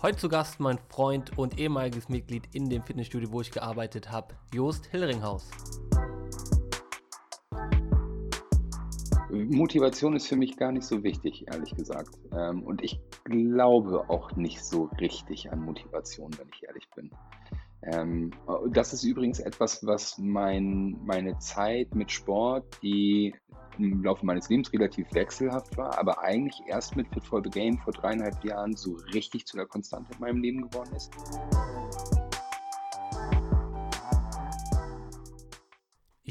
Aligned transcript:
Heute 0.00 0.16
zu 0.16 0.28
Gast 0.28 0.60
mein 0.60 0.78
Freund 0.90 1.36
und 1.36 1.58
ehemaliges 1.58 2.08
Mitglied 2.08 2.44
in 2.54 2.70
dem 2.70 2.84
Fitnessstudio, 2.84 3.32
wo 3.32 3.40
ich 3.40 3.50
gearbeitet 3.50 4.12
habe, 4.12 4.36
Jost 4.54 4.86
Hillringhaus. 4.86 5.50
Motivation 9.28 10.14
ist 10.14 10.28
für 10.28 10.36
mich 10.36 10.56
gar 10.56 10.70
nicht 10.70 10.84
so 10.84 11.02
wichtig, 11.02 11.46
ehrlich 11.48 11.74
gesagt. 11.74 12.16
Ähm, 12.30 12.62
und 12.62 12.84
ich 12.84 13.00
glaube 13.24 14.08
auch 14.08 14.36
nicht 14.36 14.64
so 14.64 14.84
richtig 15.00 15.50
an 15.50 15.64
Motivation, 15.64 16.30
wenn 16.38 16.48
ich 16.54 16.62
ehrlich 16.62 16.88
bin. 16.94 17.10
Ähm, 17.82 18.30
das 18.70 18.92
ist 18.92 19.02
übrigens 19.02 19.40
etwas, 19.40 19.84
was 19.84 20.16
mein, 20.16 20.96
meine 21.04 21.40
Zeit 21.40 21.96
mit 21.96 22.12
Sport, 22.12 22.78
die 22.84 23.34
im 23.78 24.02
Laufe 24.02 24.24
meines 24.24 24.48
Lebens 24.48 24.72
relativ 24.72 25.12
wechselhaft 25.12 25.76
war, 25.76 25.98
aber 25.98 26.20
eigentlich 26.22 26.62
erst 26.66 26.96
mit 26.96 27.08
Fit 27.08 27.24
for 27.24 27.42
the 27.42 27.50
Game 27.50 27.78
vor 27.78 27.92
dreieinhalb 27.92 28.42
Jahren 28.44 28.76
so 28.76 28.98
richtig 29.14 29.46
zu 29.46 29.56
der 29.56 29.66
Konstante 29.66 30.12
in 30.14 30.20
meinem 30.20 30.42
Leben 30.42 30.68
geworden 30.68 30.94
ist. 30.94 31.12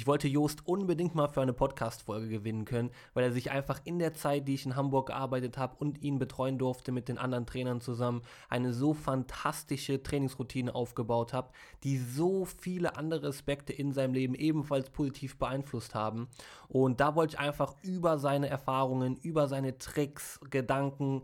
Ich 0.08 0.10
wollte 0.10 0.30
Joost 0.30 0.66
unbedingt 0.66 1.16
mal 1.16 1.28
für 1.28 1.42
eine 1.42 1.52
Podcast-Folge 1.52 2.30
gewinnen 2.30 2.64
können, 2.64 2.92
weil 3.14 3.26
er 3.26 3.34
sich 3.34 3.52
einfach 3.52 3.82
in 3.84 4.00
der 4.00 4.14
Zeit, 4.14 4.48
die 4.48 4.54
ich 4.54 4.66
in 4.66 4.78
Hamburg 4.78 5.08
gearbeitet 5.08 5.58
habe 5.58 5.76
und 5.80 6.02
ihn 6.02 6.18
betreuen 6.18 6.58
durfte 6.58 6.94
mit 6.94 7.10
den 7.10 7.18
anderen 7.18 7.46
Trainern 7.46 7.82
zusammen, 7.82 8.22
eine 8.48 8.72
so 8.72 8.94
fantastische 8.94 10.02
Trainingsroutine 10.02 10.74
aufgebaut 10.74 11.34
hat, 11.34 11.52
die 11.84 11.98
so 11.98 12.46
viele 12.46 12.96
andere 12.96 13.28
Aspekte 13.28 13.74
in 13.74 13.92
seinem 13.92 14.14
Leben 14.14 14.34
ebenfalls 14.34 14.90
positiv 14.92 15.38
beeinflusst 15.38 15.94
haben. 15.94 16.30
Und 16.70 17.02
da 17.02 17.16
wollte 17.16 17.36
ich 17.36 17.40
einfach 17.42 17.76
über 17.82 18.18
seine 18.18 18.48
Erfahrungen, 18.48 19.18
über 19.18 19.50
seine 19.50 19.78
Tricks, 19.78 20.40
Gedanken 20.50 21.24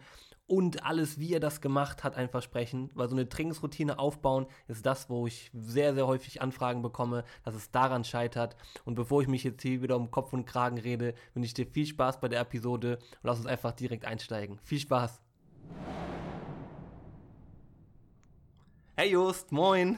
und 0.54 0.86
alles, 0.86 1.20
wie 1.20 1.34
er 1.34 1.40
das 1.40 1.62
gemacht 1.62 2.04
hat, 2.04 2.16
einfach 2.16 2.44
sprechen. 2.44 2.92
Weil 2.94 3.10
so 3.10 3.16
eine 3.16 3.28
Trainingsroutine 3.28 3.98
aufbauen 3.98 4.46
ist 4.68 4.86
das, 4.86 5.10
wo 5.10 5.26
ich 5.26 5.50
sehr, 5.52 5.96
sehr 5.96 6.06
häufig 6.06 6.44
Anfragen 6.44 6.84
bekomme, 6.84 7.24
dass 7.44 7.56
es 7.56 7.72
daran 7.72 8.04
scheitert. 8.04 8.56
Und 8.86 8.94
bevor 8.94 9.24
ich 9.24 9.28
mich 9.28 9.44
jetzt 9.44 9.64
hier 9.64 9.82
wieder 9.82 9.96
um 9.96 10.12
Kopf 10.12 10.32
und 10.32 10.46
Kragen 10.46 10.78
rede, 10.78 11.16
wünsche 11.34 11.48
ich 11.48 11.54
dir 11.56 11.66
viel 11.66 11.88
Spaß 11.88 12.20
bei 12.20 12.28
der 12.28 12.42
Episode 12.42 12.98
und 12.98 13.24
lass 13.24 13.40
uns 13.40 13.48
einfach 13.48 13.72
direkt 13.72 14.06
einsteigen. 14.06 14.60
Viel 14.64 14.80
Spaß! 14.80 15.20
Hey 18.96 19.10
Just, 19.10 19.52
moin! 19.52 19.98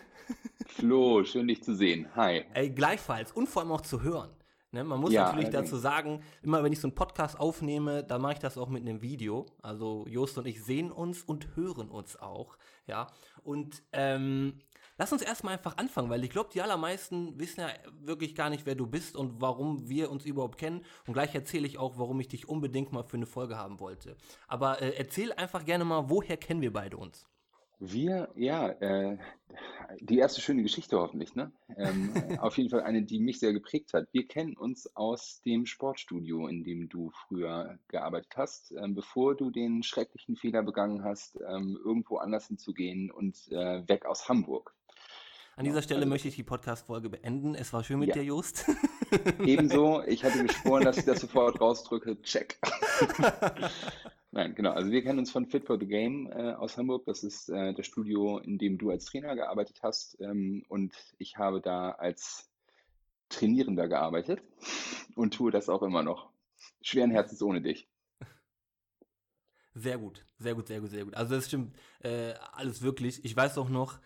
Flo, 0.67 1.25
schön 1.25 1.49
dich 1.49 1.63
zu 1.63 1.75
sehen. 1.75 2.07
Hi. 2.15 2.45
Ey, 2.53 2.69
gleichfalls 2.69 3.33
und 3.33 3.49
vor 3.49 3.61
allem 3.61 3.73
auch 3.73 3.81
zu 3.81 4.03
hören. 4.03 4.29
Ne, 4.75 4.83
man 4.83 4.99
muss 4.99 5.13
ja, 5.13 5.27
natürlich 5.27 5.51
dazu 5.51 5.77
sagen, 5.77 6.21
immer 6.43 6.61
wenn 6.61 6.73
ich 6.73 6.81
so 6.81 6.87
einen 6.89 6.95
Podcast 6.95 7.39
aufnehme, 7.39 8.03
dann 8.03 8.21
mache 8.21 8.33
ich 8.33 8.39
das 8.39 8.57
auch 8.57 8.67
mit 8.67 8.81
einem 8.81 9.01
Video. 9.01 9.45
Also 9.61 10.05
Jost 10.09 10.37
und 10.37 10.45
ich 10.47 10.61
sehen 10.61 10.91
uns 10.91 11.23
und 11.23 11.55
hören 11.55 11.89
uns 11.89 12.17
auch. 12.19 12.57
Ja. 12.85 13.07
Und 13.41 13.83
ähm, 13.93 14.59
lass 14.97 15.13
uns 15.13 15.21
erstmal 15.21 15.53
einfach 15.53 15.77
anfangen, 15.77 16.09
weil 16.09 16.25
ich 16.25 16.29
glaube, 16.29 16.49
die 16.53 16.61
allermeisten 16.61 17.39
wissen 17.39 17.61
ja 17.61 17.69
wirklich 18.01 18.35
gar 18.35 18.49
nicht, 18.49 18.65
wer 18.65 18.75
du 18.75 18.85
bist 18.85 19.15
und 19.15 19.39
warum 19.39 19.87
wir 19.87 20.11
uns 20.11 20.25
überhaupt 20.25 20.57
kennen. 20.57 20.83
Und 21.07 21.13
gleich 21.13 21.33
erzähle 21.33 21.67
ich 21.67 21.77
auch, 21.77 21.97
warum 21.97 22.19
ich 22.19 22.27
dich 22.27 22.49
unbedingt 22.49 22.91
mal 22.91 23.03
für 23.03 23.15
eine 23.15 23.27
Folge 23.27 23.55
haben 23.55 23.79
wollte. 23.79 24.17
Aber 24.49 24.81
äh, 24.81 24.89
erzähl 24.97 25.31
einfach 25.31 25.63
gerne 25.63 25.85
mal, 25.85 26.09
woher 26.09 26.35
kennen 26.35 26.59
wir 26.59 26.73
beide 26.73 26.97
uns? 26.97 27.25
Wir, 27.79 28.29
ja, 28.35 28.69
äh, 28.69 29.17
die 29.99 30.17
erste 30.17 30.41
schöne 30.41 30.63
Geschichte 30.63 30.99
hoffentlich, 30.99 31.35
ne? 31.35 31.51
Ähm, 31.77 32.11
auf 32.39 32.57
jeden 32.57 32.69
Fall 32.69 32.81
eine, 32.81 33.03
die 33.03 33.19
mich 33.19 33.39
sehr 33.39 33.53
geprägt 33.53 33.93
hat. 33.93 34.07
Wir 34.11 34.27
kennen 34.27 34.55
uns 34.55 34.95
aus 34.95 35.41
dem 35.45 35.65
Sportstudio, 35.65 36.47
in 36.47 36.63
dem 36.63 36.89
du 36.89 37.11
früher 37.11 37.77
gearbeitet 37.87 38.33
hast, 38.37 38.71
ähm, 38.71 38.95
bevor 38.95 39.35
du 39.35 39.51
den 39.51 39.83
schrecklichen 39.83 40.35
Fehler 40.35 40.63
begangen 40.63 41.03
hast, 41.03 41.37
ähm, 41.47 41.77
irgendwo 41.83 42.17
anders 42.17 42.47
hinzugehen 42.47 43.11
und 43.11 43.35
äh, 43.51 43.87
weg 43.87 44.05
aus 44.05 44.29
Hamburg. 44.29 44.73
An 45.57 45.63
dieser 45.63 45.81
Stelle 45.81 46.01
also, 46.01 46.09
möchte 46.09 46.27
ich 46.27 46.35
die 46.35 46.43
Podcast-Folge 46.43 47.09
beenden. 47.09 47.55
Es 47.55 47.71
war 47.71 47.83
schön 47.83 47.99
mit 47.99 48.09
ja. 48.09 48.15
dir, 48.15 48.23
Just. 48.23 48.65
Ebenso. 49.39 50.03
Ich 50.03 50.23
hatte 50.23 50.43
geschworen, 50.45 50.83
dass 50.83 50.97
ich 50.97 51.05
das 51.05 51.21
sofort 51.21 51.61
rausdrücke. 51.61 52.21
Check. 52.23 52.59
Nein, 54.35 54.53
genau. 54.53 54.71
Also 54.71 54.91
wir 54.91 55.01
kennen 55.01 55.19
uns 55.19 55.31
von 55.31 55.45
Fit 55.45 55.63
for 55.63 55.79
the 55.79 55.87
Game 55.87 56.29
äh, 56.29 56.51
aus 56.51 56.77
Hamburg. 56.77 57.05
Das 57.05 57.23
ist 57.23 57.47
äh, 57.47 57.73
das 57.73 57.85
Studio, 57.85 58.39
in 58.39 58.57
dem 58.57 58.77
du 58.77 58.89
als 58.89 59.05
Trainer 59.05 59.33
gearbeitet 59.33 59.79
hast. 59.81 60.19
Ähm, 60.19 60.65
und 60.67 60.93
ich 61.17 61.37
habe 61.37 61.61
da 61.61 61.91
als 61.91 62.51
Trainierender 63.29 63.87
gearbeitet 63.87 64.43
und 65.15 65.33
tue 65.33 65.51
das 65.51 65.69
auch 65.69 65.81
immer 65.83 66.03
noch. 66.03 66.29
Schweren 66.81 67.11
Herzens 67.11 67.41
ohne 67.41 67.61
dich. 67.61 67.87
Sehr 69.73 69.97
gut, 69.97 70.25
sehr 70.37 70.53
gut, 70.53 70.67
sehr 70.67 70.81
gut, 70.81 70.89
sehr 70.89 71.05
gut. 71.05 71.15
Also 71.15 71.35
das 71.35 71.47
stimmt 71.47 71.73
äh, 72.01 72.33
alles 72.51 72.81
wirklich. 72.81 73.23
Ich 73.23 73.37
weiß 73.37 73.57
auch 73.57 73.69
noch, 73.69 73.99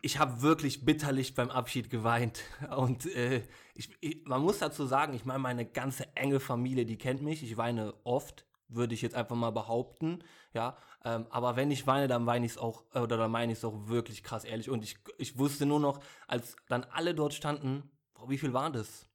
ich 0.00 0.18
habe 0.18 0.42
wirklich 0.42 0.84
bitterlich 0.84 1.36
beim 1.36 1.50
Abschied 1.50 1.90
geweint. 1.90 2.42
Und 2.76 3.06
äh, 3.14 3.44
ich, 3.76 3.88
ich, 4.00 4.24
man 4.24 4.42
muss 4.42 4.58
dazu 4.58 4.84
sagen, 4.84 5.14
ich 5.14 5.24
meine, 5.24 5.38
meine 5.38 5.64
ganze 5.64 6.08
enge 6.16 6.40
Familie, 6.40 6.86
die 6.86 6.98
kennt 6.98 7.22
mich. 7.22 7.44
Ich 7.44 7.56
weine 7.56 7.94
oft 8.02 8.46
würde 8.74 8.94
ich 8.94 9.02
jetzt 9.02 9.14
einfach 9.14 9.36
mal 9.36 9.50
behaupten, 9.50 10.22
ja. 10.54 10.76
Ähm, 11.04 11.26
aber 11.30 11.56
wenn 11.56 11.70
ich 11.70 11.86
weine, 11.86 12.08
dann 12.08 12.26
weine 12.26 12.46
ich 12.46 12.52
es 12.52 12.58
auch, 12.58 12.84
äh, 12.94 13.00
oder 13.00 13.16
dann 13.16 13.30
meine 13.30 13.52
ich 13.52 13.58
es 13.58 13.64
auch 13.64 13.88
wirklich 13.88 14.22
krass 14.22 14.44
ehrlich. 14.44 14.70
Und 14.70 14.84
ich, 14.84 14.98
ich 15.18 15.38
wusste 15.38 15.66
nur 15.66 15.80
noch, 15.80 16.00
als 16.26 16.56
dann 16.68 16.84
alle 16.84 17.14
dort 17.14 17.34
standen, 17.34 17.90
boah, 18.14 18.28
wie 18.28 18.38
viel 18.38 18.52
waren 18.52 18.72
das? 18.72 19.08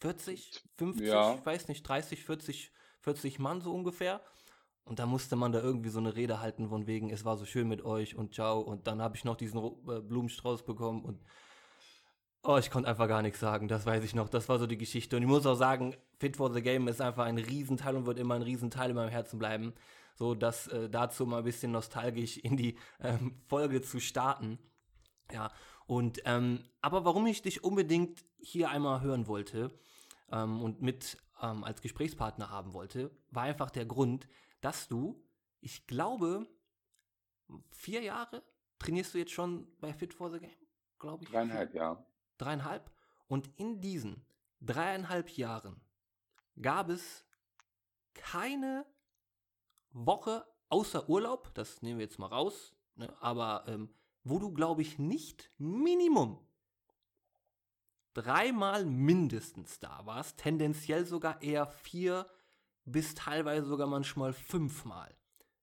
40, 0.00 0.62
50, 0.76 1.06
ja. 1.06 1.34
ich 1.34 1.46
weiß 1.46 1.68
nicht, 1.68 1.82
30, 1.82 2.24
40, 2.24 2.72
40 3.00 3.38
Mann 3.38 3.60
so 3.60 3.74
ungefähr. 3.74 4.20
Und 4.84 5.00
da 5.00 5.06
musste 5.06 5.34
man 5.34 5.50
da 5.50 5.60
irgendwie 5.60 5.88
so 5.88 5.98
eine 5.98 6.14
Rede 6.14 6.40
halten 6.40 6.68
von 6.68 6.86
wegen, 6.86 7.10
es 7.10 7.24
war 7.24 7.36
so 7.36 7.44
schön 7.44 7.66
mit 7.66 7.84
euch 7.84 8.14
und 8.14 8.34
ciao. 8.34 8.60
Und 8.60 8.86
dann 8.86 9.02
habe 9.02 9.16
ich 9.16 9.24
noch 9.24 9.36
diesen 9.36 9.58
äh, 9.58 10.00
Blumenstrauß 10.00 10.64
bekommen 10.64 11.04
und 11.04 11.20
Oh, 12.48 12.58
ich 12.58 12.70
konnte 12.70 12.88
einfach 12.88 13.08
gar 13.08 13.22
nichts 13.22 13.40
sagen, 13.40 13.66
das 13.66 13.86
weiß 13.86 14.04
ich 14.04 14.14
noch. 14.14 14.28
Das 14.28 14.48
war 14.48 14.60
so 14.60 14.68
die 14.68 14.78
Geschichte. 14.78 15.16
Und 15.16 15.22
ich 15.22 15.28
muss 15.28 15.46
auch 15.46 15.56
sagen, 15.56 15.96
Fit 16.20 16.36
for 16.36 16.52
the 16.52 16.62
Game 16.62 16.86
ist 16.86 17.00
einfach 17.00 17.24
ein 17.24 17.38
Riesenteil 17.38 17.96
und 17.96 18.06
wird 18.06 18.20
immer 18.20 18.36
ein 18.36 18.42
Riesenteil 18.42 18.90
in 18.90 18.94
meinem 18.94 19.08
Herzen 19.08 19.40
bleiben. 19.40 19.74
So, 20.14 20.36
dass 20.36 20.68
äh, 20.68 20.88
dazu 20.88 21.26
mal 21.26 21.38
ein 21.38 21.44
bisschen 21.44 21.72
nostalgisch 21.72 22.38
in 22.38 22.56
die 22.56 22.78
ähm, 23.00 23.34
Folge 23.48 23.82
zu 23.82 23.98
starten. 23.98 24.60
Ja, 25.32 25.50
und 25.88 26.22
ähm, 26.24 26.62
aber 26.82 27.04
warum 27.04 27.26
ich 27.26 27.42
dich 27.42 27.64
unbedingt 27.64 28.24
hier 28.38 28.70
einmal 28.70 29.00
hören 29.00 29.26
wollte 29.26 29.76
ähm, 30.30 30.62
und 30.62 30.80
mit 30.80 31.18
ähm, 31.42 31.64
als 31.64 31.82
Gesprächspartner 31.82 32.48
haben 32.48 32.74
wollte, 32.74 33.10
war 33.30 33.42
einfach 33.42 33.70
der 33.70 33.86
Grund, 33.86 34.28
dass 34.60 34.86
du, 34.86 35.20
ich 35.60 35.88
glaube, 35.88 36.46
vier 37.72 38.02
Jahre 38.02 38.44
trainierst 38.78 39.14
du 39.14 39.18
jetzt 39.18 39.32
schon 39.32 39.66
bei 39.80 39.92
Fit 39.92 40.14
for 40.14 40.30
the 40.30 40.38
Game, 40.38 40.56
glaube 41.00 41.24
ich. 41.24 41.30
Dreieinhalb, 41.30 41.74
ja 41.74 42.06
dreieinhalb. 42.38 42.90
Und 43.28 43.50
in 43.56 43.80
diesen 43.80 44.24
dreieinhalb 44.60 45.30
Jahren 45.30 45.80
gab 46.60 46.88
es 46.88 47.24
keine 48.14 48.86
Woche 49.90 50.46
außer 50.68 51.08
Urlaub, 51.08 51.52
das 51.54 51.82
nehmen 51.82 51.98
wir 51.98 52.04
jetzt 52.04 52.18
mal 52.18 52.26
raus, 52.26 52.74
ne, 52.94 53.14
aber 53.20 53.64
ähm, 53.66 53.90
wo 54.24 54.38
du, 54.38 54.52
glaube 54.52 54.82
ich, 54.82 54.98
nicht 54.98 55.50
Minimum 55.58 56.40
dreimal 58.14 58.86
mindestens 58.86 59.78
da 59.78 60.00
warst, 60.04 60.38
tendenziell 60.38 61.04
sogar 61.04 61.42
eher 61.42 61.66
vier 61.66 62.26
bis 62.84 63.14
teilweise 63.14 63.66
sogar 63.66 63.86
manchmal 63.86 64.32
fünfmal. 64.32 65.14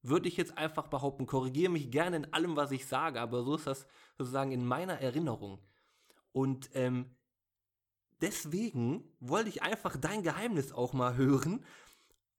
Würde 0.01 0.27
ich 0.27 0.37
jetzt 0.37 0.57
einfach 0.57 0.87
behaupten, 0.87 1.25
korrigiere 1.25 1.71
mich 1.71 1.89
gerne 1.89 2.17
in 2.17 2.33
allem, 2.33 2.55
was 2.55 2.71
ich 2.71 2.85
sage, 2.85 3.19
aber 3.19 3.43
so 3.43 3.55
ist 3.55 3.65
das 3.65 3.87
sozusagen 4.17 4.51
in 4.51 4.65
meiner 4.65 4.99
Erinnerung. 4.99 5.59
Und 6.33 6.69
ähm, 6.73 7.15
deswegen 8.21 9.09
wollte 9.21 9.49
ich 9.49 9.63
einfach 9.63 9.95
dein 9.95 10.23
Geheimnis 10.23 10.73
auch 10.73 10.91
mal 10.91 11.15
hören. 11.15 11.65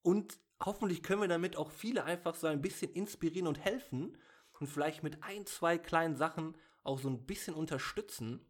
Und 0.02 0.38
hoffentlich 0.62 1.02
können 1.02 1.22
wir 1.22 1.28
damit 1.28 1.56
auch 1.56 1.70
viele 1.70 2.04
einfach 2.04 2.34
so 2.34 2.46
ein 2.46 2.60
bisschen 2.60 2.92
inspirieren 2.92 3.46
und 3.48 3.58
helfen. 3.58 4.18
Und 4.60 4.66
vielleicht 4.66 5.02
mit 5.02 5.22
ein, 5.22 5.46
zwei 5.46 5.78
kleinen 5.78 6.16
Sachen 6.16 6.56
auch 6.82 6.98
so 6.98 7.08
ein 7.08 7.24
bisschen 7.24 7.54
unterstützen, 7.54 8.44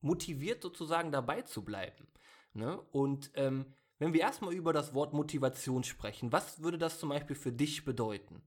motiviert 0.00 0.62
sozusagen 0.62 1.10
dabei 1.10 1.42
zu 1.42 1.64
bleiben. 1.64 2.06
Ne? 2.52 2.80
Und 2.92 3.30
ähm, 3.34 3.74
wenn 3.98 4.12
wir 4.12 4.20
erstmal 4.20 4.54
über 4.54 4.72
das 4.72 4.94
Wort 4.94 5.12
Motivation 5.12 5.84
sprechen, 5.84 6.32
was 6.32 6.62
würde 6.62 6.78
das 6.78 6.98
zum 6.98 7.08
Beispiel 7.08 7.36
für 7.36 7.52
dich 7.52 7.84
bedeuten? 7.84 8.42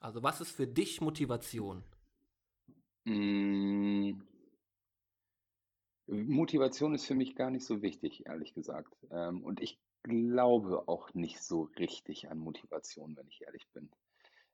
Also 0.00 0.22
was 0.22 0.40
ist 0.40 0.50
für 0.50 0.66
dich 0.66 1.00
Motivation? 1.00 1.84
Mm, 3.04 4.12
Motivation 6.12 6.94
ist 6.94 7.06
für 7.06 7.14
mich 7.14 7.34
gar 7.34 7.50
nicht 7.50 7.64
so 7.64 7.82
wichtig, 7.82 8.26
ehrlich 8.26 8.54
gesagt. 8.54 8.94
Ähm, 9.10 9.42
und 9.42 9.60
ich 9.60 9.78
glaube 10.02 10.88
auch 10.88 11.14
nicht 11.14 11.42
so 11.42 11.70
richtig 11.78 12.30
an 12.30 12.38
Motivation, 12.38 13.16
wenn 13.16 13.28
ich 13.28 13.42
ehrlich 13.42 13.66
bin. 13.72 13.88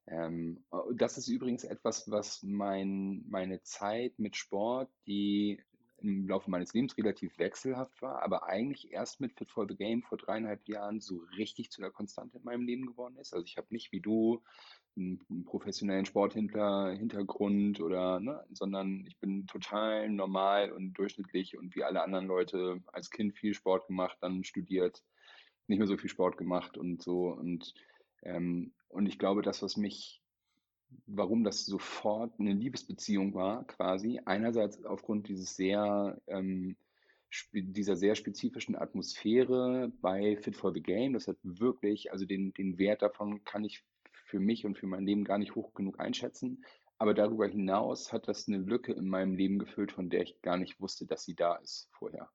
Ähm, 0.06 0.64
das 0.94 1.18
ist 1.18 1.28
übrigens 1.28 1.64
etwas, 1.64 2.10
was 2.10 2.42
mein, 2.42 3.24
meine 3.28 3.62
Zeit 3.62 4.18
mit 4.18 4.36
Sport, 4.36 4.90
die 5.06 5.60
im 6.00 6.28
Laufe 6.28 6.50
meines 6.50 6.72
Lebens 6.74 6.96
relativ 6.96 7.38
wechselhaft 7.38 8.00
war, 8.02 8.22
aber 8.22 8.44
eigentlich 8.46 8.92
erst 8.92 9.20
mit 9.20 9.32
Fit 9.34 9.50
for 9.50 9.66
the 9.68 9.76
Game 9.76 10.02
vor 10.02 10.18
dreieinhalb 10.18 10.66
Jahren 10.68 11.00
so 11.00 11.24
richtig 11.36 11.70
zu 11.70 11.80
der 11.80 11.90
Konstante 11.90 12.38
in 12.38 12.44
meinem 12.44 12.66
Leben 12.66 12.86
geworden 12.86 13.16
ist. 13.18 13.34
Also 13.34 13.44
ich 13.44 13.56
habe 13.56 13.66
nicht 13.70 13.92
wie 13.92 14.00
du 14.00 14.42
einen, 14.96 15.20
einen 15.28 15.44
professionellen 15.44 16.06
Sporthintergrund 16.06 17.80
oder, 17.80 18.20
ne, 18.20 18.44
sondern 18.52 19.04
ich 19.06 19.18
bin 19.18 19.46
total 19.46 20.08
normal 20.08 20.72
und 20.72 20.94
durchschnittlich 20.94 21.58
und 21.58 21.74
wie 21.74 21.84
alle 21.84 22.02
anderen 22.02 22.26
Leute 22.26 22.80
als 22.92 23.10
Kind 23.10 23.34
viel 23.34 23.54
Sport 23.54 23.86
gemacht, 23.88 24.18
dann 24.20 24.44
studiert, 24.44 25.02
nicht 25.66 25.78
mehr 25.78 25.88
so 25.88 25.96
viel 25.96 26.10
Sport 26.10 26.36
gemacht 26.36 26.78
und 26.78 27.02
so 27.02 27.28
und 27.28 27.74
ähm, 28.22 28.72
und 28.88 29.06
ich 29.06 29.18
glaube, 29.18 29.42
das, 29.42 29.62
was 29.62 29.76
mich 29.76 30.22
warum 31.06 31.44
das 31.44 31.64
sofort 31.64 32.38
eine 32.38 32.52
Liebesbeziehung 32.52 33.34
war, 33.34 33.64
quasi. 33.66 34.20
Einerseits 34.24 34.84
aufgrund 34.84 35.28
dieses 35.28 35.56
sehr, 35.56 36.20
ähm, 36.26 36.76
dieser 37.52 37.96
sehr 37.96 38.14
spezifischen 38.14 38.76
Atmosphäre 38.76 39.92
bei 40.00 40.36
Fit 40.36 40.56
for 40.56 40.72
the 40.72 40.82
Game. 40.82 41.12
Das 41.12 41.28
hat 41.28 41.36
wirklich, 41.42 42.12
also 42.12 42.24
den, 42.24 42.52
den 42.54 42.78
Wert 42.78 43.02
davon 43.02 43.44
kann 43.44 43.64
ich 43.64 43.84
für 44.24 44.40
mich 44.40 44.64
und 44.64 44.78
für 44.78 44.86
mein 44.86 45.06
Leben 45.06 45.24
gar 45.24 45.38
nicht 45.38 45.54
hoch 45.54 45.74
genug 45.74 46.00
einschätzen. 46.00 46.64
Aber 46.98 47.14
darüber 47.14 47.46
hinaus 47.46 48.12
hat 48.12 48.28
das 48.28 48.48
eine 48.48 48.58
Lücke 48.58 48.92
in 48.92 49.08
meinem 49.08 49.34
Leben 49.34 49.58
gefüllt, 49.58 49.92
von 49.92 50.10
der 50.10 50.22
ich 50.22 50.42
gar 50.42 50.56
nicht 50.56 50.80
wusste, 50.80 51.06
dass 51.06 51.24
sie 51.24 51.34
da 51.34 51.56
ist 51.56 51.88
vorher. 51.92 52.28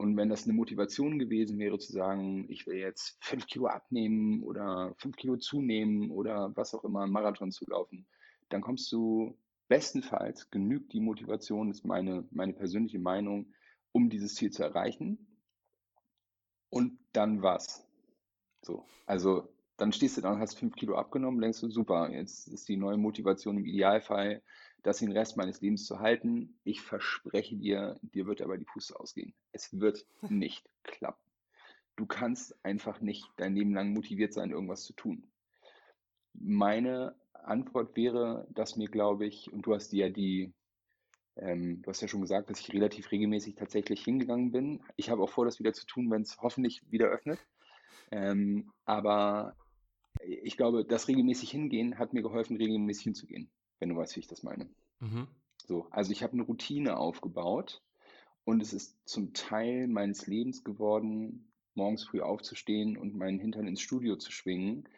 Und 0.00 0.16
wenn 0.16 0.30
das 0.30 0.44
eine 0.44 0.54
Motivation 0.54 1.18
gewesen 1.18 1.58
wäre, 1.58 1.78
zu 1.78 1.92
sagen, 1.92 2.46
ich 2.48 2.66
will 2.66 2.78
jetzt 2.78 3.18
fünf 3.20 3.46
Kilo 3.46 3.66
abnehmen 3.66 4.42
oder 4.42 4.94
fünf 4.96 5.14
Kilo 5.16 5.36
zunehmen 5.36 6.10
oder 6.10 6.56
was 6.56 6.72
auch 6.72 6.84
immer, 6.84 7.02
einen 7.02 7.12
Marathon 7.12 7.52
zu 7.52 7.66
laufen, 7.68 8.06
dann 8.48 8.62
kommst 8.62 8.90
du 8.92 9.36
bestenfalls, 9.68 10.50
genügt 10.50 10.94
die 10.94 11.00
Motivation, 11.00 11.70
ist 11.70 11.84
meine, 11.84 12.26
meine 12.30 12.54
persönliche 12.54 12.98
Meinung, 12.98 13.52
um 13.92 14.08
dieses 14.08 14.36
Ziel 14.36 14.50
zu 14.50 14.62
erreichen. 14.62 15.36
Und 16.70 16.98
dann 17.12 17.42
was? 17.42 17.86
So, 18.62 18.86
also 19.04 19.52
dann 19.76 19.92
stehst 19.92 20.16
du 20.16 20.22
da 20.22 20.32
und 20.32 20.40
hast 20.40 20.58
fünf 20.58 20.76
Kilo 20.76 20.94
abgenommen, 20.96 21.42
denkst 21.42 21.60
du, 21.60 21.68
super, 21.68 22.10
jetzt 22.10 22.48
ist 22.48 22.70
die 22.70 22.78
neue 22.78 22.96
Motivation 22.96 23.58
im 23.58 23.66
Idealfall, 23.66 24.42
das 24.82 24.98
den 24.98 25.12
Rest 25.12 25.36
meines 25.36 25.60
Lebens 25.60 25.86
zu 25.86 26.00
halten. 26.00 26.58
Ich 26.64 26.80
verspreche 26.80 27.56
dir, 27.56 27.98
dir 28.02 28.26
wird 28.26 28.40
aber 28.40 28.56
die 28.56 28.64
Puste 28.64 28.98
ausgehen. 28.98 29.34
Es 29.52 29.78
wird 29.78 30.06
nicht 30.28 30.68
klappen. 30.82 31.22
Du 31.96 32.06
kannst 32.06 32.54
einfach 32.64 33.00
nicht 33.00 33.26
dein 33.36 33.54
Leben 33.54 33.74
lang 33.74 33.92
motiviert 33.92 34.32
sein, 34.32 34.50
irgendwas 34.50 34.84
zu 34.84 34.94
tun. 34.94 35.30
Meine 36.32 37.14
Antwort 37.34 37.96
wäre, 37.96 38.46
dass 38.50 38.76
mir, 38.76 38.88
glaube 38.88 39.26
ich, 39.26 39.52
und 39.52 39.66
du 39.66 39.74
hast 39.74 39.92
ja 39.92 40.08
die, 40.08 40.52
ähm, 41.36 41.82
du 41.82 41.90
hast 41.90 42.00
ja 42.00 42.08
schon 42.08 42.22
gesagt, 42.22 42.48
dass 42.48 42.60
ich 42.60 42.72
relativ 42.72 43.10
regelmäßig 43.10 43.56
tatsächlich 43.56 44.02
hingegangen 44.02 44.50
bin. 44.50 44.82
Ich 44.96 45.10
habe 45.10 45.22
auch 45.22 45.30
vor, 45.30 45.44
das 45.44 45.58
wieder 45.58 45.72
zu 45.72 45.84
tun, 45.86 46.10
wenn 46.10 46.22
es 46.22 46.38
hoffentlich 46.40 46.80
wieder 46.90 47.08
öffnet. 47.08 47.38
Ähm, 48.10 48.72
aber 48.84 49.56
ich 50.22 50.56
glaube, 50.56 50.84
das 50.84 51.08
regelmäßig 51.08 51.50
hingehen 51.50 51.98
hat 51.98 52.12
mir 52.12 52.22
geholfen, 52.22 52.56
regelmäßig 52.56 53.04
hinzugehen 53.04 53.50
wenn 53.80 53.88
du 53.88 53.96
weißt, 53.96 54.14
wie 54.16 54.20
ich 54.20 54.28
das 54.28 54.42
meine. 54.42 54.68
Mhm. 55.00 55.26
So, 55.66 55.86
also 55.90 56.12
ich 56.12 56.22
habe 56.22 56.34
eine 56.34 56.42
Routine 56.42 56.96
aufgebaut 56.96 57.82
und 58.44 58.62
es 58.62 58.72
ist 58.72 58.96
zum 59.06 59.32
Teil 59.32 59.88
meines 59.88 60.26
Lebens 60.26 60.64
geworden, 60.64 61.52
morgens 61.74 62.04
früh 62.04 62.20
aufzustehen 62.20 62.96
und 62.96 63.16
meinen 63.16 63.38
Hintern 63.38 63.66
ins 63.66 63.80
Studio 63.80 64.16
zu 64.16 64.32
schwingen. 64.32 64.88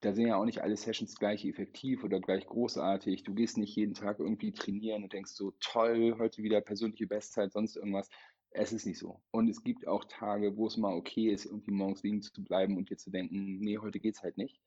Da 0.00 0.12
sind 0.12 0.26
ja 0.26 0.36
auch 0.36 0.44
nicht 0.44 0.62
alle 0.62 0.76
Sessions 0.76 1.16
gleich 1.16 1.44
effektiv 1.44 2.04
oder 2.04 2.20
gleich 2.20 2.46
großartig. 2.46 3.22
Du 3.22 3.34
gehst 3.34 3.56
nicht 3.56 3.76
jeden 3.76 3.94
Tag 3.94 4.18
irgendwie 4.18 4.52
trainieren 4.52 5.04
und 5.04 5.12
denkst 5.12 5.32
so, 5.32 5.52
toll, 5.60 6.16
heute 6.18 6.42
wieder 6.42 6.60
persönliche 6.60 7.06
Bestzeit, 7.06 7.52
sonst 7.52 7.76
irgendwas. 7.76 8.08
Es 8.50 8.72
ist 8.72 8.86
nicht 8.86 8.98
so. 8.98 9.20
Und 9.30 9.48
es 9.48 9.64
gibt 9.64 9.86
auch 9.86 10.04
Tage, 10.04 10.56
wo 10.56 10.66
es 10.66 10.76
mal 10.76 10.94
okay 10.94 11.32
ist, 11.32 11.46
irgendwie 11.46 11.72
morgens 11.72 12.02
liegen 12.02 12.22
zu 12.22 12.44
bleiben 12.44 12.76
und 12.76 12.90
dir 12.90 12.96
zu 12.96 13.10
denken, 13.10 13.58
nee, 13.60 13.78
heute 13.78 13.98
geht's 13.98 14.22
halt 14.22 14.36
nicht. 14.36 14.60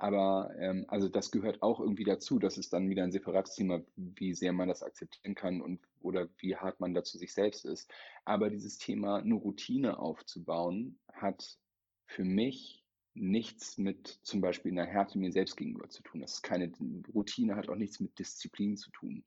Aber 0.00 0.50
ähm, 0.58 0.86
also 0.88 1.10
das 1.10 1.30
gehört 1.30 1.62
auch 1.62 1.78
irgendwie 1.78 2.04
dazu. 2.04 2.38
Das 2.38 2.56
ist 2.56 2.72
dann 2.72 2.88
wieder 2.88 3.04
ein 3.04 3.12
separates 3.12 3.54
Thema, 3.54 3.82
wie 3.96 4.32
sehr 4.32 4.54
man 4.54 4.68
das 4.68 4.82
akzeptieren 4.82 5.34
kann 5.34 5.60
und 5.60 5.78
oder 6.00 6.30
wie 6.38 6.56
hart 6.56 6.80
man 6.80 6.94
dazu 6.94 7.18
sich 7.18 7.34
selbst 7.34 7.66
ist. 7.66 7.92
Aber 8.24 8.48
dieses 8.48 8.78
Thema, 8.78 9.18
eine 9.18 9.34
Routine 9.34 9.98
aufzubauen, 9.98 10.98
hat 11.12 11.58
für 12.06 12.24
mich 12.24 12.82
nichts 13.12 13.76
mit 13.76 14.06
zum 14.22 14.40
Beispiel 14.40 14.72
einer 14.72 14.86
Härte 14.86 15.18
mir 15.18 15.32
selbst 15.32 15.58
gegenüber 15.58 15.90
zu 15.90 16.02
tun. 16.02 16.22
Das 16.22 16.32
ist 16.34 16.42
keine 16.42 16.72
Routine, 17.14 17.56
hat 17.56 17.68
auch 17.68 17.76
nichts 17.76 18.00
mit 18.00 18.18
Disziplin 18.18 18.78
zu 18.78 18.90
tun. 18.92 19.22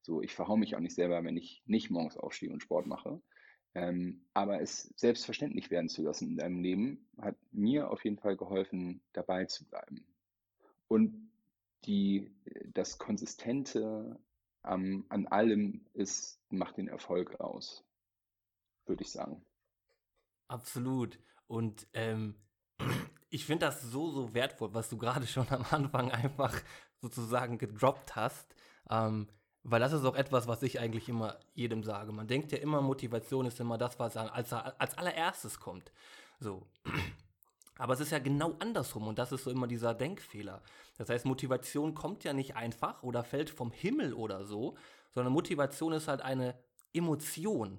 So, 0.00 0.22
ich 0.22 0.32
verhaue 0.32 0.58
mich 0.58 0.74
auch 0.74 0.80
nicht 0.80 0.94
selber, 0.94 1.22
wenn 1.22 1.36
ich 1.36 1.62
nicht 1.66 1.90
morgens 1.90 2.16
aufstehe 2.16 2.50
und 2.50 2.62
Sport 2.62 2.86
mache. 2.86 3.20
Ähm, 3.74 4.24
aber 4.32 4.62
es 4.62 4.94
selbstverständlich 4.96 5.70
werden 5.70 5.90
zu 5.90 6.02
lassen 6.02 6.30
in 6.30 6.36
deinem 6.38 6.60
Leben, 6.60 7.06
hat 7.20 7.36
mir 7.52 7.90
auf 7.90 8.04
jeden 8.04 8.18
Fall 8.18 8.38
geholfen, 8.38 9.02
dabei 9.12 9.44
zu 9.44 9.66
bleiben. 9.66 10.06
Und 10.88 11.30
die, 11.84 12.34
das 12.72 12.98
Konsistente 12.98 14.18
ähm, 14.64 15.04
an 15.08 15.26
allem 15.26 15.84
ist, 15.92 16.40
macht 16.50 16.78
den 16.78 16.88
Erfolg 16.88 17.40
aus, 17.40 17.84
würde 18.86 19.02
ich 19.02 19.10
sagen. 19.10 19.44
Absolut. 20.48 21.18
Und 21.46 21.86
ähm, 21.92 22.36
ich 23.30 23.44
finde 23.44 23.66
das 23.66 23.82
so, 23.82 24.10
so 24.10 24.34
wertvoll, 24.34 24.72
was 24.74 24.88
du 24.88 24.98
gerade 24.98 25.26
schon 25.26 25.48
am 25.48 25.64
Anfang 25.70 26.10
einfach 26.10 26.54
sozusagen 27.00 27.58
gedroppt 27.58 28.16
hast. 28.16 28.54
Ähm, 28.90 29.28
weil 29.64 29.80
das 29.80 29.94
ist 29.94 30.04
auch 30.04 30.14
etwas, 30.14 30.46
was 30.46 30.62
ich 30.62 30.78
eigentlich 30.78 31.08
immer 31.08 31.38
jedem 31.54 31.82
sage. 31.82 32.12
Man 32.12 32.28
denkt 32.28 32.52
ja 32.52 32.58
immer, 32.58 32.82
Motivation 32.82 33.46
ist 33.46 33.60
immer 33.60 33.78
das, 33.78 33.98
was 33.98 34.16
als, 34.16 34.52
als 34.52 34.98
allererstes 34.98 35.58
kommt. 35.58 35.90
So. 36.38 36.66
Aber 37.76 37.94
es 37.94 38.00
ist 38.00 38.12
ja 38.12 38.18
genau 38.18 38.54
andersrum 38.60 39.08
und 39.08 39.18
das 39.18 39.32
ist 39.32 39.44
so 39.44 39.50
immer 39.50 39.66
dieser 39.66 39.94
Denkfehler. 39.94 40.62
Das 40.96 41.08
heißt, 41.08 41.24
Motivation 41.24 41.94
kommt 41.94 42.22
ja 42.24 42.32
nicht 42.32 42.54
einfach 42.54 43.02
oder 43.02 43.24
fällt 43.24 43.50
vom 43.50 43.72
Himmel 43.72 44.14
oder 44.14 44.44
so, 44.44 44.76
sondern 45.10 45.32
Motivation 45.32 45.92
ist 45.92 46.08
halt 46.08 46.22
eine 46.22 46.56
Emotion. 46.92 47.78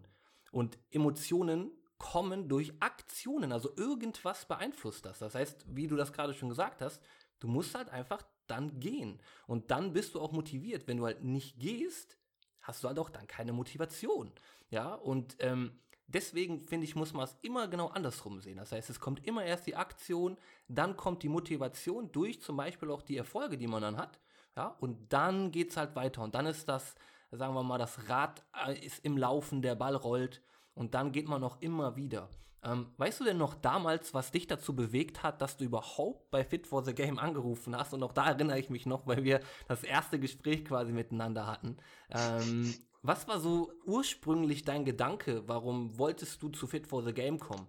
Und 0.51 0.77
Emotionen 0.91 1.71
kommen 1.97 2.49
durch 2.49 2.73
Aktionen, 2.81 3.51
also 3.51 3.75
irgendwas 3.77 4.45
beeinflusst 4.45 5.05
das. 5.05 5.19
Das 5.19 5.35
heißt, 5.35 5.65
wie 5.67 5.87
du 5.87 5.95
das 5.95 6.13
gerade 6.13 6.33
schon 6.33 6.49
gesagt 6.49 6.81
hast, 6.81 7.01
du 7.39 7.47
musst 7.47 7.75
halt 7.75 7.89
einfach 7.89 8.23
dann 8.47 8.79
gehen. 8.79 9.21
Und 9.47 9.71
dann 9.71 9.93
bist 9.93 10.13
du 10.13 10.21
auch 10.21 10.31
motiviert. 10.31 10.87
Wenn 10.87 10.97
du 10.97 11.05
halt 11.05 11.23
nicht 11.23 11.59
gehst, 11.59 12.17
hast 12.61 12.83
du 12.83 12.87
halt 12.87 12.99
auch 12.99 13.09
dann 13.09 13.27
keine 13.27 13.53
Motivation. 13.53 14.31
Ja, 14.69 14.93
und 14.93 15.37
ähm, 15.39 15.79
Deswegen 16.07 16.61
finde 16.61 16.85
ich, 16.85 16.95
muss 16.95 17.13
man 17.13 17.23
es 17.23 17.35
immer 17.41 17.67
genau 17.67 17.87
andersrum 17.87 18.39
sehen. 18.39 18.57
Das 18.57 18.71
heißt, 18.71 18.89
es 18.89 18.99
kommt 18.99 19.25
immer 19.25 19.43
erst 19.43 19.65
die 19.65 19.75
Aktion, 19.75 20.37
dann 20.67 20.95
kommt 20.95 21.23
die 21.23 21.29
Motivation 21.29 22.11
durch 22.11 22.41
zum 22.41 22.57
Beispiel 22.57 22.91
auch 22.91 23.01
die 23.01 23.17
Erfolge, 23.17 23.57
die 23.57 23.67
man 23.67 23.81
dann 23.81 23.97
hat. 23.97 24.19
Ja, 24.55 24.75
und 24.79 25.11
dann 25.11 25.51
geht 25.51 25.71
es 25.71 25.77
halt 25.77 25.95
weiter. 25.95 26.21
Und 26.21 26.35
dann 26.35 26.45
ist 26.45 26.69
das, 26.69 26.95
sagen 27.31 27.55
wir 27.55 27.63
mal, 27.63 27.77
das 27.77 28.07
Rad 28.07 28.43
äh, 28.65 28.77
ist 28.85 29.03
im 29.03 29.17
Laufen, 29.17 29.61
der 29.61 29.75
Ball 29.75 29.95
rollt. 29.95 30.41
Und 30.75 30.93
dann 30.93 31.11
geht 31.11 31.27
man 31.27 31.41
noch 31.41 31.61
immer 31.61 31.95
wieder. 31.95 32.29
Ähm, 32.65 32.87
weißt 32.97 33.19
du 33.19 33.23
denn 33.25 33.37
noch 33.37 33.53
damals, 33.55 34.13
was 34.13 34.31
dich 34.31 34.47
dazu 34.47 34.75
bewegt 34.75 35.23
hat, 35.23 35.41
dass 35.41 35.57
du 35.57 35.65
überhaupt 35.65 36.31
bei 36.31 36.43
Fit 36.43 36.65
for 36.67 36.83
the 36.83 36.95
Game 36.95 37.19
angerufen 37.19 37.75
hast? 37.75 37.93
Und 37.93 38.01
auch 38.03 38.11
da 38.11 38.27
erinnere 38.27 38.59
ich 38.59 38.69
mich 38.69 38.85
noch, 38.85 39.05
weil 39.05 39.23
wir 39.23 39.39
das 39.67 39.83
erste 39.83 40.19
Gespräch 40.19 40.65
quasi 40.65 40.91
miteinander 40.91 41.45
hatten. 41.45 41.77
Ähm, 42.09 42.73
was 43.07 43.27
war 43.27 43.39
so 43.39 43.71
ursprünglich 43.85 44.63
dein 44.63 44.85
Gedanke? 44.85 45.47
Warum 45.47 45.97
wolltest 45.97 46.41
du 46.41 46.49
zu 46.49 46.67
Fit 46.67 46.87
for 46.87 47.03
the 47.03 47.13
Game 47.13 47.39
kommen? 47.39 47.67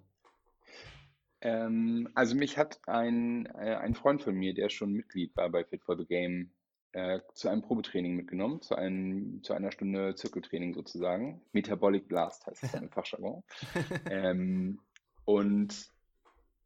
Ähm, 1.41 2.09
also 2.15 2.35
mich 2.35 2.57
hat 2.57 2.81
ein, 2.87 3.47
äh, 3.47 3.77
ein 3.77 3.95
Freund 3.95 4.23
von 4.23 4.35
mir, 4.35 4.55
der 4.55 4.69
schon 4.69 4.93
Mitglied 4.93 5.37
war 5.37 5.51
bei 5.51 5.65
Fit 5.65 5.85
for 5.85 5.97
the 5.97 6.07
Game, 6.07 6.51
äh, 6.93 7.21
zu 7.35 7.49
einem 7.49 7.63
Probetraining 7.63 8.17
mitgenommen, 8.17 8.63
zu, 8.63 8.75
einem, 8.75 9.43
zu 9.43 9.53
einer 9.53 9.71
Stunde 9.71 10.15
Zirkeltraining 10.15 10.73
sozusagen. 10.73 11.43
Metabolic 11.53 12.09
Blast 12.09 12.47
heißt 12.47 12.65
es 12.65 12.75
im 12.75 12.91
Fachjargon. 12.91 13.43
ähm, 14.11 14.81
und 15.27 15.91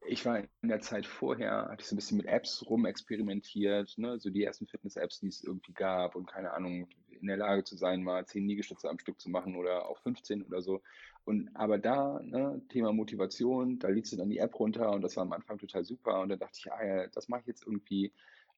ich 0.06 0.24
war 0.24 0.38
in 0.38 0.68
der 0.68 0.80
Zeit 0.80 1.06
vorher, 1.06 1.68
hatte 1.68 1.82
ich 1.82 1.88
so 1.88 1.94
ein 1.94 1.98
bisschen 1.98 2.16
mit 2.16 2.26
Apps 2.26 2.64
rumexperimentiert, 2.64 3.98
ne? 3.98 4.18
so 4.18 4.30
die 4.30 4.44
ersten 4.44 4.66
Fitness-Apps, 4.66 5.20
die 5.20 5.28
es 5.28 5.42
irgendwie 5.42 5.72
gab 5.72 6.14
und 6.14 6.26
keine 6.26 6.52
Ahnung, 6.52 6.88
in 7.20 7.28
der 7.28 7.36
Lage 7.36 7.64
zu 7.64 7.76
sein, 7.76 8.02
mal 8.02 8.26
zehn 8.26 8.46
Liegestütze 8.46 8.88
am 8.88 8.98
Stück 8.98 9.20
zu 9.20 9.30
machen 9.30 9.56
oder 9.56 9.88
auch 9.88 9.98
15 10.02 10.42
oder 10.42 10.62
so. 10.62 10.82
Und 11.24 11.50
aber 11.54 11.78
da, 11.78 12.20
ne, 12.22 12.62
Thema 12.68 12.92
Motivation, 12.92 13.78
da 13.78 13.88
liest 13.88 14.12
du 14.12 14.16
dann 14.16 14.30
die 14.30 14.38
App 14.38 14.58
runter 14.58 14.90
und 14.92 15.02
das 15.02 15.16
war 15.16 15.22
am 15.22 15.32
Anfang 15.32 15.58
total 15.58 15.84
super 15.84 16.20
und 16.20 16.30
da 16.30 16.36
dachte 16.36 16.58
ich, 16.58 16.72
ah 16.72 16.84
ja, 16.84 17.06
das 17.08 17.28
mache 17.28 17.42
ich 17.42 17.46
jetzt 17.48 17.66
irgendwie. 17.66 18.12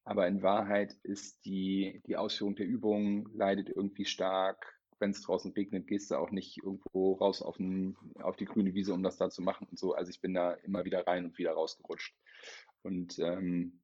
Aber 0.04 0.26
in 0.26 0.42
Wahrheit 0.42 0.97
ist 1.04 1.45
die, 1.45 2.02
die 2.07 2.16
Ausführung 2.16 2.57
der 2.57 2.66
Übung 2.66 3.28
leidet 3.35 3.69
irgendwie 3.69 4.04
stark 4.04 4.83
wenn 5.02 5.11
es 5.11 5.21
draußen 5.21 5.52
regnet, 5.52 5.88
gehst 5.88 6.11
du 6.11 6.14
auch 6.14 6.31
nicht 6.31 6.59
irgendwo 6.62 7.14
raus 7.14 7.42
auf, 7.42 7.59
ein, 7.59 7.97
auf 8.23 8.37
die 8.37 8.47
grüne 8.47 8.73
Wiese, 8.73 8.95
um 8.95 9.02
das 9.02 9.19
da 9.19 9.28
zu 9.28 9.42
machen 9.42 9.66
und 9.69 9.78
so. 9.78 9.95
Also 9.95 10.11
ich 10.11 10.21
bin 10.21 10.33
da 10.33 10.52
immer 10.52 10.85
wieder 10.87 11.07
rein 11.07 11.25
und 11.26 11.37
wieder 11.37 11.52
rausgerutscht. 11.52 12.14
Und 12.83 13.19
ähm, 13.19 13.82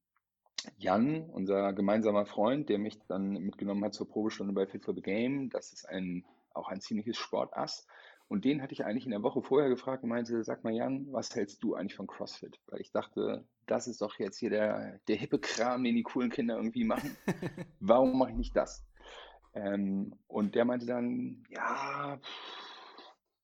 Jan, 0.76 1.28
unser 1.30 1.72
gemeinsamer 1.72 2.26
Freund, 2.26 2.68
der 2.68 2.78
mich 2.78 2.98
dann 3.06 3.32
mitgenommen 3.32 3.84
hat 3.84 3.94
zur 3.94 4.08
Probestunde 4.08 4.52
bei 4.52 4.66
Fit 4.66 4.84
for 4.84 4.94
the 4.94 5.02
Game, 5.02 5.50
das 5.50 5.72
ist 5.72 5.88
ein 5.88 6.24
auch 6.58 6.68
ein 6.68 6.80
ziemliches 6.80 7.16
Sportass. 7.16 7.86
Und 8.28 8.44
den 8.44 8.60
hatte 8.60 8.74
ich 8.74 8.84
eigentlich 8.84 9.06
in 9.06 9.12
der 9.12 9.22
Woche 9.22 9.40
vorher 9.40 9.70
gefragt 9.70 10.02
und 10.02 10.10
meinte, 10.10 10.44
sag 10.44 10.62
mal 10.62 10.74
Jan, 10.74 11.06
was 11.12 11.34
hältst 11.34 11.62
du 11.62 11.74
eigentlich 11.74 11.94
von 11.94 12.06
CrossFit? 12.06 12.60
Weil 12.66 12.80
ich 12.80 12.92
dachte, 12.92 13.46
das 13.66 13.86
ist 13.86 14.02
doch 14.02 14.18
jetzt 14.18 14.38
hier 14.38 14.50
der, 14.50 15.00
der 15.08 15.16
hippe 15.16 15.38
Kram, 15.38 15.82
den 15.82 15.94
die 15.94 16.02
coolen 16.02 16.30
Kinder 16.30 16.56
irgendwie 16.56 16.84
machen. 16.84 17.16
Warum 17.80 18.18
mache 18.18 18.32
ich 18.32 18.36
nicht 18.36 18.56
das? 18.56 18.84
Ähm, 19.54 20.14
und 20.26 20.54
der 20.54 20.66
meinte 20.66 20.84
dann, 20.84 21.44
ja, 21.48 22.20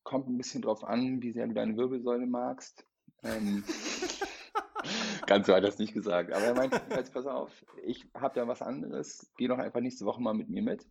kommt 0.03 0.29
ein 0.29 0.37
bisschen 0.37 0.61
drauf 0.61 0.85
an, 0.85 1.23
wie 1.23 1.33
sehr 1.33 1.47
du 1.47 1.55
deine 1.55 1.79
Wirbelsäule 1.79 2.27
magst. 2.27 2.87
Ähm, 3.23 3.65
ganz 5.27 5.47
so 5.47 5.55
hat 5.55 5.63
er 5.63 5.69
es 5.69 5.79
nicht 5.79 5.95
gesagt. 5.95 6.33
Aber 6.33 6.45
er 6.45 6.55
meinte, 6.55 6.81
jetzt 6.91 7.13
pass 7.13 7.27
auf, 7.27 7.65
ich 7.85 8.07
habe 8.15 8.35
da 8.35 8.49
was 8.49 8.63
anderes, 8.63 9.31
geh 9.37 9.49
doch 9.49 9.59
einfach 9.59 9.81
nächste 9.81 10.05
Woche 10.05 10.23
mal 10.23 10.35
mit 10.35 10.49
mir 10.49 10.63
mit. 10.63 10.87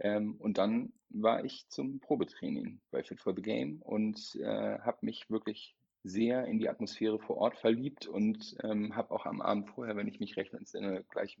Ähm, 0.00 0.36
und 0.38 0.58
dann 0.58 0.92
war 1.10 1.44
ich 1.44 1.68
zum 1.68 2.00
Probetraining 2.00 2.80
bei 2.90 3.02
Fit 3.02 3.20
for 3.20 3.34
the 3.34 3.42
Game 3.42 3.82
und 3.82 4.36
äh, 4.36 4.78
habe 4.78 4.98
mich 5.02 5.28
wirklich 5.30 5.74
sehr 6.04 6.44
in 6.46 6.58
die 6.58 6.68
Atmosphäre 6.68 7.18
vor 7.18 7.36
Ort 7.38 7.56
verliebt 7.56 8.06
und 8.06 8.56
ähm, 8.62 8.94
habe 8.94 9.10
auch 9.12 9.26
am 9.26 9.40
Abend 9.40 9.68
vorher, 9.70 9.96
wenn 9.96 10.06
ich 10.06 10.20
mich 10.20 10.36
recht 10.36 10.54
entsinne, 10.54 11.04
gleich 11.10 11.38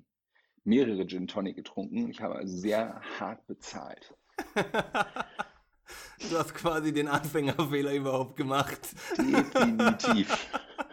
mehrere 0.64 1.06
Gin 1.06 1.28
Tonic 1.28 1.56
getrunken. 1.56 2.10
Ich 2.10 2.20
habe 2.20 2.34
also 2.34 2.56
sehr 2.56 3.00
hart 3.18 3.46
bezahlt. 3.46 4.14
du 4.54 6.38
hast 6.38 6.54
quasi 6.54 6.92
den 6.92 7.08
Anfängerfehler 7.08 7.94
überhaupt 7.94 8.36
gemacht. 8.36 8.80
Definitiv. 9.16 10.50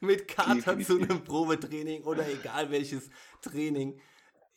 Mit 0.00 0.28
Kater 0.28 0.78
zu 0.80 1.00
einem 1.00 1.24
Probetraining 1.24 2.02
oder 2.04 2.28
egal 2.28 2.70
welches 2.70 3.08
Training 3.42 4.00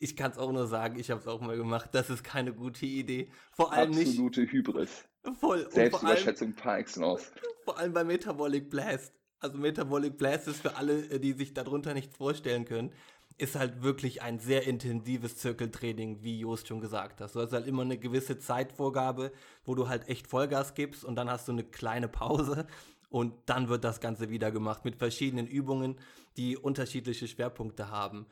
ich 0.00 0.16
kann 0.16 0.32
es 0.32 0.38
auch 0.38 0.50
nur 0.50 0.66
sagen, 0.66 0.98
ich 0.98 1.10
habe 1.10 1.20
es 1.20 1.28
auch 1.28 1.40
mal 1.40 1.56
gemacht. 1.56 1.90
Das 1.92 2.10
ist 2.10 2.24
keine 2.24 2.52
gute 2.54 2.86
Idee. 2.86 3.30
Vor 3.52 3.72
allem 3.72 3.92
Absolute 3.92 4.40
nicht. 4.40 4.52
Hybris. 4.52 5.04
Voll. 5.38 5.70
Selbstüberschätzung 5.70 6.54
par 6.54 6.78
excellence. 6.78 7.30
Vor 7.64 7.78
allem 7.78 7.92
bei 7.92 8.02
Metabolic 8.02 8.70
Blast. 8.70 9.12
Also 9.38 9.58
Metabolic 9.58 10.16
Blast 10.16 10.48
ist 10.48 10.62
für 10.62 10.76
alle, 10.76 11.04
äh, 11.10 11.20
die 11.20 11.34
sich 11.34 11.52
darunter 11.52 11.92
nichts 11.92 12.16
vorstellen 12.16 12.64
können, 12.64 12.92
ist 13.36 13.56
halt 13.56 13.82
wirklich 13.82 14.22
ein 14.22 14.38
sehr 14.38 14.66
intensives 14.66 15.36
Zirkeltraining, 15.36 16.22
wie 16.22 16.40
Jost 16.40 16.68
schon 16.68 16.80
gesagt 16.80 17.20
hat. 17.20 17.34
Du 17.34 17.40
hast 17.40 17.52
halt 17.52 17.66
immer 17.66 17.82
eine 17.82 17.98
gewisse 17.98 18.38
Zeitvorgabe, 18.38 19.32
wo 19.64 19.74
du 19.74 19.88
halt 19.88 20.08
echt 20.08 20.26
Vollgas 20.26 20.74
gibst 20.74 21.04
und 21.04 21.16
dann 21.16 21.30
hast 21.30 21.48
du 21.48 21.52
eine 21.52 21.64
kleine 21.64 22.08
Pause 22.08 22.66
und 23.10 23.34
dann 23.46 23.68
wird 23.68 23.84
das 23.84 24.00
Ganze 24.00 24.30
wieder 24.30 24.50
gemacht 24.50 24.84
mit 24.84 24.96
verschiedenen 24.96 25.46
Übungen, 25.46 25.98
die 26.36 26.56
unterschiedliche 26.56 27.28
Schwerpunkte 27.28 27.90
haben. 27.90 28.26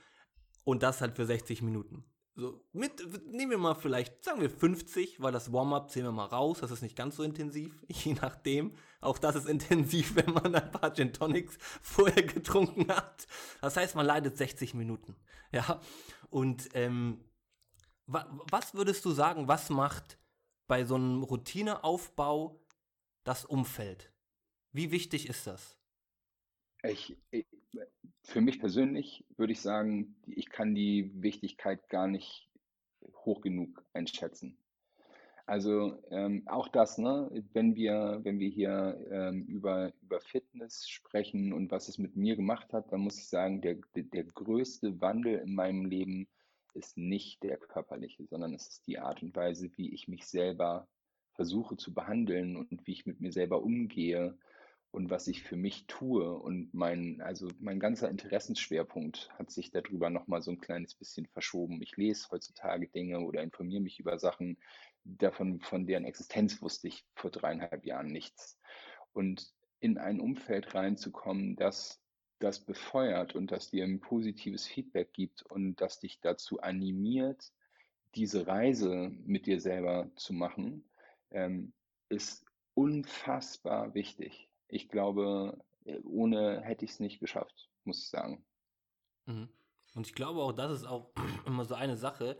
Und 0.64 0.82
das 0.82 1.00
halt 1.00 1.16
für 1.16 1.26
60 1.26 1.62
Minuten. 1.62 2.04
So, 2.36 2.64
mit, 2.72 3.02
nehmen 3.32 3.50
wir 3.50 3.58
mal 3.58 3.74
vielleicht, 3.74 4.22
sagen 4.22 4.40
wir 4.40 4.48
50, 4.48 5.20
weil 5.20 5.32
das 5.32 5.52
Warm-up 5.52 5.90
zählen 5.90 6.06
wir 6.06 6.12
mal 6.12 6.26
raus, 6.26 6.58
das 6.60 6.70
ist 6.70 6.82
nicht 6.82 6.94
ganz 6.94 7.16
so 7.16 7.24
intensiv, 7.24 7.74
je 7.88 8.14
nachdem. 8.14 8.72
Auch 9.00 9.18
das 9.18 9.34
ist 9.34 9.48
intensiv, 9.48 10.14
wenn 10.14 10.32
man 10.32 10.54
ein 10.54 10.70
paar 10.70 10.94
Gin 10.94 11.12
Tonics 11.12 11.58
vorher 11.82 12.22
getrunken 12.22 12.88
hat. 12.88 13.26
Das 13.60 13.76
heißt, 13.76 13.96
man 13.96 14.06
leidet 14.06 14.38
60 14.38 14.74
Minuten. 14.74 15.16
Ja, 15.50 15.80
und 16.28 16.68
ähm, 16.74 17.24
wa 18.04 18.28
was 18.50 18.74
würdest 18.74 19.02
du 19.06 19.12
sagen, 19.12 19.48
was 19.48 19.70
macht 19.70 20.18
bei 20.66 20.84
so 20.84 20.96
einem 20.96 21.22
Routineaufbau 21.22 22.60
das 23.24 23.46
Umfeld? 23.46 24.12
Wie 24.78 24.92
wichtig 24.92 25.28
ist 25.28 25.48
das? 25.48 25.76
Ich, 26.84 27.16
ich, 27.32 27.46
für 28.22 28.40
mich 28.40 28.60
persönlich 28.60 29.24
würde 29.36 29.52
ich 29.52 29.60
sagen, 29.60 30.14
ich 30.28 30.50
kann 30.50 30.76
die 30.76 31.10
Wichtigkeit 31.20 31.88
gar 31.88 32.06
nicht 32.06 32.48
hoch 33.24 33.40
genug 33.40 33.84
einschätzen. 33.92 34.56
Also 35.46 36.00
ähm, 36.12 36.46
auch 36.46 36.68
das, 36.68 36.96
ne, 36.96 37.28
wenn 37.54 37.74
wir, 37.74 38.20
wenn 38.22 38.38
wir 38.38 38.50
hier 38.50 39.04
ähm, 39.10 39.46
über, 39.46 39.92
über 40.00 40.20
Fitness 40.20 40.88
sprechen 40.88 41.52
und 41.52 41.72
was 41.72 41.88
es 41.88 41.98
mit 41.98 42.14
mir 42.14 42.36
gemacht 42.36 42.72
hat, 42.72 42.92
dann 42.92 43.00
muss 43.00 43.18
ich 43.18 43.28
sagen, 43.28 43.60
der, 43.60 43.78
der 43.96 44.22
größte 44.26 45.00
Wandel 45.00 45.40
in 45.40 45.56
meinem 45.56 45.86
Leben 45.86 46.28
ist 46.74 46.96
nicht 46.96 47.42
der 47.42 47.56
körperliche, 47.56 48.26
sondern 48.26 48.54
es 48.54 48.68
ist 48.68 48.86
die 48.86 49.00
Art 49.00 49.24
und 49.24 49.34
Weise, 49.34 49.72
wie 49.74 49.92
ich 49.92 50.06
mich 50.06 50.24
selber 50.28 50.86
versuche 51.32 51.76
zu 51.76 51.92
behandeln 51.92 52.56
und 52.56 52.86
wie 52.86 52.92
ich 52.92 53.06
mit 53.06 53.20
mir 53.20 53.32
selber 53.32 53.60
umgehe 53.60 54.38
und 54.90 55.10
was 55.10 55.28
ich 55.28 55.42
für 55.42 55.56
mich 55.56 55.86
tue. 55.86 56.32
Und 56.32 56.72
mein, 56.72 57.20
also 57.20 57.48
mein 57.60 57.80
ganzer 57.80 58.08
Interessensschwerpunkt 58.08 59.30
hat 59.38 59.50
sich 59.50 59.70
darüber 59.70 60.10
nochmal 60.10 60.42
so 60.42 60.50
ein 60.50 60.60
kleines 60.60 60.94
bisschen 60.94 61.26
verschoben. 61.26 61.82
Ich 61.82 61.96
lese 61.96 62.28
heutzutage 62.30 62.88
Dinge 62.88 63.20
oder 63.20 63.42
informiere 63.42 63.82
mich 63.82 64.00
über 64.00 64.18
Sachen, 64.18 64.58
davon, 65.04 65.60
von 65.60 65.86
deren 65.86 66.04
Existenz 66.04 66.60
wusste 66.62 66.88
ich 66.88 67.04
vor 67.14 67.30
dreieinhalb 67.30 67.84
Jahren 67.84 68.08
nichts. 68.08 68.58
Und 69.12 69.52
in 69.80 69.98
ein 69.98 70.20
Umfeld 70.20 70.74
reinzukommen, 70.74 71.56
das 71.56 72.02
das 72.40 72.60
befeuert 72.60 73.34
und 73.34 73.50
das 73.50 73.70
dir 73.70 73.84
ein 73.84 74.00
positives 74.00 74.66
Feedback 74.66 75.12
gibt 75.12 75.42
und 75.42 75.80
das 75.80 75.98
dich 75.98 76.20
dazu 76.20 76.60
animiert, 76.60 77.52
diese 78.14 78.46
Reise 78.46 79.10
mit 79.24 79.46
dir 79.46 79.60
selber 79.60 80.10
zu 80.16 80.32
machen, 80.32 80.88
ähm, 81.30 81.72
ist 82.08 82.44
unfassbar 82.74 83.94
wichtig 83.94 84.47
ich 84.68 84.88
glaube, 84.88 85.58
äh, 85.84 85.98
ohne 86.04 86.60
hätte 86.60 86.84
ich 86.84 86.92
es 86.92 87.00
nicht 87.00 87.20
geschafft, 87.20 87.70
muss 87.84 87.98
ich 87.98 88.08
sagen. 88.08 88.44
Mhm. 89.26 89.48
Und 89.94 90.06
ich 90.06 90.14
glaube 90.14 90.40
auch, 90.40 90.52
das 90.52 90.72
ist 90.72 90.86
auch 90.86 91.10
immer 91.46 91.64
so 91.64 91.74
eine 91.74 91.96
Sache, 91.96 92.38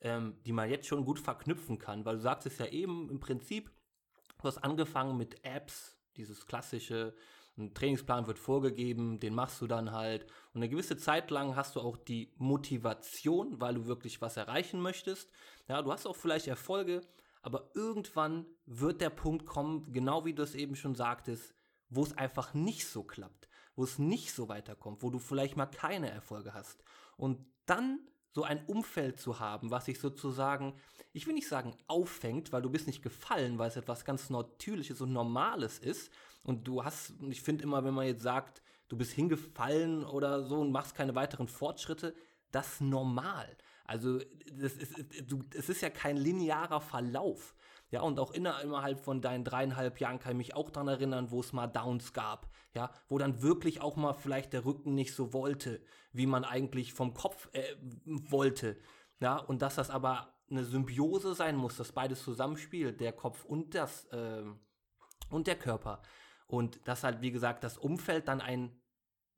ähm, 0.00 0.36
die 0.44 0.52
man 0.52 0.70
jetzt 0.70 0.86
schon 0.86 1.04
gut 1.04 1.18
verknüpfen 1.18 1.78
kann, 1.78 2.04
weil 2.04 2.16
du 2.16 2.22
sagst 2.22 2.46
es 2.46 2.58
ja 2.58 2.66
eben 2.66 3.10
im 3.10 3.20
Prinzip, 3.20 3.70
du 4.38 4.44
hast 4.44 4.58
angefangen 4.58 5.16
mit 5.16 5.44
Apps, 5.44 5.98
dieses 6.16 6.46
klassische, 6.46 7.14
ein 7.56 7.72
Trainingsplan 7.72 8.26
wird 8.26 8.38
vorgegeben, 8.38 9.20
den 9.20 9.34
machst 9.34 9.60
du 9.60 9.68
dann 9.68 9.92
halt. 9.92 10.24
Und 10.52 10.60
eine 10.60 10.68
gewisse 10.68 10.96
Zeit 10.96 11.30
lang 11.30 11.54
hast 11.54 11.76
du 11.76 11.80
auch 11.80 11.96
die 11.96 12.32
Motivation, 12.36 13.60
weil 13.60 13.74
du 13.74 13.86
wirklich 13.86 14.20
was 14.20 14.36
erreichen 14.36 14.80
möchtest. 14.80 15.30
Ja, 15.68 15.80
du 15.80 15.92
hast 15.92 16.06
auch 16.06 16.16
vielleicht 16.16 16.48
Erfolge, 16.48 17.00
aber 17.42 17.70
irgendwann 17.74 18.46
wird 18.66 19.00
der 19.00 19.10
Punkt 19.10 19.46
kommen, 19.46 19.92
genau 19.92 20.24
wie 20.24 20.34
du 20.34 20.42
es 20.42 20.56
eben 20.56 20.74
schon 20.74 20.96
sagtest, 20.96 21.54
wo 21.94 22.02
es 22.02 22.16
einfach 22.16 22.54
nicht 22.54 22.86
so 22.86 23.02
klappt, 23.02 23.48
wo 23.76 23.84
es 23.84 23.98
nicht 23.98 24.32
so 24.32 24.48
weiterkommt, 24.48 25.02
wo 25.02 25.10
du 25.10 25.18
vielleicht 25.18 25.56
mal 25.56 25.66
keine 25.66 26.10
Erfolge 26.10 26.54
hast. 26.54 26.82
Und 27.16 27.44
dann 27.66 28.00
so 28.34 28.42
ein 28.42 28.64
Umfeld 28.66 29.20
zu 29.20 29.38
haben, 29.38 29.70
was 29.70 29.84
sich 29.84 30.00
sozusagen, 30.00 30.74
ich 31.12 31.26
will 31.26 31.34
nicht 31.34 31.48
sagen 31.48 31.76
auffängt, 31.86 32.52
weil 32.52 32.62
du 32.62 32.70
bist 32.70 32.88
nicht 32.88 33.02
gefallen, 33.02 33.58
weil 33.58 33.68
es 33.68 33.76
etwas 33.76 34.04
ganz 34.04 34.28
Natürliches 34.28 35.00
und 35.00 35.12
Normales 35.12 35.78
ist. 35.78 36.10
Und 36.42 36.66
du 36.66 36.84
hast, 36.84 37.14
ich 37.30 37.42
finde 37.42 37.62
immer, 37.62 37.84
wenn 37.84 37.94
man 37.94 38.06
jetzt 38.06 38.22
sagt, 38.22 38.60
du 38.88 38.96
bist 38.96 39.12
hingefallen 39.12 40.04
oder 40.04 40.44
so 40.44 40.60
und 40.60 40.72
machst 40.72 40.96
keine 40.96 41.14
weiteren 41.14 41.46
Fortschritte, 41.46 42.14
das 42.50 42.80
normal. 42.80 43.56
Also 43.84 44.20
es 44.60 45.68
ist 45.68 45.80
ja 45.80 45.90
kein 45.90 46.16
linearer 46.16 46.80
Verlauf. 46.80 47.54
Ja, 47.90 48.00
und 48.00 48.18
auch 48.18 48.32
innerhalb 48.32 49.00
von 49.00 49.20
deinen 49.20 49.44
dreieinhalb 49.44 50.00
Jahren 50.00 50.18
kann 50.18 50.32
ich 50.32 50.38
mich 50.38 50.56
auch 50.56 50.70
daran 50.70 50.88
erinnern, 50.88 51.30
wo 51.30 51.40
es 51.40 51.52
mal 51.52 51.66
Downs 51.66 52.12
gab. 52.12 52.48
Ja, 52.74 52.90
wo 53.08 53.18
dann 53.18 53.40
wirklich 53.40 53.80
auch 53.80 53.94
mal 53.96 54.14
vielleicht 54.14 54.52
der 54.52 54.64
Rücken 54.64 54.94
nicht 54.94 55.14
so 55.14 55.32
wollte, 55.32 55.80
wie 56.12 56.26
man 56.26 56.44
eigentlich 56.44 56.92
vom 56.92 57.14
Kopf 57.14 57.48
äh, 57.52 57.76
wollte. 58.04 58.76
Ja, 59.20 59.36
und 59.36 59.62
dass 59.62 59.76
das 59.76 59.90
aber 59.90 60.34
eine 60.50 60.64
Symbiose 60.64 61.34
sein 61.34 61.56
muss, 61.56 61.76
dass 61.76 61.92
beides 61.92 62.22
zusammenspielt, 62.24 63.00
der 63.00 63.12
Kopf 63.12 63.44
und 63.44 63.74
das 63.74 64.06
äh, 64.06 64.42
und 65.30 65.46
der 65.46 65.56
Körper. 65.56 66.02
Und 66.46 66.86
dass 66.86 67.04
halt, 67.04 67.20
wie 67.22 67.32
gesagt, 67.32 67.64
das 67.64 67.78
Umfeld 67.78 68.28
dann 68.28 68.40
ein, 68.40 68.80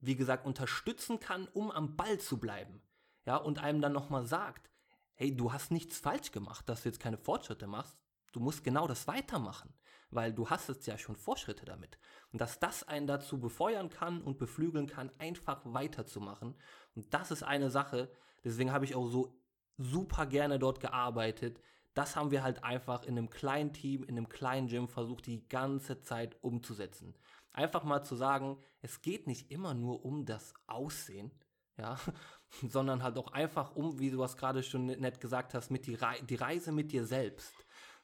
wie 0.00 0.17
gesagt, 0.17 0.47
unterstützen 0.47 1.21
kann, 1.21 1.49
um 1.49 1.71
am 1.71 1.97
Ball 1.97 2.19
zu 2.19 2.38
bleiben. 2.38 2.83
Ja, 3.25 3.37
und 3.37 3.59
einem 3.59 3.81
dann 3.81 3.93
nochmal 3.93 4.26
sagt, 4.26 4.71
hey, 5.15 5.35
du 5.35 5.53
hast 5.53 5.71
nichts 5.71 5.99
falsch 5.99 6.31
gemacht, 6.31 6.69
dass 6.69 6.83
du 6.83 6.88
jetzt 6.88 7.00
keine 7.00 7.17
Fortschritte 7.17 7.67
machst. 7.67 7.99
Du 8.37 8.43
musst 8.43 8.64
genau 8.64 8.87
das 8.87 9.07
weitermachen, 9.07 9.73
weil 10.11 10.31
du 10.31 10.50
hast 10.50 10.69
jetzt 10.69 10.87
ja 10.87 10.99
schon 10.99 11.16
Fortschritte 11.16 11.64
damit. 11.64 11.99
Und 12.33 12.43
dass 12.43 12.59
das 12.59 12.83
einen 12.87 13.07
dazu 13.07 13.40
befeuern 13.40 13.88
kann 13.88 14.21
und 14.21 14.37
beflügeln 14.37 14.87
kann, 14.87 15.11
einfach 15.19 15.62
weiterzumachen. 15.64 16.55
Und 16.95 17.14
das 17.14 17.31
ist 17.31 17.43
eine 17.43 17.71
Sache, 17.71 18.12
deswegen 18.45 18.73
habe 18.73 18.85
ich 18.85 18.95
auch 18.95 19.09
so 19.09 19.40
super 19.78 20.26
gerne 20.26 20.59
dort 20.59 20.81
gearbeitet. 20.81 21.62
Das 21.95 22.14
haben 22.14 22.31
wir 22.31 22.43
halt 22.43 22.62
einfach 22.62 23.05
in 23.05 23.16
einem 23.16 23.31
kleinen 23.31 23.73
Team, 23.73 24.05
in 24.05 24.19
einem 24.19 24.28
kleinen 24.28 24.69
Gym 24.69 24.87
versucht, 24.87 25.25
die 25.25 25.49
ganze 25.49 26.02
Zeit 26.02 26.37
umzusetzen. 26.43 27.14
Einfach 27.55 27.85
mal 27.85 28.02
zu 28.02 28.16
sagen, 28.16 28.59
es 28.83 29.00
geht 29.00 29.26
nicht 29.26 29.50
immer 29.50 29.73
nur 29.73 30.05
um 30.05 30.26
das 30.26 30.52
Aussehen, 30.66 31.31
ja, 31.78 31.97
sondern 32.69 33.02
halt 33.02 33.16
auch 33.16 33.33
einfach 33.33 33.75
um, 33.75 33.99
wie 33.99 34.11
du 34.11 34.23
es 34.23 34.37
gerade 34.37 34.62
schon 34.62 34.85
nett 34.85 35.23
gesagt 35.23 35.55
hast, 35.55 35.71
mit 35.71 35.87
die, 35.87 35.95
Re 35.95 36.16
die 36.23 36.35
Reise 36.35 36.71
mit 36.71 36.93
dir 36.93 37.07
selbst. 37.07 37.55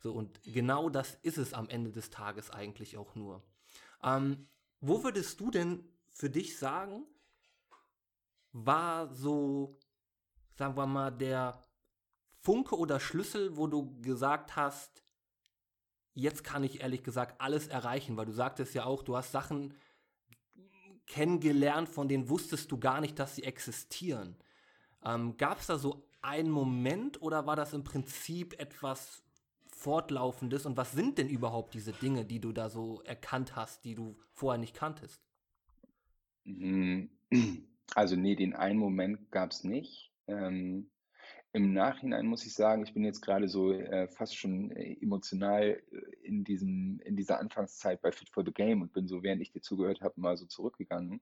So, 0.02 0.12
und 0.12 0.42
genau 0.42 0.88
das 0.90 1.14
ist 1.22 1.38
es 1.38 1.54
am 1.54 1.68
Ende 1.68 1.92
des 1.92 2.10
Tages 2.10 2.50
eigentlich 2.50 2.98
auch 2.98 3.14
nur. 3.14 3.40
Ähm, 4.02 4.48
wo 4.80 5.04
würdest 5.04 5.38
du 5.38 5.52
denn 5.52 5.88
für 6.10 6.28
dich 6.28 6.58
sagen, 6.58 7.06
war 8.50 9.14
so, 9.14 9.78
sagen 10.58 10.76
wir 10.76 10.86
mal, 10.86 11.12
der 11.12 11.62
Funke 12.40 12.76
oder 12.76 12.98
Schlüssel, 12.98 13.56
wo 13.56 13.68
du 13.68 13.96
gesagt 14.00 14.56
hast, 14.56 15.04
jetzt 16.14 16.42
kann 16.42 16.64
ich 16.64 16.80
ehrlich 16.80 17.04
gesagt 17.04 17.40
alles 17.40 17.68
erreichen, 17.68 18.16
weil 18.16 18.26
du 18.26 18.32
sagtest 18.32 18.74
ja 18.74 18.84
auch, 18.84 19.04
du 19.04 19.16
hast 19.16 19.30
Sachen 19.30 19.72
kennengelernt, 21.06 21.88
von 21.88 22.08
denen 22.08 22.28
wusstest 22.28 22.72
du 22.72 22.78
gar 22.78 23.00
nicht, 23.00 23.20
dass 23.20 23.36
sie 23.36 23.44
existieren. 23.44 24.36
Ähm, 25.04 25.36
Gab 25.36 25.60
es 25.60 25.68
da 25.68 25.78
so 25.78 26.08
einen 26.22 26.50
Moment 26.50 27.22
oder 27.22 27.46
war 27.46 27.54
das 27.54 27.72
im 27.72 27.84
Prinzip 27.84 28.58
etwas 28.60 29.21
Fortlaufendes? 29.82 30.64
Und 30.64 30.76
was 30.76 30.92
sind 30.92 31.18
denn 31.18 31.28
überhaupt 31.28 31.74
diese 31.74 31.92
Dinge, 31.92 32.24
die 32.24 32.40
du 32.40 32.52
da 32.52 32.70
so 32.70 33.02
erkannt 33.02 33.56
hast, 33.56 33.84
die 33.84 33.94
du 33.94 34.16
vorher 34.32 34.58
nicht 34.58 34.74
kanntest? 34.74 35.20
Mm, 36.44 37.04
also 37.94 38.16
nee, 38.16 38.36
den 38.36 38.54
einen 38.54 38.78
Moment 38.78 39.30
gab 39.32 39.50
es 39.50 39.64
nicht. 39.64 40.12
Ähm, 40.28 40.90
Im 41.52 41.72
Nachhinein 41.72 42.26
muss 42.26 42.46
ich 42.46 42.54
sagen, 42.54 42.84
ich 42.84 42.94
bin 42.94 43.04
jetzt 43.04 43.22
gerade 43.22 43.48
so 43.48 43.72
äh, 43.72 44.06
fast 44.08 44.36
schon 44.36 44.70
äh, 44.70 44.96
emotional 45.00 45.82
äh, 45.90 46.26
in 46.26 46.44
diesem, 46.44 47.00
in 47.00 47.16
dieser 47.16 47.40
Anfangszeit 47.40 48.00
bei 48.00 48.12
Fit 48.12 48.30
for 48.30 48.44
the 48.44 48.52
Game 48.52 48.82
und 48.82 48.92
bin 48.92 49.08
so, 49.08 49.22
während 49.22 49.42
ich 49.42 49.50
dir 49.50 49.62
zugehört 49.62 50.00
habe, 50.00 50.20
mal 50.20 50.36
so 50.36 50.46
zurückgegangen. 50.46 51.20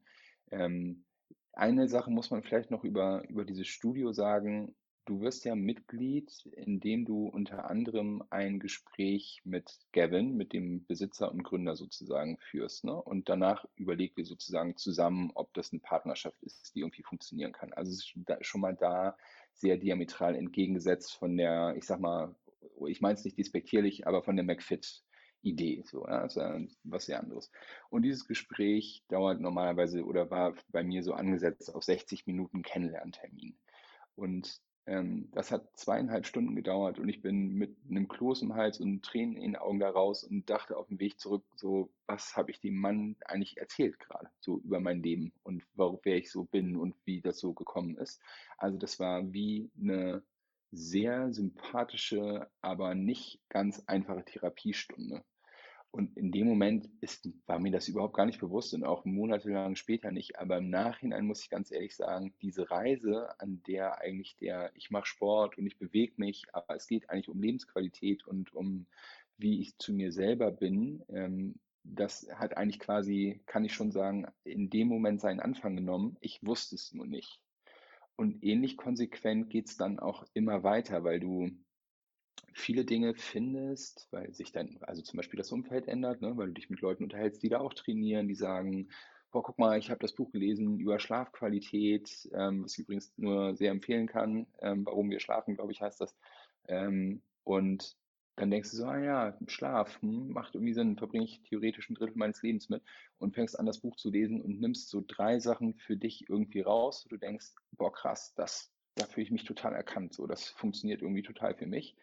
Ähm, 0.51 1.05
eine 1.53 1.89
Sache 1.89 2.11
muss 2.11 2.31
man 2.31 2.43
vielleicht 2.43 2.71
noch 2.71 2.85
über, 2.85 3.27
über 3.29 3.45
dieses 3.45 3.69
Studio 3.69 4.13
sagen. 4.13 4.75
Du 5.11 5.21
wirst 5.23 5.45
ja 5.45 5.57
Mitglied, 5.57 6.31
indem 6.53 7.05
du 7.05 7.27
unter 7.27 7.69
anderem 7.69 8.23
ein 8.31 8.61
Gespräch 8.61 9.41
mit 9.43 9.69
Gavin, 9.91 10.37
mit 10.37 10.53
dem 10.53 10.87
Besitzer 10.87 11.33
und 11.33 11.43
Gründer 11.43 11.75
sozusagen 11.75 12.39
führst. 12.39 12.85
Ne? 12.85 12.95
Und 12.95 13.29
danach 13.29 13.65
überlegt 13.75 14.19
ihr 14.19 14.25
sozusagen 14.25 14.77
zusammen, 14.77 15.33
ob 15.35 15.53
das 15.53 15.73
eine 15.73 15.81
Partnerschaft 15.81 16.41
ist, 16.45 16.77
die 16.77 16.83
irgendwie 16.83 17.03
funktionieren 17.03 17.51
kann. 17.51 17.73
Also 17.73 17.91
es 17.91 18.15
ist 18.15 18.47
schon 18.47 18.61
mal 18.61 18.77
da 18.77 19.17
sehr 19.53 19.79
diametral 19.79 20.37
entgegengesetzt 20.37 21.17
von 21.17 21.37
der, 21.37 21.75
ich 21.77 21.87
sag 21.87 21.99
mal, 21.99 22.37
ich 22.87 23.01
meine 23.01 23.15
es 23.15 23.25
nicht 23.25 23.37
despektierlich, 23.37 24.07
aber 24.07 24.23
von 24.23 24.37
der 24.37 24.45
McFit 24.45 25.03
Idee, 25.43 25.83
so, 25.87 26.07
ja, 26.07 26.23
das 26.23 26.37
ist 26.37 26.41
ja 26.41 26.61
was 26.85 27.07
sehr 27.07 27.19
anderes. 27.19 27.51
Und 27.89 28.03
dieses 28.03 28.29
Gespräch 28.29 29.03
dauert 29.09 29.41
normalerweise 29.41 30.05
oder 30.05 30.31
war 30.31 30.55
bei 30.69 30.85
mir 30.85 31.03
so 31.03 31.15
angesetzt 31.15 31.75
auf 31.75 31.83
60 31.83 32.29
Minuten 32.29 32.63
Kennenlerntermin. 32.63 33.59
Und 34.15 34.61
ähm, 34.91 35.29
das 35.33 35.53
hat 35.53 35.69
zweieinhalb 35.77 36.27
Stunden 36.27 36.57
gedauert 36.57 36.99
und 36.99 37.09
ich 37.09 37.23
bin 37.23 37.55
mit 37.55 37.77
einem 37.89 38.09
Kloß 38.09 38.43
im 38.43 38.55
Hals 38.57 38.81
und 38.81 39.05
Tränen 39.05 39.37
in 39.37 39.53
den 39.53 39.57
Augen 39.57 39.79
da 39.79 39.89
raus 39.89 40.25
und 40.25 40.51
dachte 40.51 40.77
auf 40.77 40.89
dem 40.89 40.99
Weg 40.99 41.21
zurück, 41.21 41.45
so, 41.55 41.93
was 42.07 42.37
habe 42.37 42.51
ich 42.51 42.61
dem 42.61 42.77
Mann 42.77 43.15
eigentlich 43.25 43.57
erzählt 43.57 44.01
gerade, 44.01 44.29
so 44.41 44.59
über 44.59 44.81
mein 44.81 45.01
Leben 45.01 45.33
und 45.45 45.63
warum, 45.75 46.01
wer 46.03 46.17
ich 46.17 46.33
so 46.33 46.43
bin 46.43 46.77
und 46.77 46.97
wie 47.05 47.21
das 47.21 47.39
so 47.39 47.55
gekommen 47.55 47.97
ist. 47.99 48.21
Also 48.59 48.79
das 48.79 48.99
war 48.99 49.33
wie 49.33 49.71
eine 49.81 50.25
sehr 50.73 51.33
sympathische, 51.33 52.51
aber 52.61 52.97
nicht 52.97 53.41
ganz 53.49 53.85
einfache 53.87 54.25
Therapiestunde. 54.25 55.23
Und 55.93 56.17
in 56.17 56.31
dem 56.31 56.47
Moment 56.47 56.89
ist, 57.01 57.29
war 57.47 57.59
mir 57.59 57.73
das 57.73 57.89
überhaupt 57.89 58.15
gar 58.15 58.27
nicht 58.27 58.39
bewusst 58.39 58.75
und 58.75 58.85
auch 58.85 59.05
monatelang 59.05 59.75
später 59.75 60.13
nicht. 60.13 60.39
Aber 60.39 60.59
im 60.59 60.71
Nachhinein 60.71 61.27
muss 61.27 61.43
ich 61.43 61.51
ganz 61.51 61.73
ehrlich 61.73 61.97
sagen, 61.97 62.33
diese 62.43 62.71
Reise, 62.71 63.41
an 63.41 63.61
der 63.67 64.01
eigentlich 64.01 64.37
der, 64.37 64.71
ich 64.75 64.91
mache 64.91 65.07
Sport 65.07 65.59
und 65.59 65.67
ich 65.67 65.79
bewege 65.79 66.15
mich, 66.17 66.45
aber 66.53 66.77
es 66.77 66.87
geht 66.87 67.11
eigentlich 67.11 67.29
um 67.29 67.43
Lebensqualität 67.43 68.25
und 68.25 68.55
um, 68.55 68.87
wie 69.37 69.61
ich 69.61 69.77
zu 69.79 69.93
mir 69.93 70.13
selber 70.13 70.53
bin, 70.53 71.03
ähm, 71.09 71.57
das 71.83 72.29
hat 72.35 72.57
eigentlich 72.57 72.79
quasi, 72.79 73.41
kann 73.47 73.65
ich 73.65 73.75
schon 73.75 73.91
sagen, 73.91 74.27
in 74.45 74.71
dem 74.71 74.87
Moment 74.87 75.21
seinen 75.21 75.41
Anfang 75.41 75.75
genommen. 75.75 76.17
Ich 76.21 76.45
wusste 76.45 76.77
es 76.77 76.93
nur 76.93 77.07
nicht. 77.07 77.41
Und 78.17 78.45
ähnlich 78.45 78.77
konsequent 78.77 79.51
geht 79.51 79.67
es 79.67 79.77
dann 79.77 79.99
auch 79.99 80.25
immer 80.35 80.63
weiter, 80.63 81.05
weil 81.05 81.21
du 81.21 81.51
viele 82.55 82.85
Dinge 82.85 83.15
findest, 83.15 84.09
weil 84.11 84.33
sich 84.35 84.53
dann, 84.53 84.79
also 84.83 85.03
zum 85.03 85.17
Beispiel 85.17 85.39
das 85.39 85.53
Umfeld 85.53 85.89
ändert, 85.89 86.21
ne, 86.21 86.37
weil 86.37 86.49
du 86.49 86.55
dich 86.55 86.71
mit 86.71 86.81
Leuten 86.81 87.05
unterhältst, 87.05 87.43
die 87.43 87.49
da 87.49 87.61
auch 87.61 87.75
trainieren, 87.75 88.29
die 88.29 88.35
sagen, 88.35 88.89
boah, 89.31 89.43
guck 89.43 89.59
mal, 89.59 89.79
ich 89.79 89.91
habe 89.91 90.01
das 90.01 90.15
Buch 90.15 90.31
gelesen 90.33 90.79
über 90.81 90.99
Schlafqualität, 90.99 92.29
ähm, 92.35 92.65
was 92.65 92.73
ich 92.75 92.81
übrigens 92.81 93.13
nur 93.17 93.55
sehr 93.57 93.71
empfehlen 93.71 94.07
kann, 94.07 94.47
ähm, 94.61 94.85
warum 94.85 95.11
wir 95.11 95.21
schlafen, 95.21 95.55
glaube 95.55 95.73
ich, 95.73 95.81
heißt 95.81 96.01
das. 96.01 96.17
Ähm, 96.69 97.23
und 97.45 97.97
dann 98.37 98.51
denkst 98.51 98.71
du 98.71 98.79
so, 98.79 98.87
ah 98.87 98.99
ja, 98.99 99.39
Schlaf 99.49 100.01
hm, 100.01 100.31
macht 100.33 100.55
irgendwie 100.55 100.73
Sinn, 100.73 100.97
verbringe 100.97 101.25
ich 101.25 101.43
theoretisch 101.43 101.91
ein 101.91 101.95
Drittel 101.95 102.17
meines 102.17 102.43
Lebens 102.43 102.69
mit 102.71 102.83
und 103.19 103.35
fängst 103.35 103.59
an, 103.59 103.67
das 103.67 103.81
Buch 103.81 103.97
zu 103.97 104.11
lesen 104.11 104.41
und 104.41 104.61
nimmst 104.61 104.89
so 104.89 105.05
drei 105.07 105.39
Sachen 105.41 105.75
für 105.75 105.97
dich 105.97 106.29
irgendwie 106.29 106.63
raus, 106.63 107.07
du 107.09 107.17
denkst, 107.17 107.53
boah, 107.73 107.93
krass, 107.93 108.33
das, 108.35 108.73
da 108.95 109.07
fühle 109.07 109.25
ich 109.25 109.31
mich 109.31 109.45
total 109.45 109.75
erkannt, 109.75 110.15
so, 110.15 110.27
das 110.27 110.49
funktioniert 110.49 111.03
irgendwie 111.03 111.23
total 111.23 111.55
für 111.55 111.67
mich. 111.67 111.97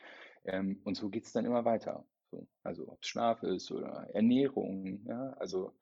Ähm, 0.48 0.82
und 0.84 0.96
so 0.96 1.10
geht 1.10 1.26
es 1.26 1.34
dann 1.34 1.46
immer 1.46 1.66
weiter. 1.66 2.06
So, 2.32 2.48
also 2.64 2.90
ob 2.90 3.02
es 3.02 3.08
Schlaf 3.08 3.44
ist 3.44 3.72
oder 3.72 4.10
Ernährung. 4.14 5.06
Ja? 5.06 5.34
Also 5.34 5.74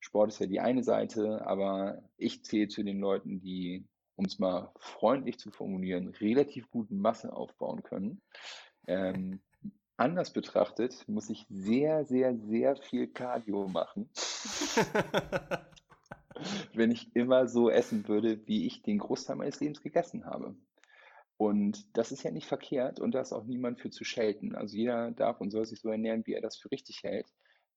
Sport 0.00 0.30
ist 0.30 0.40
ja 0.40 0.46
die 0.46 0.60
eine 0.60 0.82
Seite, 0.82 1.46
aber 1.46 2.02
ich 2.16 2.44
zähle 2.44 2.68
zu 2.68 2.82
den 2.82 2.98
Leuten, 2.98 3.40
die, 3.40 3.84
um 4.16 4.24
es 4.24 4.38
mal 4.38 4.72
freundlich 4.78 5.38
zu 5.38 5.50
formulieren, 5.50 6.08
relativ 6.08 6.70
gut 6.70 6.90
Masse 6.90 7.32
aufbauen 7.32 7.82
können. 7.82 8.20
Ähm, 8.86 9.40
anders 9.96 10.32
betrachtet 10.32 11.06
muss 11.08 11.30
ich 11.30 11.46
sehr, 11.50 12.04
sehr, 12.04 12.36
sehr 12.36 12.76
viel 12.76 13.08
Cardio 13.08 13.68
machen. 13.68 14.08
wenn 16.74 16.90
ich 16.90 17.14
immer 17.14 17.46
so 17.46 17.70
essen 17.70 18.08
würde, 18.08 18.46
wie 18.46 18.66
ich 18.66 18.82
den 18.82 18.98
Großteil 18.98 19.36
meines 19.36 19.60
Lebens 19.60 19.82
gegessen 19.82 20.24
habe. 20.26 20.54
Und 21.42 21.96
das 21.96 22.12
ist 22.12 22.22
ja 22.22 22.30
nicht 22.30 22.46
verkehrt 22.46 23.00
und 23.00 23.16
da 23.16 23.20
ist 23.20 23.32
auch 23.32 23.42
niemand 23.42 23.80
für 23.80 23.90
zu 23.90 24.04
schelten. 24.04 24.54
Also 24.54 24.76
jeder 24.76 25.10
darf 25.10 25.40
und 25.40 25.50
soll 25.50 25.66
sich 25.66 25.80
so 25.80 25.90
ernähren, 25.90 26.24
wie 26.24 26.34
er 26.34 26.40
das 26.40 26.56
für 26.56 26.70
richtig 26.70 27.02
hält. 27.02 27.26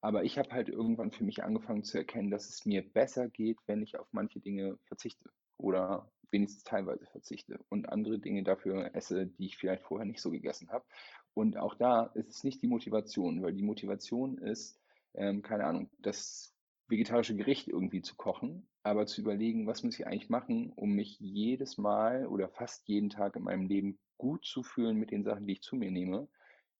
Aber 0.01 0.23
ich 0.23 0.37
habe 0.37 0.51
halt 0.51 0.69
irgendwann 0.69 1.11
für 1.11 1.23
mich 1.23 1.43
angefangen 1.43 1.83
zu 1.83 1.97
erkennen, 1.97 2.29
dass 2.29 2.47
es 2.47 2.67
mir 2.67 2.87
besser 2.87 3.27
geht, 3.27 3.57
wenn 3.65 3.81
ich 3.81 3.97
auf 3.97 4.07
manche 4.11 4.39
Dinge 4.39 4.77
verzichte 4.83 5.31
oder 5.57 6.11
wenigstens 6.29 6.63
teilweise 6.63 7.07
verzichte 7.07 7.59
und 7.69 7.89
andere 7.89 8.19
Dinge 8.19 8.43
dafür 8.43 8.93
esse, 8.93 9.25
die 9.25 9.47
ich 9.47 9.57
vielleicht 9.57 9.81
vorher 9.81 10.05
nicht 10.05 10.21
so 10.21 10.29
gegessen 10.29 10.69
habe. 10.69 10.85
Und 11.33 11.57
auch 11.57 11.73
da 11.73 12.11
ist 12.13 12.29
es 12.29 12.43
nicht 12.43 12.61
die 12.61 12.67
Motivation, 12.67 13.41
weil 13.41 13.53
die 13.53 13.63
Motivation 13.63 14.37
ist, 14.37 14.79
ähm, 15.15 15.41
keine 15.41 15.65
Ahnung, 15.65 15.89
das 15.97 16.54
vegetarische 16.87 17.35
Gericht 17.35 17.67
irgendwie 17.67 18.01
zu 18.01 18.15
kochen, 18.15 18.67
aber 18.83 19.05
zu 19.07 19.21
überlegen, 19.21 19.67
was 19.67 19.83
muss 19.83 19.99
ich 19.99 20.05
eigentlich 20.05 20.29
machen, 20.29 20.71
um 20.75 20.91
mich 20.91 21.19
jedes 21.19 21.77
Mal 21.77 22.27
oder 22.27 22.49
fast 22.49 22.87
jeden 22.87 23.09
Tag 23.09 23.35
in 23.35 23.43
meinem 23.43 23.67
Leben 23.67 23.99
gut 24.17 24.45
zu 24.45 24.63
fühlen 24.63 24.97
mit 24.97 25.11
den 25.11 25.23
Sachen, 25.23 25.47
die 25.47 25.53
ich 25.53 25.61
zu 25.61 25.75
mir 25.75 25.91
nehme, 25.91 26.27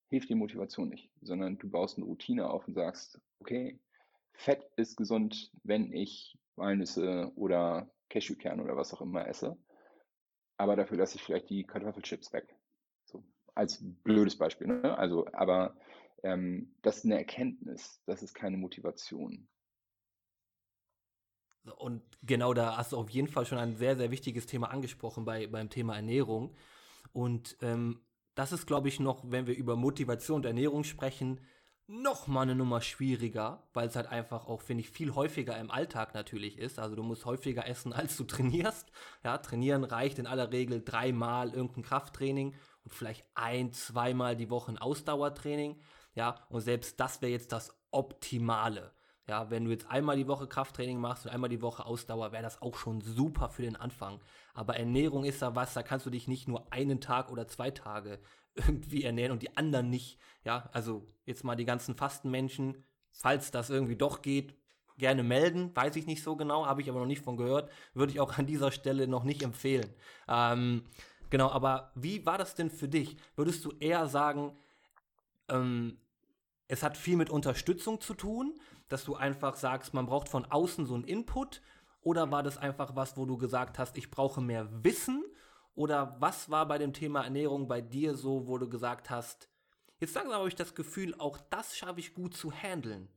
hilft 0.10 0.30
die 0.30 0.36
Motivation 0.36 0.90
nicht, 0.90 1.12
sondern 1.22 1.58
du 1.58 1.70
baust 1.70 1.98
eine 1.98 2.06
Routine 2.06 2.50
auf 2.50 2.68
und 2.68 2.76
sagst, 2.76 3.20
okay, 3.40 3.80
Fett 4.34 4.70
ist 4.76 4.98
gesund, 4.98 5.52
wenn 5.64 5.92
ich 5.92 6.38
Walnüsse 6.56 7.32
oder 7.36 7.90
Cashewkerne 8.10 8.64
oder 8.64 8.78
was 8.78 8.94
auch 8.94 9.02
immer 9.02 9.28
esse, 9.28 9.58
aber 10.58 10.76
dafür 10.76 10.98
lasse 10.98 11.16
ich 11.18 11.24
vielleicht 11.24 11.50
die 11.50 11.64
Kartoffelchips 11.64 12.32
weg. 12.34 12.56
So, 13.06 13.24
als 13.56 13.80
blödes 14.04 14.38
Beispiel. 14.38 14.68
Ne? 14.68 14.98
Also, 14.98 15.28
aber 15.34 15.76
ähm, 16.24 16.76
das 16.82 16.98
ist 16.98 17.06
eine 17.06 17.18
Erkenntnis, 17.18 18.02
das 18.06 18.24
ist 18.24 18.34
keine 18.34 18.58
Motivation. 18.58 19.48
Und 21.78 22.02
genau 22.24 22.54
da 22.54 22.78
hast 22.78 22.92
du 22.92 22.98
auf 22.98 23.10
jeden 23.10 23.28
Fall 23.28 23.46
schon 23.46 23.58
ein 23.58 23.76
sehr, 23.76 23.96
sehr 23.96 24.12
wichtiges 24.12 24.46
Thema 24.46 24.72
angesprochen 24.72 25.26
bei, 25.26 25.48
beim 25.48 25.70
Thema 25.70 25.96
Ernährung. 25.96 26.56
Und 27.14 27.58
ähm, 27.62 28.02
das 28.36 28.52
ist, 28.52 28.68
glaube 28.68 28.90
ich, 28.90 29.00
noch, 29.00 29.24
wenn 29.26 29.48
wir 29.48 29.56
über 29.56 29.76
Motivation 29.76 30.38
und 30.38 30.46
Ernährung 30.46 30.84
sprechen, 30.84 31.40
noch 31.88 32.26
mal 32.28 32.42
eine 32.42 32.56
Nummer 32.56 32.82
schwieriger, 32.82 33.68
weil 33.74 33.88
es 33.88 33.96
halt 33.96 34.08
einfach 34.08 34.48
auch, 34.48 34.62
finde 34.62 34.82
ich, 34.82 34.90
viel 34.90 35.14
häufiger 35.14 35.58
im 35.58 35.70
Alltag 35.70 36.16
natürlich 36.16 36.58
ist. 36.58 36.80
Also 36.80 36.96
du 36.96 37.04
musst 37.04 37.26
häufiger 37.26 37.68
essen, 37.68 37.94
als 37.94 38.18
du 38.18 38.24
trainierst. 38.24 38.92
Ja, 39.24 39.38
trainieren 39.38 39.84
reicht 39.84 40.18
in 40.18 40.28
aller 40.28 40.52
Regel 40.52 40.84
dreimal 40.84 41.54
irgendein 41.54 41.84
Krafttraining 41.84 42.56
und 42.84 42.94
vielleicht 42.94 43.26
ein, 43.36 43.72
zweimal 43.72 44.36
die 44.36 44.50
Woche 44.50 44.72
ein 44.72 44.78
Ausdauertraining. 44.78 45.80
Ja, 46.16 46.46
und 46.50 46.62
selbst 46.62 47.00
das 47.00 47.22
wäre 47.22 47.32
jetzt 47.32 47.52
das 47.52 47.76
Optimale. 47.92 48.92
Ja, 49.28 49.50
wenn 49.50 49.66
du 49.66 49.72
jetzt 49.72 49.90
einmal 49.90 50.18
die 50.18 50.28
Woche 50.28 50.48
Krafttraining 50.48 51.00
machst 51.00 51.26
und 51.26 51.32
einmal 51.32 51.50
die 51.50 51.62
Woche 51.62 51.86
Ausdauer, 51.86 52.32
wäre 52.32 52.44
das 52.44 52.62
auch 52.62 52.76
schon 52.76 53.02
super 53.02 53.50
für 53.50 53.64
den 53.64 53.76
Anfang. 53.76 54.20
Aber 54.54 54.78
Ernährung 54.78 55.26
ist 55.26 55.42
da 55.42 55.56
was, 55.56 55.74
da 55.74 55.82
kannst 55.82 56.06
du 56.06 56.12
dich 56.12 56.28
nicht 56.28 56.48
nur 56.48 56.72
einen 56.72 57.02
Tag 57.02 57.32
oder 57.32 57.48
zwei 57.48 57.72
Tage 57.72 58.20
irgendwie 58.56 59.04
ernähren 59.04 59.32
und 59.32 59.42
die 59.42 59.58
anderen 59.58 59.90
nicht. 59.90 60.20
Ja, 60.44 60.70
also 60.74 61.08
jetzt 61.26 61.44
mal 61.44 61.56
die 61.56 61.66
ganzen 61.66 61.96
Fastenmenschen, 61.96 62.84
falls 63.12 63.50
das 63.50 63.72
irgendwie 63.72 63.96
doch 63.96 64.22
geht, 64.22 64.56
gerne 64.98 65.24
melden. 65.24 65.76
Weiß 65.76 65.96
ich 65.96 66.06
nicht 66.06 66.24
so 66.24 66.36
genau, 66.36 66.68
habe 66.68 66.82
ich 66.82 66.90
aber 66.90 67.00
noch 67.00 67.08
nicht 67.08 67.24
von 67.24 67.36
gehört. 67.36 67.72
Würde 67.96 68.12
ich 68.12 68.20
auch 68.20 68.38
an 68.38 68.46
dieser 68.46 68.72
Stelle 68.72 69.08
noch 69.08 69.24
nicht 69.24 69.42
empfehlen. 69.42 69.90
Ähm, 70.28 70.84
genau, 71.32 71.50
aber 71.50 71.92
wie 71.96 72.26
war 72.28 72.38
das 72.38 72.54
denn 72.54 72.70
für 72.70 72.88
dich? 72.88 73.18
Würdest 73.36 73.66
du 73.66 73.74
eher 73.80 74.08
sagen, 74.08 74.56
ähm, 75.50 75.98
es 76.68 76.84
hat 76.84 76.98
viel 76.98 77.18
mit 77.18 77.30
Unterstützung 77.30 78.02
zu 78.02 78.14
tun, 78.14 78.54
dass 78.88 79.04
du 79.04 79.16
einfach 79.16 79.56
sagst, 79.56 79.94
man 79.94 80.06
braucht 80.06 80.30
von 80.30 80.46
außen 80.46 80.86
so 80.86 80.96
einen 80.96 81.04
Input? 81.04 81.62
Oder 82.02 82.32
war 82.32 82.44
das 82.44 82.58
einfach 82.58 82.96
was, 82.96 83.18
wo 83.18 83.26
du 83.26 83.38
gesagt 83.38 83.80
hast, 83.80 83.98
ich 83.98 84.12
brauche 84.12 84.42
mehr 84.42 84.68
Wissen? 84.84 85.24
Oder 85.74 86.16
was 86.20 86.50
war 86.50 86.68
bei 86.68 86.78
dem 86.78 86.94
Thema 86.94 87.24
Ernährung 87.24 87.68
bei 87.68 87.82
dir 87.82 88.16
so, 88.16 88.48
wo 88.48 88.58
du 88.58 88.70
gesagt 88.70 89.10
hast, 89.10 89.50
Jetzt 90.00 90.14
langsam 90.16 90.40
habe 90.40 90.50
ich 90.50 90.56
das 90.56 90.76
Gefühl, 90.76 91.16
auch 91.18 91.38
das 91.50 91.78
schaffe 91.78 92.00
ich 92.00 92.14
gut 92.14 92.36
zu 92.36 92.52
handeln. 92.52 93.08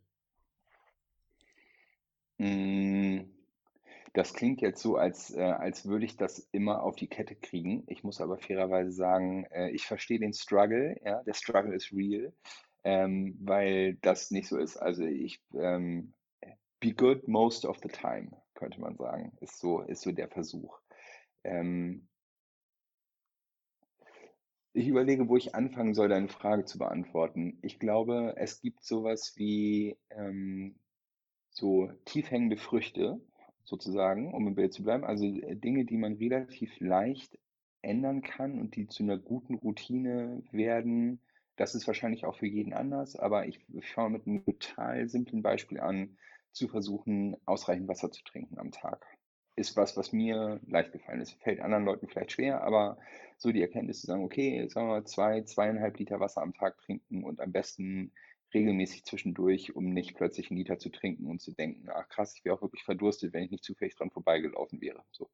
Mm, 2.38 3.22
das 4.14 4.32
klingt 4.32 4.60
jetzt 4.60 4.80
so, 4.80 4.96
als, 4.96 5.34
äh, 5.34 5.42
als 5.42 5.86
würde 5.86 6.04
ich 6.04 6.16
das 6.16 6.38
immer 6.52 6.82
auf 6.82 6.94
die 6.94 7.08
Kette 7.08 7.34
kriegen. 7.34 7.82
Ich 7.88 8.04
muss 8.04 8.20
aber 8.20 8.38
fairerweise 8.38 8.92
sagen, 8.92 9.44
äh, 9.50 9.70
ich 9.70 9.86
verstehe 9.86 10.20
den 10.20 10.32
Struggle, 10.32 11.00
ja, 11.04 11.22
der 11.24 11.34
Struggle 11.34 11.74
ist 11.74 11.92
real, 11.92 12.32
ähm, 12.84 13.36
weil 13.40 13.94
das 13.96 14.30
nicht 14.30 14.48
so 14.48 14.58
ist. 14.58 14.76
Also 14.76 15.04
ich 15.04 15.42
ähm, 15.54 16.14
be 16.80 16.94
good 16.94 17.26
most 17.28 17.64
of 17.64 17.78
the 17.82 17.88
time, 17.88 18.30
könnte 18.54 18.80
man 18.80 18.96
sagen, 18.96 19.32
ist 19.40 19.58
so, 19.58 19.82
ist 19.82 20.02
so 20.02 20.12
der 20.12 20.28
Versuch. 20.28 20.78
Ähm, 21.44 22.08
ich 24.72 24.86
überlege, 24.86 25.28
wo 25.28 25.36
ich 25.36 25.54
anfangen 25.54 25.94
soll, 25.94 26.08
deine 26.08 26.28
Frage 26.28 26.64
zu 26.64 26.78
beantworten. 26.78 27.58
Ich 27.62 27.78
glaube, 27.78 28.34
es 28.36 28.60
gibt 28.60 28.84
sowas 28.84 29.32
wie 29.36 29.96
ähm, 30.10 30.76
so 31.50 31.90
tief 32.04 32.30
hängende 32.30 32.56
Früchte, 32.56 33.20
sozusagen, 33.64 34.32
um 34.32 34.46
im 34.46 34.54
Bild 34.54 34.72
zu 34.72 34.82
bleiben. 34.82 35.04
Also 35.04 35.26
äh, 35.26 35.56
Dinge, 35.56 35.84
die 35.84 35.96
man 35.96 36.14
relativ 36.14 36.78
leicht 36.80 37.38
ändern 37.82 38.22
kann 38.22 38.58
und 38.58 38.76
die 38.76 38.88
zu 38.88 39.02
einer 39.02 39.18
guten 39.18 39.54
Routine 39.54 40.42
werden. 40.50 41.20
Das 41.58 41.74
ist 41.74 41.88
wahrscheinlich 41.88 42.24
auch 42.24 42.36
für 42.36 42.46
jeden 42.46 42.72
anders, 42.72 43.16
aber 43.16 43.46
ich 43.46 43.60
schaue 43.80 44.10
mit 44.10 44.26
einem 44.26 44.44
total 44.44 45.08
simplen 45.08 45.42
Beispiel 45.42 45.80
an, 45.80 46.16
zu 46.52 46.68
versuchen, 46.68 47.36
ausreichend 47.46 47.88
Wasser 47.88 48.12
zu 48.12 48.22
trinken 48.22 48.58
am 48.58 48.70
Tag. 48.70 49.04
Ist 49.56 49.76
was, 49.76 49.96
was 49.96 50.12
mir 50.12 50.60
leicht 50.68 50.92
gefallen 50.92 51.20
ist. 51.20 51.32
Fällt 51.42 51.60
anderen 51.60 51.84
Leuten 51.84 52.06
vielleicht 52.06 52.30
schwer, 52.30 52.62
aber 52.62 52.96
so 53.38 53.50
die 53.50 53.60
Erkenntnis 53.60 54.00
zu 54.00 54.06
sagen, 54.06 54.22
okay, 54.22 54.68
sagen 54.68 54.86
wir 54.86 55.00
mal 55.00 55.04
zwei, 55.04 55.42
zweieinhalb 55.42 55.98
Liter 55.98 56.20
Wasser 56.20 56.42
am 56.42 56.54
Tag 56.54 56.78
trinken 56.78 57.24
und 57.24 57.40
am 57.40 57.50
besten 57.50 58.12
regelmäßig 58.54 59.04
zwischendurch, 59.04 59.74
um 59.74 59.92
nicht 59.92 60.14
plötzlich 60.14 60.50
einen 60.50 60.58
Liter 60.58 60.78
zu 60.78 60.90
trinken 60.90 61.26
und 61.26 61.40
zu 61.40 61.50
denken, 61.50 61.88
ach 61.92 62.08
krass, 62.08 62.36
ich 62.36 62.44
wäre 62.44 62.54
auch 62.54 62.62
wirklich 62.62 62.84
verdurstet, 62.84 63.32
wenn 63.32 63.42
ich 63.42 63.50
nicht 63.50 63.64
zufällig 63.64 63.96
dran 63.96 64.10
vorbeigelaufen 64.10 64.80
wäre. 64.80 65.02
So. 65.10 65.28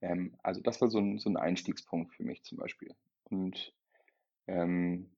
Ähm, 0.00 0.36
also 0.44 0.60
das 0.60 0.80
war 0.80 0.88
so 0.88 0.98
ein, 0.98 1.18
so 1.18 1.28
ein 1.28 1.36
Einstiegspunkt 1.36 2.14
für 2.14 2.22
mich 2.22 2.44
zum 2.44 2.58
Beispiel. 2.58 2.94
Und 3.24 3.74
ähm, 4.46 5.10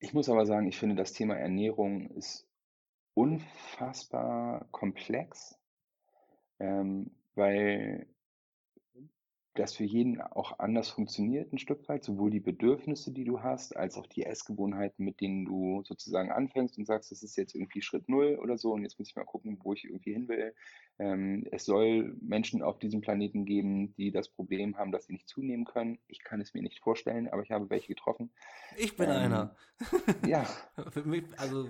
ich 0.00 0.14
muss 0.14 0.28
aber 0.28 0.46
sagen, 0.46 0.66
ich 0.66 0.78
finde, 0.78 0.96
das 0.96 1.12
Thema 1.12 1.36
Ernährung 1.36 2.10
ist 2.10 2.46
unfassbar 3.14 4.66
komplex, 4.70 5.58
ähm, 6.60 7.10
weil 7.34 8.06
das 9.58 9.74
für 9.74 9.84
jeden 9.84 10.20
auch 10.20 10.58
anders 10.58 10.88
funktioniert 10.88 11.52
ein 11.52 11.58
Stück 11.58 11.88
weit, 11.88 12.04
sowohl 12.04 12.30
die 12.30 12.40
Bedürfnisse, 12.40 13.12
die 13.12 13.24
du 13.24 13.42
hast, 13.42 13.76
als 13.76 13.96
auch 13.96 14.06
die 14.06 14.24
Essgewohnheiten, 14.24 15.04
mit 15.04 15.20
denen 15.20 15.44
du 15.44 15.82
sozusagen 15.84 16.30
anfängst 16.30 16.78
und 16.78 16.86
sagst, 16.86 17.10
das 17.10 17.22
ist 17.22 17.36
jetzt 17.36 17.54
irgendwie 17.54 17.82
Schritt 17.82 18.08
null 18.08 18.38
oder 18.40 18.56
so 18.56 18.72
und 18.72 18.82
jetzt 18.82 18.98
muss 18.98 19.08
ich 19.08 19.16
mal 19.16 19.24
gucken, 19.24 19.58
wo 19.62 19.72
ich 19.72 19.84
irgendwie 19.84 20.12
hin 20.12 20.28
will. 20.28 20.54
Ähm, 20.98 21.46
es 21.50 21.64
soll 21.64 22.16
Menschen 22.20 22.62
auf 22.62 22.78
diesem 22.78 23.00
Planeten 23.00 23.44
geben, 23.44 23.94
die 23.96 24.10
das 24.10 24.28
Problem 24.28 24.76
haben, 24.78 24.92
dass 24.92 25.06
sie 25.06 25.12
nicht 25.12 25.28
zunehmen 25.28 25.64
können. 25.64 25.98
Ich 26.06 26.22
kann 26.22 26.40
es 26.40 26.54
mir 26.54 26.62
nicht 26.62 26.80
vorstellen, 26.80 27.28
aber 27.28 27.42
ich 27.42 27.50
habe 27.50 27.70
welche 27.70 27.88
getroffen. 27.88 28.30
Ich 28.76 28.96
bin 28.96 29.08
ähm, 29.08 29.16
einer. 29.16 29.56
ja. 30.26 30.44
Für 30.90 31.02
mich, 31.02 31.24
also, 31.36 31.68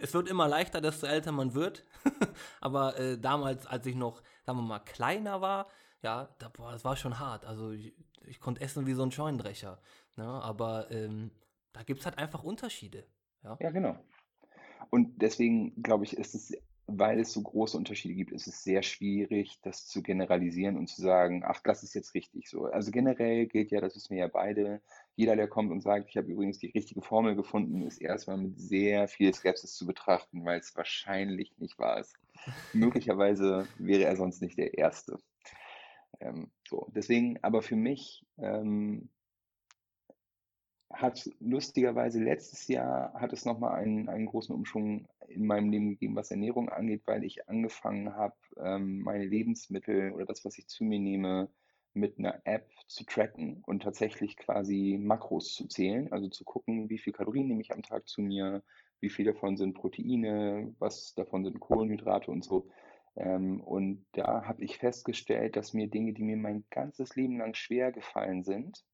es 0.00 0.14
wird 0.14 0.28
immer 0.28 0.48
leichter, 0.48 0.80
desto 0.80 1.06
älter 1.06 1.32
man 1.32 1.54
wird. 1.54 1.84
aber 2.60 2.98
äh, 2.98 3.18
damals, 3.18 3.66
als 3.66 3.86
ich 3.86 3.96
noch, 3.96 4.22
sagen 4.44 4.58
wir 4.58 4.62
mal, 4.62 4.78
kleiner 4.80 5.40
war, 5.40 5.66
ja, 6.04 6.28
da, 6.38 6.48
boah, 6.50 6.70
das 6.70 6.84
war 6.84 6.96
schon 6.96 7.18
hart. 7.18 7.46
Also 7.46 7.72
ich, 7.72 7.94
ich 8.26 8.38
konnte 8.38 8.60
essen 8.60 8.86
wie 8.86 8.92
so 8.92 9.02
ein 9.02 9.10
Scheunendrecher. 9.10 9.80
Ne? 10.16 10.24
Aber 10.26 10.90
ähm, 10.90 11.30
da 11.72 11.82
gibt 11.82 12.00
es 12.00 12.06
halt 12.06 12.18
einfach 12.18 12.44
Unterschiede. 12.44 13.04
Ja, 13.42 13.56
ja 13.60 13.70
genau. 13.70 13.96
Und 14.90 15.22
deswegen 15.22 15.82
glaube 15.82 16.04
ich, 16.04 16.16
ist 16.16 16.34
es, 16.34 16.52
weil 16.86 17.18
es 17.20 17.32
so 17.32 17.42
große 17.42 17.76
Unterschiede 17.78 18.14
gibt, 18.14 18.32
ist 18.32 18.46
es 18.46 18.62
sehr 18.62 18.82
schwierig, 18.82 19.58
das 19.62 19.86
zu 19.86 20.02
generalisieren 20.02 20.76
und 20.76 20.88
zu 20.88 21.00
sagen, 21.00 21.42
ach, 21.42 21.62
das 21.64 21.82
ist 21.82 21.94
jetzt 21.94 22.12
richtig 22.12 22.50
so. 22.50 22.66
Also 22.66 22.90
generell 22.90 23.46
gilt 23.46 23.70
ja, 23.70 23.80
das 23.80 23.96
wissen 23.96 24.10
wir 24.10 24.24
ja 24.24 24.28
beide, 24.28 24.82
jeder, 25.16 25.36
der 25.36 25.48
kommt 25.48 25.72
und 25.72 25.80
sagt, 25.80 26.10
ich 26.10 26.18
habe 26.18 26.30
übrigens 26.30 26.58
die 26.58 26.66
richtige 26.66 27.00
Formel 27.00 27.34
gefunden, 27.34 27.80
ist 27.80 28.02
erstmal 28.02 28.36
mit 28.36 28.60
sehr 28.60 29.08
viel 29.08 29.32
Skepsis 29.32 29.74
zu 29.74 29.86
betrachten, 29.86 30.44
weil 30.44 30.60
es 30.60 30.76
wahrscheinlich 30.76 31.56
nicht 31.56 31.78
wahr 31.78 31.98
ist. 31.98 32.14
Möglicherweise 32.74 33.66
wäre 33.78 34.04
er 34.04 34.16
sonst 34.16 34.42
nicht 34.42 34.58
der 34.58 34.76
Erste. 34.76 35.18
Ähm, 36.20 36.50
so, 36.68 36.88
deswegen, 36.94 37.38
aber 37.42 37.62
für 37.62 37.76
mich 37.76 38.24
ähm, 38.38 39.08
hat 40.92 41.28
lustigerweise 41.40 42.22
letztes 42.22 42.68
Jahr 42.68 43.12
hat 43.14 43.32
es 43.32 43.44
nochmal 43.44 43.74
einen, 43.74 44.08
einen 44.08 44.26
großen 44.26 44.54
Umschwung 44.54 45.08
in 45.28 45.46
meinem 45.46 45.70
Leben 45.70 45.90
gegeben, 45.90 46.16
was 46.16 46.30
Ernährung 46.30 46.68
angeht, 46.68 47.02
weil 47.06 47.24
ich 47.24 47.48
angefangen 47.48 48.14
habe, 48.14 48.36
ähm, 48.58 49.00
meine 49.00 49.24
Lebensmittel 49.24 50.12
oder 50.12 50.26
das, 50.26 50.44
was 50.44 50.58
ich 50.58 50.68
zu 50.68 50.84
mir 50.84 51.00
nehme, 51.00 51.48
mit 51.94 52.18
einer 52.18 52.40
App 52.44 52.68
zu 52.88 53.04
tracken 53.04 53.62
und 53.66 53.82
tatsächlich 53.82 54.36
quasi 54.36 54.98
Makros 55.00 55.54
zu 55.54 55.66
zählen, 55.68 56.12
also 56.12 56.28
zu 56.28 56.44
gucken, 56.44 56.90
wie 56.90 56.98
viel 56.98 57.12
Kalorien 57.12 57.46
nehme 57.46 57.60
ich 57.60 57.72
am 57.72 57.82
Tag 57.82 58.08
zu 58.08 58.20
mir, 58.20 58.62
wie 59.00 59.10
viel 59.10 59.24
davon 59.24 59.56
sind 59.56 59.74
Proteine, 59.74 60.74
was 60.78 61.14
davon 61.14 61.44
sind 61.44 61.60
Kohlenhydrate 61.60 62.30
und 62.30 62.44
so. 62.44 62.68
Ähm, 63.16 63.60
und 63.60 64.04
da 64.12 64.44
habe 64.46 64.64
ich 64.64 64.78
festgestellt, 64.78 65.56
dass 65.56 65.72
mir 65.72 65.88
Dinge, 65.88 66.12
die 66.12 66.22
mir 66.22 66.36
mein 66.36 66.64
ganzes 66.70 67.14
Leben 67.16 67.38
lang 67.38 67.54
schwer 67.54 67.92
gefallen 67.92 68.44
sind, 68.44 68.84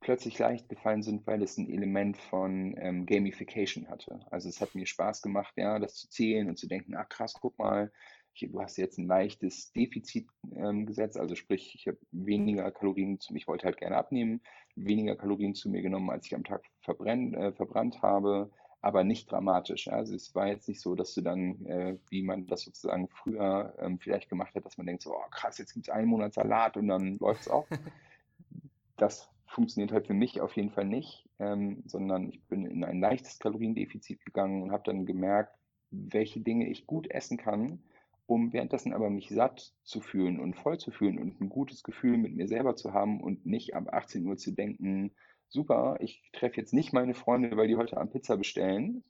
plötzlich 0.00 0.38
leicht 0.38 0.68
gefallen 0.68 1.02
sind, 1.02 1.26
weil 1.26 1.42
es 1.42 1.56
ein 1.56 1.70
Element 1.70 2.16
von 2.16 2.74
ähm, 2.78 3.06
Gamification 3.06 3.88
hatte. 3.88 4.20
Also 4.30 4.48
es 4.48 4.60
hat 4.60 4.74
mir 4.74 4.86
Spaß 4.86 5.22
gemacht, 5.22 5.54
ja, 5.56 5.78
das 5.78 5.94
zu 5.94 6.08
zählen 6.08 6.48
und 6.48 6.58
zu 6.58 6.68
denken, 6.68 6.94
ach 6.96 7.08
krass, 7.08 7.34
guck 7.40 7.58
mal, 7.58 7.92
hier, 8.32 8.50
du 8.50 8.60
hast 8.60 8.76
jetzt 8.76 8.98
ein 8.98 9.06
leichtes 9.06 9.72
Defizit 9.72 10.28
ähm, 10.54 10.84
gesetzt, 10.84 11.16
also 11.16 11.34
sprich, 11.34 11.74
ich 11.74 11.86
habe 11.86 11.98
weniger 12.12 12.70
Kalorien 12.70 13.18
zu 13.18 13.32
mir, 13.32 13.38
ich 13.38 13.48
wollte 13.48 13.64
halt 13.64 13.78
gerne 13.78 13.96
abnehmen, 13.96 14.42
weniger 14.74 15.16
Kalorien 15.16 15.54
zu 15.54 15.70
mir 15.70 15.80
genommen, 15.80 16.10
als 16.10 16.26
ich 16.26 16.34
am 16.34 16.44
Tag 16.44 16.62
verbrenn, 16.80 17.32
äh, 17.32 17.52
verbrannt 17.52 18.02
habe 18.02 18.50
aber 18.80 19.04
nicht 19.04 19.30
dramatisch. 19.30 19.88
Also 19.88 20.14
es 20.14 20.34
war 20.34 20.48
jetzt 20.48 20.68
nicht 20.68 20.80
so, 20.80 20.94
dass 20.94 21.14
du 21.14 21.20
dann, 21.20 21.64
äh, 21.66 21.98
wie 22.08 22.22
man 22.22 22.46
das 22.46 22.62
sozusagen 22.62 23.08
früher 23.08 23.74
ähm, 23.78 23.98
vielleicht 23.98 24.28
gemacht 24.28 24.54
hat, 24.54 24.64
dass 24.64 24.76
man 24.76 24.86
denkt, 24.86 25.02
so, 25.02 25.14
oh, 25.14 25.30
krass, 25.30 25.58
jetzt 25.58 25.74
gibt 25.74 25.88
es 25.88 25.94
einen 25.94 26.08
Monat 26.08 26.34
Salat 26.34 26.76
und 26.76 26.88
dann 26.88 27.18
läuft 27.18 27.42
es 27.42 27.48
auch. 27.48 27.66
das 28.96 29.28
funktioniert 29.46 29.92
halt 29.92 30.06
für 30.06 30.14
mich 30.14 30.40
auf 30.40 30.54
jeden 30.56 30.70
Fall 30.70 30.84
nicht, 30.84 31.28
ähm, 31.38 31.82
sondern 31.86 32.28
ich 32.28 32.42
bin 32.44 32.66
in 32.66 32.84
ein 32.84 33.00
leichtes 33.00 33.38
Kaloriendefizit 33.38 34.24
gegangen 34.24 34.62
und 34.62 34.72
habe 34.72 34.84
dann 34.84 35.06
gemerkt, 35.06 35.56
welche 35.90 36.40
Dinge 36.40 36.68
ich 36.68 36.86
gut 36.86 37.10
essen 37.10 37.38
kann, 37.38 37.82
um 38.26 38.52
währenddessen 38.52 38.92
aber 38.92 39.08
mich 39.08 39.28
satt 39.28 39.72
zu 39.84 40.00
fühlen 40.00 40.40
und 40.40 40.56
voll 40.56 40.78
zu 40.78 40.90
fühlen 40.90 41.18
und 41.18 41.40
ein 41.40 41.48
gutes 41.48 41.84
Gefühl 41.84 42.18
mit 42.18 42.34
mir 42.34 42.48
selber 42.48 42.76
zu 42.76 42.92
haben 42.92 43.20
und 43.20 43.46
nicht 43.46 43.74
ab 43.74 43.92
18 43.92 44.26
Uhr 44.26 44.36
zu 44.36 44.50
denken, 44.50 45.12
super, 45.48 45.96
ich 46.00 46.22
treffe 46.32 46.56
jetzt 46.56 46.72
nicht 46.72 46.92
meine 46.92 47.14
Freunde, 47.14 47.56
weil 47.56 47.68
die 47.68 47.76
heute 47.76 47.96
Abend 47.96 48.12
Pizza 48.12 48.36
bestellen. 48.36 49.04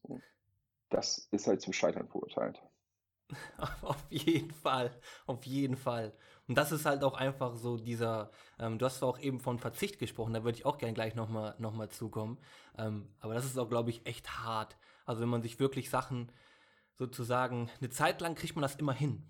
Das 0.89 1.29
ist 1.31 1.47
halt 1.47 1.61
zum 1.61 1.73
Scheitern 1.73 2.09
verurteilt. 2.09 2.61
Auf 3.83 4.05
jeden 4.09 4.53
Fall, 4.53 4.93
auf 5.27 5.45
jeden 5.47 5.77
Fall. 5.77 6.13
Und 6.47 6.57
das 6.57 6.71
ist 6.71 6.87
halt 6.87 7.03
auch 7.03 7.15
einfach 7.15 7.57
so 7.57 7.77
dieser, 7.77 8.31
ähm, 8.59 8.79
du 8.79 8.87
hast 8.87 9.03
auch 9.03 9.19
eben 9.19 9.41
von 9.41 9.59
Verzicht 9.59 9.99
gesprochen, 9.99 10.33
da 10.33 10.45
würde 10.45 10.57
ich 10.57 10.65
auch 10.65 10.79
gerne 10.79 10.95
gleich 10.95 11.17
nochmal 11.17 11.57
noch 11.59 11.75
mal 11.75 11.89
zukommen. 11.89 12.39
Ähm, 12.79 13.09
aber 13.19 13.35
das 13.35 13.45
ist 13.45 13.59
auch, 13.59 13.69
glaube 13.69 13.91
ich, 13.91 14.07
echt 14.07 14.39
hart. 14.45 14.77
Also 15.05 15.23
wenn 15.23 15.29
man 15.29 15.43
sich 15.43 15.59
wirklich 15.59 15.91
Sachen 15.91 16.31
sozusagen, 16.95 17.69
eine 17.81 17.91
Zeit 17.91 18.21
lang 18.21 18.37
kriegt 18.37 18.55
man 18.55 18.63
das 18.63 18.77
immer 18.77 18.93
hin. 18.93 19.25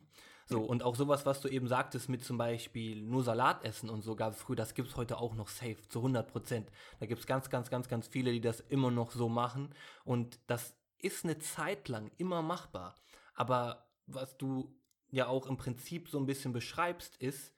So, 0.49 0.61
und 0.63 0.85
auch 0.85 0.95
sowas, 0.95 1.27
was 1.27 1.41
du 1.41 1.49
eben 1.49 1.67
sagtest, 1.67 2.09
mit 2.09 2.25
zum 2.25 2.39
Beispiel 2.39 3.03
nur 3.03 3.25
Salat 3.25 3.65
essen 3.65 3.91
und 3.91 4.03
so 4.03 4.15
gab 4.15 4.33
es 4.33 4.41
früher, 4.41 4.55
das 4.55 4.75
gibt 4.75 4.89
es 4.89 4.97
heute 4.97 5.19
auch 5.19 5.35
noch 5.35 5.49
safe, 5.49 5.83
zu 5.89 5.99
100 5.99 6.29
Prozent. 6.29 6.71
Da 7.01 7.07
gibt 7.07 7.21
es 7.21 7.27
ganz, 7.27 7.51
ganz, 7.51 7.69
ganz, 7.69 7.89
ganz 7.89 8.07
viele, 8.07 8.31
die 8.31 8.41
das 8.41 8.61
immer 8.61 8.93
noch 8.93 9.11
so 9.11 9.29
machen. 9.29 9.75
Und 10.05 10.39
das 10.47 10.77
ist 10.99 11.25
eine 11.25 11.41
Zeit 11.41 11.89
lang 11.89 12.13
immer 12.17 12.43
machbar. 12.43 12.95
Aber 13.35 13.89
was 14.07 14.37
du 14.39 14.73
ja 15.11 15.27
auch 15.27 15.47
im 15.47 15.57
Prinzip 15.57 16.09
so 16.09 16.19
ein 16.19 16.27
bisschen 16.27 16.53
beschreibst, 16.53 17.17
ist 17.17 17.53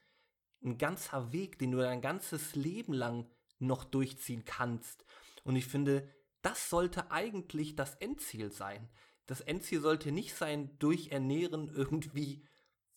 ein 0.64 0.78
ganzer 0.78 1.30
Weg, 1.30 1.58
den 1.58 1.72
du 1.72 1.78
dein 1.78 2.00
ganzes 2.00 2.54
Leben 2.54 2.94
lang 2.94 3.28
noch 3.58 3.84
durchziehen 3.84 4.44
kannst. 4.46 5.04
Und 5.44 5.56
ich 5.56 5.66
finde, 5.66 6.08
das 6.40 6.70
sollte 6.70 7.10
eigentlich 7.10 7.76
das 7.76 7.96
Endziel 7.96 8.50
sein. 8.50 8.88
Das 9.26 9.42
Endziel 9.42 9.80
sollte 9.82 10.10
nicht 10.10 10.34
sein, 10.34 10.78
durch 10.78 11.08
Ernähren 11.08 11.68
irgendwie 11.74 12.47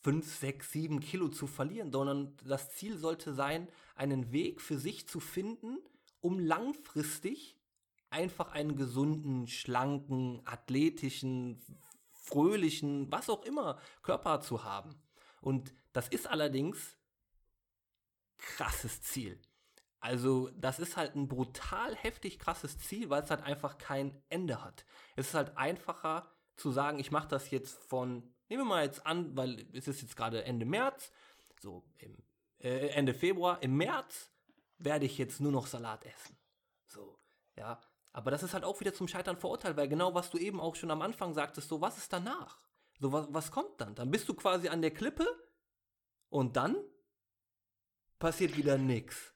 5, 0.04 0.36
6, 0.36 0.72
7 0.72 1.00
Kilo 1.00 1.30
zu 1.30 1.48
verlieren, 1.48 1.92
sondern 1.92 2.36
das 2.44 2.72
Ziel 2.76 2.98
sollte 2.98 3.34
sein, 3.34 3.68
einen 3.96 4.32
Weg 4.32 4.62
für 4.62 4.78
sich 4.78 5.08
zu 5.08 5.20
finden, 5.20 5.78
um 6.22 6.40
langfristig 6.40 7.58
einfach 8.10 8.52
einen 8.52 8.76
gesunden, 8.76 9.48
schlanken, 9.48 10.42
athletischen, 10.46 11.62
fröhlichen, 12.12 13.12
was 13.12 13.30
auch 13.30 13.44
immer 13.44 13.80
Körper 14.02 14.42
zu 14.42 14.64
haben. 14.64 15.02
Und 15.40 15.74
das 15.94 16.08
ist 16.08 16.28
allerdings 16.28 16.98
krasses 18.38 19.02
Ziel. 19.02 19.40
Also, 20.00 20.50
das 20.56 20.80
ist 20.80 20.98
halt 20.98 21.16
ein 21.16 21.28
brutal 21.28 21.96
heftig 21.96 22.40
krasses 22.40 22.80
Ziel, 22.80 23.10
weil 23.10 23.22
es 23.22 23.30
halt 23.30 23.44
einfach 23.44 23.78
kein 23.78 24.20
Ende 24.30 24.64
hat. 24.64 24.84
Es 25.16 25.28
ist 25.28 25.34
halt 25.36 25.58
einfacher 25.58 26.32
zu 26.56 26.72
sagen, 26.72 27.00
ich 27.00 27.12
mache 27.12 27.28
das 27.28 27.52
jetzt 27.52 27.78
von, 27.84 28.34
nehmen 28.52 28.64
wir 28.64 28.70
mal 28.70 28.84
jetzt 28.84 29.06
an, 29.06 29.36
weil 29.38 29.66
es 29.72 29.88
ist 29.88 30.02
jetzt 30.02 30.18
gerade 30.18 30.44
Ende 30.44 30.66
März, 30.66 31.10
so 31.62 31.86
im, 32.00 32.18
äh, 32.60 32.90
Ende 32.90 33.14
Februar, 33.14 33.64
im 33.64 33.78
März 33.78 34.30
werde 34.78 35.06
ich 35.06 35.18
jetzt 35.18 35.40
nur 35.40 35.54
noch 35.54 35.68
Salat 35.68 36.04
essen. 36.04 36.38
So, 36.88 37.18
ja. 37.56 37.80
Aber 38.12 38.30
das 38.30 38.44
ist 38.44 38.54
halt 38.54 38.66
auch 38.66 38.82
wieder 38.82 38.94
zum 38.94 39.08
Scheitern 39.08 39.38
verurteilt, 39.38 39.78
weil 39.78 39.88
genau 39.88 40.14
was 40.14 40.30
du 40.32 40.38
eben 40.38 40.60
auch 40.60 40.76
schon 40.76 40.92
am 40.92 41.02
Anfang 41.02 41.34
sagtest, 41.34 41.70
so 41.70 41.80
was 41.80 41.98
ist 41.98 42.12
danach? 42.12 42.60
So, 43.00 43.14
was, 43.14 43.28
was 43.30 43.52
kommt 43.52 43.80
dann? 43.80 43.96
Dann 43.96 44.12
bist 44.12 44.28
du 44.28 44.34
quasi 44.34 44.68
an 44.68 44.82
der 44.82 44.92
Klippe 44.92 45.26
und 46.28 46.58
dann 46.58 46.76
passiert 48.20 48.58
wieder 48.58 48.78
nichts. 48.78 49.34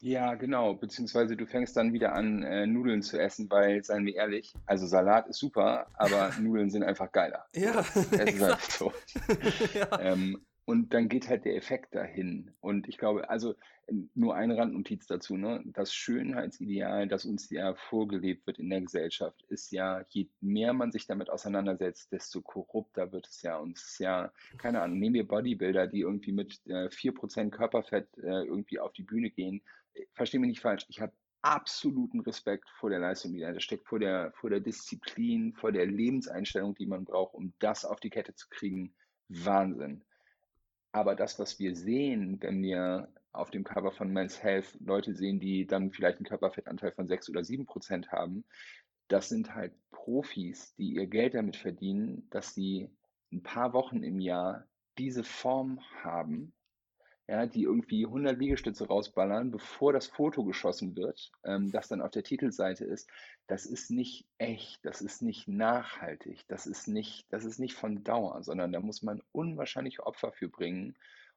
Ja, 0.00 0.34
genau. 0.34 0.74
Beziehungsweise 0.74 1.36
du 1.36 1.46
fängst 1.46 1.76
dann 1.76 1.92
wieder 1.92 2.12
an, 2.14 2.42
äh, 2.42 2.66
Nudeln 2.66 3.02
zu 3.02 3.18
essen, 3.18 3.50
weil, 3.50 3.82
seien 3.84 4.04
wir 4.04 4.14
ehrlich, 4.14 4.54
also 4.66 4.86
Salat 4.86 5.28
ist 5.28 5.38
super, 5.38 5.86
aber 5.94 6.30
Nudeln 6.40 6.70
sind 6.70 6.82
einfach 6.82 7.10
geiler. 7.12 7.46
Ja, 7.54 7.80
Es 7.80 7.96
ist 7.96 8.20
einfach 8.20 8.60
so. 8.60 8.92
ja. 9.74 10.00
Ähm, 10.00 10.44
und 10.66 10.94
dann 10.94 11.08
geht 11.08 11.28
halt 11.28 11.44
der 11.44 11.56
Effekt 11.56 11.94
dahin. 11.94 12.50
Und 12.60 12.88
ich 12.88 12.96
glaube, 12.96 13.28
also 13.28 13.54
nur 14.14 14.34
eine 14.34 14.56
Randnotiz 14.56 15.06
dazu, 15.06 15.36
ne? 15.36 15.62
Das 15.66 15.92
Schönheitsideal, 15.92 17.06
das 17.06 17.26
uns 17.26 17.50
ja 17.50 17.74
vorgelebt 17.74 18.46
wird 18.46 18.58
in 18.58 18.70
der 18.70 18.80
Gesellschaft, 18.80 19.42
ist 19.48 19.72
ja, 19.72 20.04
je 20.08 20.28
mehr 20.40 20.72
man 20.72 20.90
sich 20.90 21.06
damit 21.06 21.28
auseinandersetzt, 21.28 22.12
desto 22.12 22.40
korrupter 22.40 23.12
wird 23.12 23.26
es 23.28 23.42
ja. 23.42 23.58
Und 23.58 23.76
es 23.76 23.84
ist 23.84 23.98
ja, 23.98 24.32
keine 24.56 24.80
Ahnung, 24.80 24.98
nehmen 24.98 25.14
wir 25.14 25.28
Bodybuilder, 25.28 25.86
die 25.86 26.00
irgendwie 26.00 26.32
mit 26.32 26.60
äh, 26.66 26.88
4% 26.88 27.50
Körperfett 27.50 28.08
äh, 28.18 28.44
irgendwie 28.44 28.78
auf 28.78 28.92
die 28.92 29.02
Bühne 29.02 29.30
gehen. 29.30 29.60
Versteh 30.12 30.38
mich 30.38 30.48
nicht 30.48 30.60
falsch, 30.60 30.86
ich 30.88 31.00
habe 31.00 31.12
absoluten 31.42 32.20
Respekt 32.20 32.68
vor 32.70 32.90
der 32.90 33.00
Leistung, 33.00 33.32
die 33.32 33.40
dahinter 33.40 33.60
steckt, 33.60 33.86
vor 33.86 33.98
der, 33.98 34.32
vor 34.32 34.50
der 34.50 34.60
Disziplin, 34.60 35.52
vor 35.52 35.72
der 35.72 35.86
Lebenseinstellung, 35.86 36.74
die 36.74 36.86
man 36.86 37.04
braucht, 37.04 37.34
um 37.34 37.52
das 37.58 37.84
auf 37.84 38.00
die 38.00 38.10
Kette 38.10 38.34
zu 38.34 38.48
kriegen. 38.48 38.94
Wahnsinn. 39.28 40.02
Aber 40.92 41.14
das, 41.14 41.38
was 41.38 41.58
wir 41.58 41.76
sehen, 41.76 42.40
wenn 42.40 42.62
wir 42.62 43.12
auf 43.32 43.50
dem 43.50 43.64
Cover 43.64 43.92
von 43.92 44.12
Men's 44.12 44.42
Health 44.42 44.78
Leute 44.80 45.14
sehen, 45.14 45.40
die 45.40 45.66
dann 45.66 45.90
vielleicht 45.90 46.18
einen 46.18 46.26
Körperfettanteil 46.26 46.92
von 46.92 47.08
6 47.08 47.28
oder 47.30 47.44
7 47.44 47.66
Prozent 47.66 48.10
haben, 48.12 48.44
das 49.08 49.28
sind 49.28 49.54
halt 49.54 49.74
Profis, 49.90 50.74
die 50.76 50.94
ihr 50.94 51.06
Geld 51.06 51.34
damit 51.34 51.56
verdienen, 51.56 52.28
dass 52.30 52.54
sie 52.54 52.88
ein 53.32 53.42
paar 53.42 53.72
Wochen 53.72 54.02
im 54.02 54.20
Jahr 54.20 54.66
diese 54.96 55.24
Form 55.24 55.80
haben, 56.02 56.54
ja, 57.26 57.46
die 57.46 57.62
irgendwie 57.62 58.04
100 58.04 58.38
Liegestütze 58.38 58.86
rausballern, 58.86 59.50
bevor 59.50 59.92
das 59.92 60.06
Foto 60.06 60.44
geschossen 60.44 60.94
wird, 60.94 61.32
ähm, 61.44 61.70
das 61.70 61.88
dann 61.88 62.02
auf 62.02 62.10
der 62.10 62.22
Titelseite 62.22 62.84
ist. 62.84 63.08
Das 63.46 63.64
ist 63.64 63.90
nicht 63.90 64.26
echt, 64.38 64.84
das 64.84 65.00
ist 65.00 65.22
nicht 65.22 65.48
nachhaltig, 65.48 66.46
das 66.48 66.66
ist 66.66 66.86
nicht, 66.86 67.26
das 67.30 67.44
ist 67.44 67.58
nicht 67.58 67.74
von 67.74 68.04
Dauer, 68.04 68.42
sondern 68.42 68.72
da 68.72 68.80
muss 68.80 69.02
man 69.02 69.22
unwahrscheinliche 69.32 70.04
Opfer 70.04 70.32
für 70.32 70.48
bringen, 70.48 70.96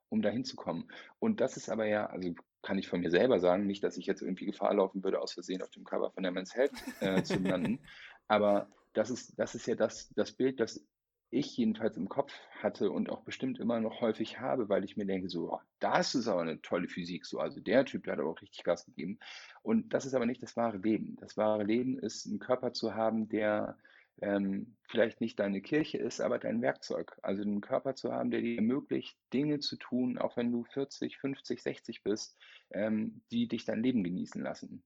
um 0.09 0.21
da 0.21 0.29
hinzukommen. 0.29 0.91
Und 1.19 1.39
das 1.39 1.55
ist 1.55 1.69
aber 1.69 1.85
ja, 1.85 2.07
also 2.07 2.35
kann 2.61 2.77
ich 2.77 2.87
von 2.87 2.99
mir 2.99 3.11
selber 3.11 3.39
sagen, 3.39 3.65
nicht, 3.65 3.83
dass 3.83 3.97
ich 3.97 4.05
jetzt 4.05 4.21
irgendwie 4.21 4.45
Gefahr 4.45 4.73
laufen 4.73 5.03
würde, 5.03 5.21
aus 5.21 5.33
Versehen 5.33 5.61
auf 5.61 5.69
dem 5.69 5.85
Cover 5.85 6.11
von 6.11 6.23
der 6.23 6.33
Men's 6.33 6.53
Health 6.53 6.73
äh, 6.99 7.23
zu 7.23 7.39
landen, 7.39 7.79
aber 8.27 8.69
das 8.93 9.09
ist, 9.09 9.37
das 9.39 9.55
ist 9.55 9.67
ja 9.67 9.75
das, 9.75 10.09
das 10.15 10.33
Bild, 10.33 10.59
das 10.59 10.83
ich 11.29 11.57
jedenfalls 11.57 11.97
im 11.97 12.07
Kopf 12.07 12.33
hatte 12.61 12.89
und 12.91 13.09
auch 13.09 13.21
bestimmt 13.21 13.59
immer 13.59 13.79
noch 13.79 14.01
häufig 14.01 14.39
habe, 14.39 14.69
weil 14.69 14.83
ich 14.85 14.95
mir 14.95 15.05
denke, 15.05 15.29
so, 15.29 15.59
das 15.79 16.15
ist 16.15 16.27
aber 16.27 16.41
eine 16.41 16.61
tolle 16.61 16.87
Physik, 16.87 17.25
so, 17.25 17.39
also 17.39 17.59
der 17.59 17.85
Typ, 17.85 18.05
der 18.05 18.13
hat 18.13 18.19
aber 18.19 18.29
auch 18.29 18.41
richtig 18.41 18.63
Gas 18.63 18.85
gegeben. 18.85 19.19
Und 19.61 19.93
das 19.93 20.05
ist 20.05 20.13
aber 20.13 20.25
nicht 20.25 20.41
das 20.41 20.55
wahre 20.55 20.77
Leben. 20.77 21.17
Das 21.19 21.35
wahre 21.35 21.63
Leben 21.63 21.99
ist, 21.99 22.25
einen 22.25 22.39
Körper 22.39 22.71
zu 22.73 22.95
haben, 22.95 23.27
der 23.27 23.77
ähm, 24.21 24.75
vielleicht 24.83 25.21
nicht 25.21 25.39
deine 25.39 25.61
Kirche 25.61 25.97
ist, 25.97 26.21
aber 26.21 26.39
dein 26.39 26.61
Werkzeug. 26.61 27.17
Also 27.21 27.41
einen 27.41 27.61
Körper 27.61 27.95
zu 27.95 28.13
haben, 28.13 28.31
der 28.31 28.41
dir 28.41 28.55
ermöglicht, 28.55 29.17
Dinge 29.33 29.59
zu 29.59 29.75
tun, 29.75 30.17
auch 30.17 30.37
wenn 30.37 30.51
du 30.51 30.63
40, 30.63 31.17
50, 31.17 31.61
60 31.61 32.03
bist, 32.03 32.37
ähm, 32.71 33.21
die 33.31 33.47
dich 33.47 33.65
dein 33.65 33.83
Leben 33.83 34.03
genießen 34.03 34.41
lassen. 34.41 34.83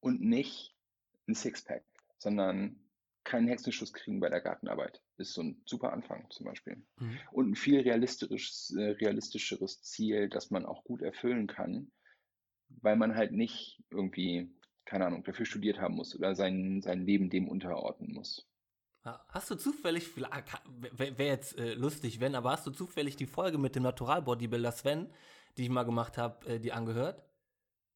Und 0.00 0.22
nicht 0.22 0.74
ein 1.26 1.34
Sixpack, 1.34 1.82
sondern 2.18 2.76
keinen 3.28 3.46
Hexenschuss 3.46 3.92
kriegen 3.92 4.20
bei 4.20 4.30
der 4.30 4.40
Gartenarbeit. 4.40 5.00
Ist 5.18 5.34
so 5.34 5.42
ein 5.42 5.62
super 5.66 5.92
Anfang 5.92 6.26
zum 6.30 6.46
Beispiel. 6.46 6.82
Mhm. 6.98 7.18
Und 7.30 7.50
ein 7.50 7.54
viel 7.54 7.80
realistischeres, 7.80 8.74
äh, 8.76 8.90
realistischeres 8.92 9.82
Ziel, 9.82 10.28
das 10.28 10.50
man 10.50 10.64
auch 10.64 10.82
gut 10.82 11.02
erfüllen 11.02 11.46
kann, 11.46 11.92
weil 12.68 12.96
man 12.96 13.14
halt 13.14 13.32
nicht 13.32 13.82
irgendwie, 13.90 14.50
keine 14.86 15.06
Ahnung, 15.06 15.24
dafür 15.24 15.44
studiert 15.44 15.78
haben 15.78 15.94
muss 15.94 16.16
oder 16.16 16.34
sein, 16.34 16.80
sein 16.82 17.04
Leben 17.04 17.30
dem 17.30 17.48
unterordnen 17.48 18.12
muss. 18.12 18.48
Hast 19.28 19.50
du 19.50 19.54
zufällig, 19.54 20.16
wäre 20.16 21.22
jetzt 21.22 21.56
äh, 21.58 21.74
lustig, 21.74 22.20
wenn, 22.20 22.34
aber 22.34 22.50
hast 22.50 22.66
du 22.66 22.70
zufällig 22.70 23.16
die 23.16 23.26
Folge 23.26 23.56
mit 23.56 23.74
dem 23.74 23.84
Natural-Bodybuilder 23.84 24.72
Sven, 24.72 25.08
die 25.56 25.64
ich 25.64 25.70
mal 25.70 25.84
gemacht 25.84 26.18
habe, 26.18 26.46
äh, 26.46 26.60
die 26.60 26.72
angehört? 26.72 27.27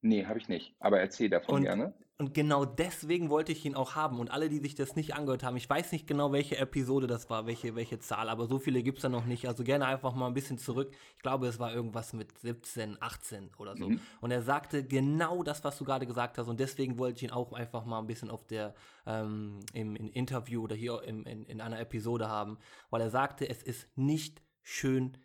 Nee, 0.03 0.27
habe 0.27 0.39
ich 0.39 0.49
nicht. 0.49 0.75
Aber 0.81 1.01
erzähl 1.01 1.31
davon 1.31 1.55
Und, 1.55 1.63
gerne. 1.63 1.95
und 2.19 2.35
genau 2.35 2.65
deswegen 2.65 3.31
wollte 3.31 3.53
ich 3.53 3.65
ihn 3.65 3.77
auch 3.77 3.95
haben. 3.95 4.19
Und 4.19 4.33
alle, 4.33 4.49
die 4.49 4.59
sich 4.59 4.75
das 4.75 4.97
nicht 4.97 5.15
angehört 5.15 5.45
haben, 5.45 5.57
ich 5.57 5.71
weiß 5.71 5.93
nicht 5.93 6.09
genau, 6.09 6.33
welche 6.33 6.59
Episode 6.59 7.07
das 7.07 7.31
war, 7.31 7.47
welche, 7.47 7.77
welche 7.77 8.01
Zahl, 8.01 8.29
aber 8.29 8.47
so 8.47 8.59
viele 8.59 8.83
gibt 8.83 8.99
es 8.99 9.03
da 9.03 9.09
noch 9.09 9.27
nicht. 9.27 9.47
Also 9.47 9.63
gerne 9.63 9.87
einfach 9.87 10.13
mal 10.15 10.27
ein 10.27 10.35
bisschen 10.35 10.59
zurück. 10.59 10.93
Ich 11.17 11.23
glaube, 11.23 11.47
es 11.47 11.61
war 11.61 11.73
irgendwas 11.73 12.13
mit 12.15 12.37
17, 12.37 12.99
18 13.01 13.51
oder 13.59 13.77
so. 13.77 13.91
Mhm. 13.91 14.01
Und 14.21 14.33
er 14.33 14.43
sagte 14.43 14.85
genau 14.85 15.45
das, 15.45 15.63
was 15.63 15.79
du 15.79 15.85
gerade 15.85 16.07
gesagt 16.07 16.37
hast. 16.37 16.49
Und 16.49 16.59
deswegen 16.59 16.99
wollte 16.99 17.19
ich 17.19 17.23
ihn 17.23 17.31
auch 17.31 17.53
einfach 17.53 17.85
mal 17.85 18.01
ein 18.01 18.09
bisschen 18.09 18.29
auf 18.29 18.45
der, 18.45 18.75
ähm, 19.07 19.61
im, 19.73 19.95
im 19.95 20.11
Interview 20.11 20.65
oder 20.65 20.75
hier 20.75 21.01
im, 21.05 21.25
in, 21.27 21.45
in 21.45 21.61
einer 21.61 21.79
Episode 21.79 22.29
haben. 22.29 22.59
Weil 22.91 23.03
er 23.03 23.11
sagte, 23.11 23.49
es 23.49 23.63
ist 23.63 23.87
nicht 23.97 24.43
schön, 24.63 25.17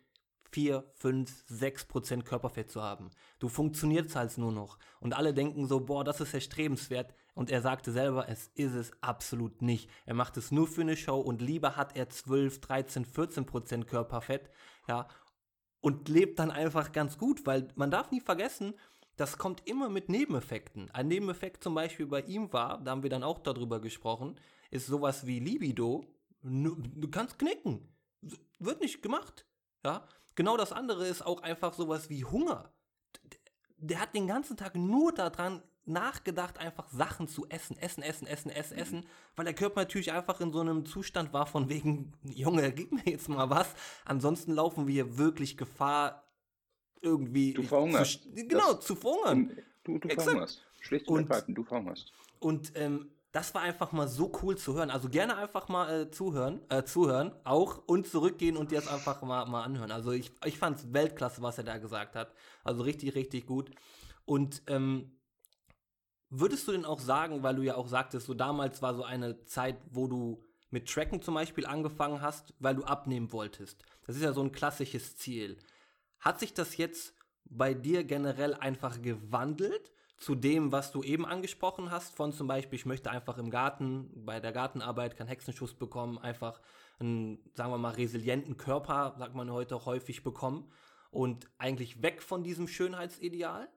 4, 0.50 0.84
5, 0.94 1.44
6 1.46 1.84
Prozent 1.86 2.24
Körperfett 2.24 2.70
zu 2.70 2.82
haben. 2.82 3.10
Du 3.38 3.48
funktionierst 3.48 4.16
halt 4.16 4.36
nur 4.38 4.52
noch. 4.52 4.78
Und 5.00 5.14
alle 5.14 5.34
denken 5.34 5.66
so, 5.66 5.80
boah, 5.80 6.04
das 6.04 6.20
ist 6.20 6.34
erstrebenswert. 6.34 7.14
Und 7.34 7.50
er 7.50 7.62
sagte 7.62 7.92
selber, 7.92 8.28
es 8.28 8.48
ist 8.54 8.74
es 8.74 8.92
absolut 9.00 9.62
nicht. 9.62 9.88
Er 10.06 10.14
macht 10.14 10.36
es 10.36 10.50
nur 10.50 10.66
für 10.66 10.80
eine 10.80 10.96
Show 10.96 11.20
und 11.20 11.40
lieber 11.40 11.76
hat 11.76 11.96
er 11.96 12.10
12, 12.10 12.60
13, 12.60 13.04
14 13.04 13.46
Prozent 13.46 13.86
Körperfett, 13.86 14.50
ja, 14.88 15.06
und 15.80 16.08
lebt 16.08 16.38
dann 16.40 16.50
einfach 16.50 16.90
ganz 16.92 17.18
gut, 17.18 17.46
weil 17.46 17.68
man 17.76 17.90
darf 17.90 18.10
nie 18.10 18.20
vergessen, 18.20 18.74
das 19.16 19.38
kommt 19.38 19.66
immer 19.68 19.88
mit 19.88 20.08
Nebeneffekten. 20.08 20.90
Ein 20.90 21.08
Nebeneffekt 21.08 21.62
zum 21.62 21.74
Beispiel 21.74 22.06
bei 22.06 22.22
ihm 22.22 22.52
war, 22.52 22.82
da 22.82 22.92
haben 22.92 23.02
wir 23.02 23.10
dann 23.10 23.22
auch 23.22 23.38
darüber 23.38 23.80
gesprochen, 23.80 24.36
ist 24.70 24.86
sowas 24.86 25.26
wie 25.26 25.40
Libido. 25.40 26.04
Du 26.42 27.08
kannst 27.10 27.38
knicken. 27.38 27.88
Wird 28.58 28.80
nicht 28.80 29.02
gemacht. 29.02 29.46
Ja, 29.84 30.06
genau 30.38 30.56
das 30.56 30.72
andere 30.72 31.06
ist 31.06 31.20
auch 31.26 31.42
einfach 31.42 31.74
sowas 31.74 32.08
wie 32.08 32.24
Hunger. 32.24 32.72
Der 33.76 34.00
hat 34.00 34.14
den 34.14 34.26
ganzen 34.26 34.56
Tag 34.56 34.74
nur 34.76 35.12
daran 35.12 35.62
nachgedacht, 35.84 36.58
einfach 36.58 36.88
Sachen 36.90 37.28
zu 37.28 37.48
essen, 37.48 37.76
essen, 37.78 38.02
essen, 38.02 38.26
essen, 38.26 38.50
essen, 38.50 38.76
essen, 38.78 39.06
weil 39.36 39.46
der 39.46 39.54
Körper 39.54 39.80
natürlich 39.80 40.12
einfach 40.12 40.40
in 40.40 40.52
so 40.52 40.60
einem 40.60 40.84
Zustand 40.86 41.32
war 41.32 41.46
von 41.46 41.68
wegen, 41.68 42.12
Junge, 42.22 42.72
gib 42.72 42.92
mir 42.92 43.04
jetzt 43.06 43.28
mal 43.28 43.50
was, 43.50 43.68
ansonsten 44.04 44.52
laufen 44.52 44.86
wir 44.86 45.18
wirklich 45.18 45.56
Gefahr, 45.56 46.24
irgendwie 47.00 47.54
Du 47.54 47.62
verhungerst. 47.62 48.22
Zu, 48.22 48.30
genau, 48.34 48.74
Das- 48.74 48.84
zu 48.86 48.94
verhungern. 48.96 49.56
Du, 49.84 49.98
du 49.98 50.08
verhungerst. 50.08 50.62
Schlicht 50.80 51.08
und 51.08 51.14
Und- 51.18 51.30
ergreifend, 51.30 51.56
du 51.58 51.64
verhungerst. 51.64 52.12
Und 52.40 52.72
ähm, 52.76 53.10
das 53.32 53.54
war 53.54 53.62
einfach 53.62 53.92
mal 53.92 54.08
so 54.08 54.32
cool 54.42 54.56
zu 54.56 54.74
hören. 54.74 54.90
Also 54.90 55.08
gerne 55.08 55.36
einfach 55.36 55.68
mal 55.68 56.02
äh, 56.02 56.10
zuhören, 56.10 56.60
äh, 56.70 56.84
zuhören, 56.84 57.32
auch 57.44 57.82
und 57.86 58.06
zurückgehen 58.06 58.56
und 58.56 58.70
dir 58.70 58.80
das 58.80 58.88
einfach 58.88 59.20
mal, 59.22 59.44
mal 59.46 59.64
anhören. 59.64 59.92
Also 59.92 60.12
ich, 60.12 60.32
ich 60.44 60.58
fand 60.58 60.78
es 60.78 60.92
Weltklasse, 60.92 61.42
was 61.42 61.58
er 61.58 61.64
da 61.64 61.78
gesagt 61.78 62.16
hat. 62.16 62.32
Also 62.64 62.82
richtig, 62.82 63.14
richtig 63.14 63.46
gut. 63.46 63.70
Und 64.24 64.62
ähm, 64.66 65.18
würdest 66.30 66.66
du 66.68 66.72
denn 66.72 66.86
auch 66.86 67.00
sagen, 67.00 67.42
weil 67.42 67.56
du 67.56 67.62
ja 67.62 67.74
auch 67.76 67.88
sagtest, 67.88 68.26
so 68.26 68.34
damals 68.34 68.80
war 68.80 68.94
so 68.94 69.04
eine 69.04 69.44
Zeit, 69.44 69.76
wo 69.90 70.06
du 70.06 70.42
mit 70.70 70.88
Tracken 70.88 71.22
zum 71.22 71.34
Beispiel 71.34 71.66
angefangen 71.66 72.20
hast, 72.22 72.54
weil 72.58 72.74
du 72.74 72.84
abnehmen 72.84 73.32
wolltest. 73.32 73.82
Das 74.06 74.16
ist 74.16 74.22
ja 74.22 74.32
so 74.32 74.42
ein 74.42 74.52
klassisches 74.52 75.16
Ziel. 75.16 75.58
Hat 76.20 76.40
sich 76.40 76.54
das 76.54 76.76
jetzt 76.76 77.14
bei 77.44 77.74
dir 77.74 78.04
generell 78.04 78.54
einfach 78.54 79.00
gewandelt 79.00 79.92
zu 80.18 80.34
dem, 80.34 80.72
was 80.72 80.90
du 80.90 81.02
eben 81.02 81.24
angesprochen 81.24 81.90
hast, 81.90 82.14
von 82.16 82.32
zum 82.32 82.48
Beispiel, 82.48 82.78
ich 82.78 82.86
möchte 82.86 83.10
einfach 83.10 83.38
im 83.38 83.50
Garten, 83.50 84.10
bei 84.24 84.40
der 84.40 84.52
Gartenarbeit 84.52 85.16
keinen 85.16 85.28
Hexenschuss 85.28 85.74
bekommen, 85.74 86.18
einfach 86.18 86.60
einen, 86.98 87.38
sagen 87.54 87.70
wir 87.70 87.78
mal, 87.78 87.94
resilienten 87.94 88.56
Körper, 88.56 89.14
sagt 89.18 89.34
man 89.34 89.50
heute 89.52 89.76
auch 89.76 89.86
häufig, 89.86 90.24
bekommen 90.24 90.70
und 91.10 91.48
eigentlich 91.58 92.02
weg 92.02 92.20
von 92.20 92.42
diesem 92.42 92.66
Schönheitsideal? 92.66 93.68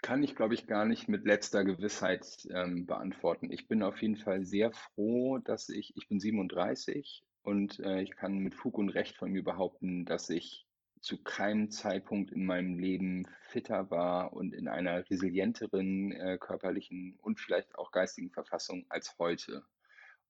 Kann 0.00 0.22
ich, 0.22 0.34
glaube 0.34 0.54
ich, 0.54 0.66
gar 0.66 0.84
nicht 0.86 1.08
mit 1.08 1.24
letzter 1.24 1.64
Gewissheit 1.64 2.46
ähm, 2.50 2.86
beantworten. 2.86 3.50
Ich 3.50 3.68
bin 3.68 3.82
auf 3.82 4.00
jeden 4.02 4.16
Fall 4.16 4.44
sehr 4.44 4.72
froh, 4.72 5.38
dass 5.38 5.68
ich, 5.68 5.96
ich 5.96 6.08
bin 6.08 6.20
37 6.20 7.24
und 7.42 7.78
äh, 7.80 8.02
ich 8.02 8.10
kann 8.12 8.38
mit 8.38 8.54
Fug 8.54 8.78
und 8.78 8.90
Recht 8.90 9.16
von 9.16 9.30
mir 9.30 9.42
behaupten, 9.42 10.04
dass 10.04 10.28
ich 10.30 10.66
zu 11.04 11.22
keinem 11.22 11.70
Zeitpunkt 11.70 12.32
in 12.32 12.46
meinem 12.46 12.78
Leben 12.78 13.28
fitter 13.42 13.90
war 13.90 14.32
und 14.32 14.54
in 14.54 14.68
einer 14.68 15.08
resilienteren 15.10 16.12
äh, 16.12 16.38
körperlichen 16.40 17.18
und 17.20 17.38
vielleicht 17.38 17.76
auch 17.76 17.92
geistigen 17.92 18.30
Verfassung 18.30 18.86
als 18.88 19.18
heute. 19.18 19.66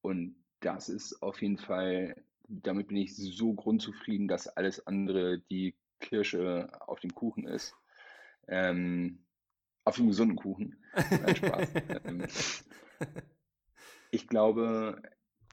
Und 0.00 0.34
das 0.58 0.88
ist 0.88 1.22
auf 1.22 1.40
jeden 1.40 1.58
Fall, 1.58 2.16
damit 2.48 2.88
bin 2.88 2.96
ich 2.96 3.16
so 3.16 3.54
grundzufrieden, 3.54 4.26
dass 4.26 4.48
alles 4.48 4.84
andere 4.84 5.38
die 5.48 5.76
Kirsche 6.00 6.68
auf 6.80 6.98
dem 6.98 7.14
Kuchen 7.14 7.46
ist. 7.46 7.76
Ähm, 8.48 9.24
auf 9.84 9.94
dem 9.96 10.08
gesunden 10.08 10.36
Kuchen. 10.36 10.82
Nein, 10.94 11.36
Spaß. 11.36 11.68
ähm, 12.04 12.26
ich 14.10 14.26
glaube, 14.26 15.00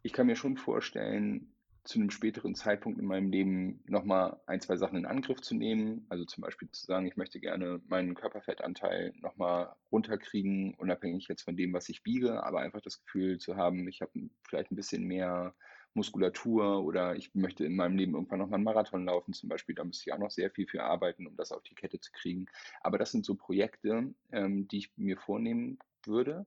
ich 0.02 0.14
kann 0.14 0.26
mir 0.26 0.36
schon 0.36 0.58
vorstellen, 0.58 1.51
zu 1.84 2.00
einem 2.00 2.12
späteren 2.12 2.54
Zeitpunkt 2.54 3.00
in 3.00 3.06
meinem 3.06 3.32
Leben 3.32 3.84
nochmal 3.88 4.40
ein, 4.46 4.62
zwei 4.62 4.78
Sachen 4.78 4.98
in 4.98 5.06
Angriff 5.06 5.42
zu 5.42 5.56
nehmen. 5.56 6.06
Also 6.10 6.26
zum 6.26 6.42
Beispiel 6.42 6.70
zu 6.70 6.86
sagen, 6.86 7.08
ich 7.08 7.18
möchte 7.18 7.40
gerne 7.40 7.82
meinen 7.88 8.14
Körperfettanteil 8.14 9.14
nochmal 9.20 9.76
runterkriegen, 9.92 10.76
unabhängig 10.76 11.28
jetzt 11.28 11.42
von 11.44 11.58
dem, 11.58 11.74
was 11.74 11.90
ich 11.90 12.06
wiege, 12.06 12.44
aber 12.44 12.60
einfach 12.60 12.82
das 12.82 13.04
Gefühl 13.04 13.40
zu 13.40 13.56
haben, 13.56 13.88
ich 13.88 14.02
habe 14.02 14.12
vielleicht 14.48 14.72
ein 14.72 14.76
bisschen 14.76 15.06
mehr 15.06 15.56
Muskulatur 15.94 16.84
oder 16.84 17.16
ich 17.16 17.34
möchte 17.36 17.66
in 17.66 17.76
meinem 17.76 17.98
Leben 17.98 18.14
irgendwann 18.14 18.40
nochmal 18.40 18.58
einen 18.58 18.64
Marathon 18.64 19.06
laufen 19.06 19.34
zum 19.34 19.50
Beispiel. 19.50 19.76
Da 19.76 19.84
müsste 19.84 20.04
ich 20.08 20.14
auch 20.14 20.20
noch 20.20 20.32
sehr 20.32 20.52
viel 20.52 20.68
für 20.68 20.84
arbeiten, 20.84 21.28
um 21.28 21.36
das 21.36 21.52
auf 21.52 21.64
die 21.64 21.76
Kette 21.76 22.00
zu 22.00 22.12
kriegen. 22.12 22.46
Aber 22.82 22.98
das 22.98 23.12
sind 23.12 23.26
so 23.26 23.36
Projekte, 23.36 24.14
ähm, 24.32 24.68
die 24.68 24.78
ich 24.78 24.94
mir 24.98 25.18
vornehmen 25.18 25.80
würde 26.06 26.46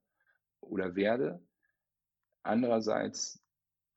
oder 0.60 0.94
werde. 0.96 1.42
Andererseits 2.42 3.43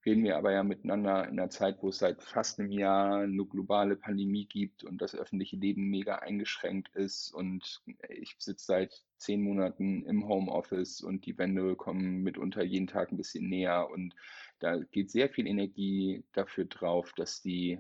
reden 0.08 0.24
wir 0.24 0.38
aber 0.38 0.54
ja 0.54 0.64
miteinander 0.64 1.28
in 1.28 1.38
einer 1.38 1.50
Zeit, 1.50 1.84
wo 1.84 1.90
es 1.90 1.98
seit 2.00 2.24
fast 2.24 2.60
einem 2.60 2.72
Jahr 2.72 3.24
eine 3.24 3.46
globale 3.46 3.98
Pandemie 3.98 4.46
gibt 4.46 4.86
und 4.86 5.02
das 5.02 5.14
öffentliche 5.14 5.58
Leben 5.58 5.90
mega 5.90 6.16
eingeschränkt 6.16 6.96
ist. 6.96 7.34
Und 7.34 7.84
ich 8.08 8.34
sitze 8.40 8.66
seit 8.66 9.04
zehn 9.18 9.42
Monaten 9.42 10.06
im 10.06 10.26
Homeoffice 10.26 11.02
und 11.02 11.26
die 11.26 11.38
Wände 11.38 11.76
kommen 11.76 12.24
mitunter 12.24 12.64
jeden 12.64 12.88
Tag 12.88 13.12
ein 13.12 13.18
bisschen 13.18 13.50
näher. 13.50 13.90
Und 13.90 14.16
da 14.60 14.78
geht 14.78 15.12
sehr 15.12 15.28
viel 15.28 15.46
Energie 15.46 16.24
dafür 16.32 16.66
drauf, 16.66 17.12
dass 17.18 17.42
die 17.42 17.80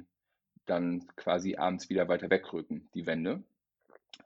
dann 0.65 1.07
quasi 1.15 1.55
abends 1.55 1.89
wieder 1.89 2.09
weiter 2.09 2.29
wegrücken, 2.29 2.89
die 2.93 3.05
Wände. 3.05 3.41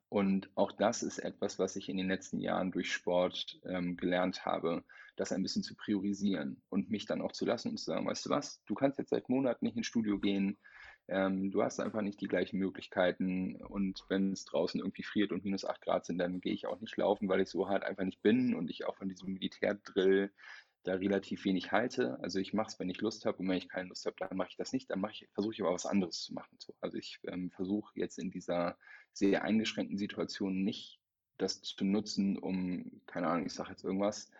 Und 0.09 0.49
auch 0.55 0.71
das 0.71 1.03
ist 1.03 1.19
etwas, 1.19 1.59
was 1.59 1.75
ich 1.75 1.87
in 1.87 1.97
den 1.97 2.07
letzten 2.07 2.39
Jahren 2.39 2.71
durch 2.71 2.91
Sport 2.91 3.59
ähm, 3.63 3.95
gelernt 3.95 4.43
habe, 4.43 4.83
das 5.15 5.31
ein 5.31 5.43
bisschen 5.43 5.63
zu 5.63 5.75
priorisieren 5.75 6.61
und 6.69 6.89
mich 6.89 7.05
dann 7.05 7.21
auch 7.21 7.31
zu 7.31 7.45
lassen 7.45 7.69
und 7.69 7.77
zu 7.77 7.85
sagen, 7.85 8.07
weißt 8.07 8.25
du 8.25 8.29
was, 8.29 8.61
du 8.65 8.73
kannst 8.73 8.99
jetzt 8.99 9.09
seit 9.09 9.29
Monaten 9.29 9.65
nicht 9.65 9.77
ins 9.77 9.87
Studio 9.87 10.19
gehen, 10.19 10.57
ähm, 11.07 11.51
du 11.51 11.63
hast 11.63 11.79
einfach 11.79 12.01
nicht 12.01 12.21
die 12.21 12.27
gleichen 12.27 12.57
Möglichkeiten 12.57 13.55
und 13.63 14.05
wenn 14.09 14.31
es 14.31 14.45
draußen 14.45 14.79
irgendwie 14.79 15.03
friert 15.03 15.31
und 15.31 15.43
minus 15.43 15.65
8 15.65 15.81
Grad 15.81 16.05
sind, 16.05 16.17
dann 16.17 16.41
gehe 16.41 16.53
ich 16.53 16.67
auch 16.67 16.79
nicht 16.79 16.95
laufen, 16.97 17.27
weil 17.27 17.41
ich 17.41 17.49
so 17.49 17.67
hart 17.67 17.83
einfach 17.83 18.05
nicht 18.05 18.21
bin 18.21 18.55
und 18.55 18.69
ich 18.69 18.85
auch 18.85 18.95
von 18.95 19.09
diesem 19.09 19.33
Militärdrill 19.33 20.31
da 20.83 20.93
relativ 20.93 21.45
wenig 21.45 21.71
halte. 21.71 22.17
Also 22.21 22.39
ich 22.39 22.53
mache 22.53 22.69
es, 22.69 22.79
wenn 22.79 22.89
ich 22.89 23.01
Lust 23.01 23.25
habe 23.25 23.37
und 23.37 23.49
wenn 23.49 23.57
ich 23.57 23.69
keine 23.69 23.89
Lust 23.89 24.05
habe, 24.05 24.15
dann 24.17 24.35
mache 24.35 24.49
ich 24.49 24.55
das 24.55 24.73
nicht. 24.73 24.89
Dann 24.89 25.05
ich, 25.11 25.27
versuche 25.33 25.53
ich 25.53 25.61
aber 25.61 25.73
was 25.73 25.85
anderes 25.85 26.21
zu 26.21 26.33
machen. 26.33 26.55
So. 26.57 26.73
Also 26.81 26.97
ich 26.97 27.19
ähm, 27.27 27.51
versuche 27.51 27.91
jetzt 27.95 28.17
in 28.17 28.31
dieser 28.31 28.77
sehr 29.13 29.43
eingeschränkten 29.43 29.97
Situation 29.97 30.63
nicht 30.63 30.99
das 31.37 31.61
zu 31.61 31.83
nutzen, 31.83 32.37
um, 32.37 33.01
keine 33.05 33.27
Ahnung, 33.27 33.45
ich 33.45 33.53
sage 33.53 33.71
jetzt 33.71 33.83
irgendwas, 33.83 34.31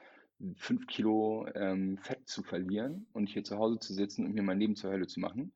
fünf 0.57 0.87
Kilo 0.87 1.47
ähm, 1.55 1.97
Fett 1.97 2.27
zu 2.27 2.43
verlieren 2.43 3.07
und 3.13 3.27
hier 3.27 3.43
zu 3.43 3.57
Hause 3.57 3.79
zu 3.79 3.93
sitzen 3.93 4.25
und 4.25 4.33
mir 4.33 4.43
mein 4.43 4.59
Leben 4.59 4.75
zur 4.75 4.91
Hölle 4.91 5.07
zu 5.07 5.19
machen, 5.19 5.53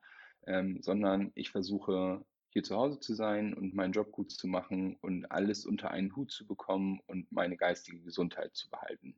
ähm, 0.48 0.82
sondern 0.82 1.32
ich 1.36 1.52
versuche 1.52 2.24
hier 2.50 2.63
zu 2.63 2.76
Hause 2.76 3.00
zu 3.00 3.13
sein 3.13 3.54
und 3.54 3.74
meinen 3.74 3.93
Job 3.93 4.12
gut 4.12 4.32
zu 4.32 4.48
machen 4.48 4.95
und 5.02 5.26
alles 5.32 5.65
unter 5.65 5.91
einen 5.91 6.15
Hut 6.15 6.32
zu 6.32 6.48
bekommen 6.48 7.02
und 7.08 7.32
meine 7.32 7.58
geistige 7.58 8.00
Gesundheit 8.00 8.56
zu 8.56 8.69
behalten. 8.69 9.15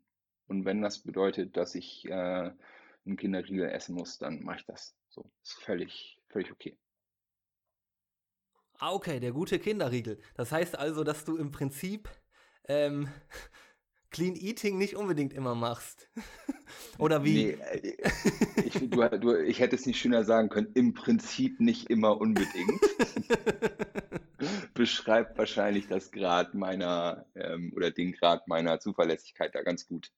Und 0.47 0.65
wenn 0.65 0.81
das 0.81 0.99
bedeutet, 0.99 1.55
dass 1.57 1.75
ich 1.75 2.05
äh, 2.05 2.51
einen 3.05 3.17
Kinderriegel 3.17 3.69
essen 3.69 3.95
muss, 3.95 4.17
dann 4.17 4.41
mache 4.43 4.57
ich 4.57 4.65
das. 4.65 4.95
So, 5.09 5.29
ist 5.43 5.53
völlig, 5.53 6.19
völlig 6.29 6.51
okay. 6.51 6.77
Ah, 8.79 8.93
okay, 8.93 9.19
der 9.19 9.31
gute 9.31 9.59
Kinderriegel. 9.59 10.19
Das 10.35 10.51
heißt 10.51 10.77
also, 10.77 11.03
dass 11.03 11.25
du 11.25 11.37
im 11.37 11.51
Prinzip 11.51 12.09
ähm, 12.67 13.07
Clean 14.17 14.35
Eating 14.35 14.79
nicht 14.79 14.95
unbedingt 14.95 15.31
immer 15.31 15.53
machst. 15.53 16.09
Oder 16.97 17.23
wie? 17.23 17.33
Nee, 17.33 17.51
äh, 17.51 17.97
ich, 18.65 18.73
du, 18.73 19.19
du, 19.19 19.35
ich 19.35 19.59
hätte 19.59 19.75
es 19.75 19.85
nicht 19.85 19.99
schöner 19.99 20.23
sagen 20.23 20.49
können, 20.49 20.71
im 20.73 20.95
Prinzip 20.95 21.59
nicht 21.59 21.91
immer 21.91 22.19
unbedingt. 22.19 22.81
Beschreibt 24.73 25.37
wahrscheinlich 25.37 25.87
das 25.87 26.11
Grad 26.11 26.55
meiner 26.55 27.27
ähm, 27.35 27.71
oder 27.75 27.91
den 27.91 28.11
Grad 28.13 28.47
meiner 28.47 28.79
Zuverlässigkeit 28.79 29.53
da 29.53 29.61
ganz 29.61 29.87
gut. 29.87 30.11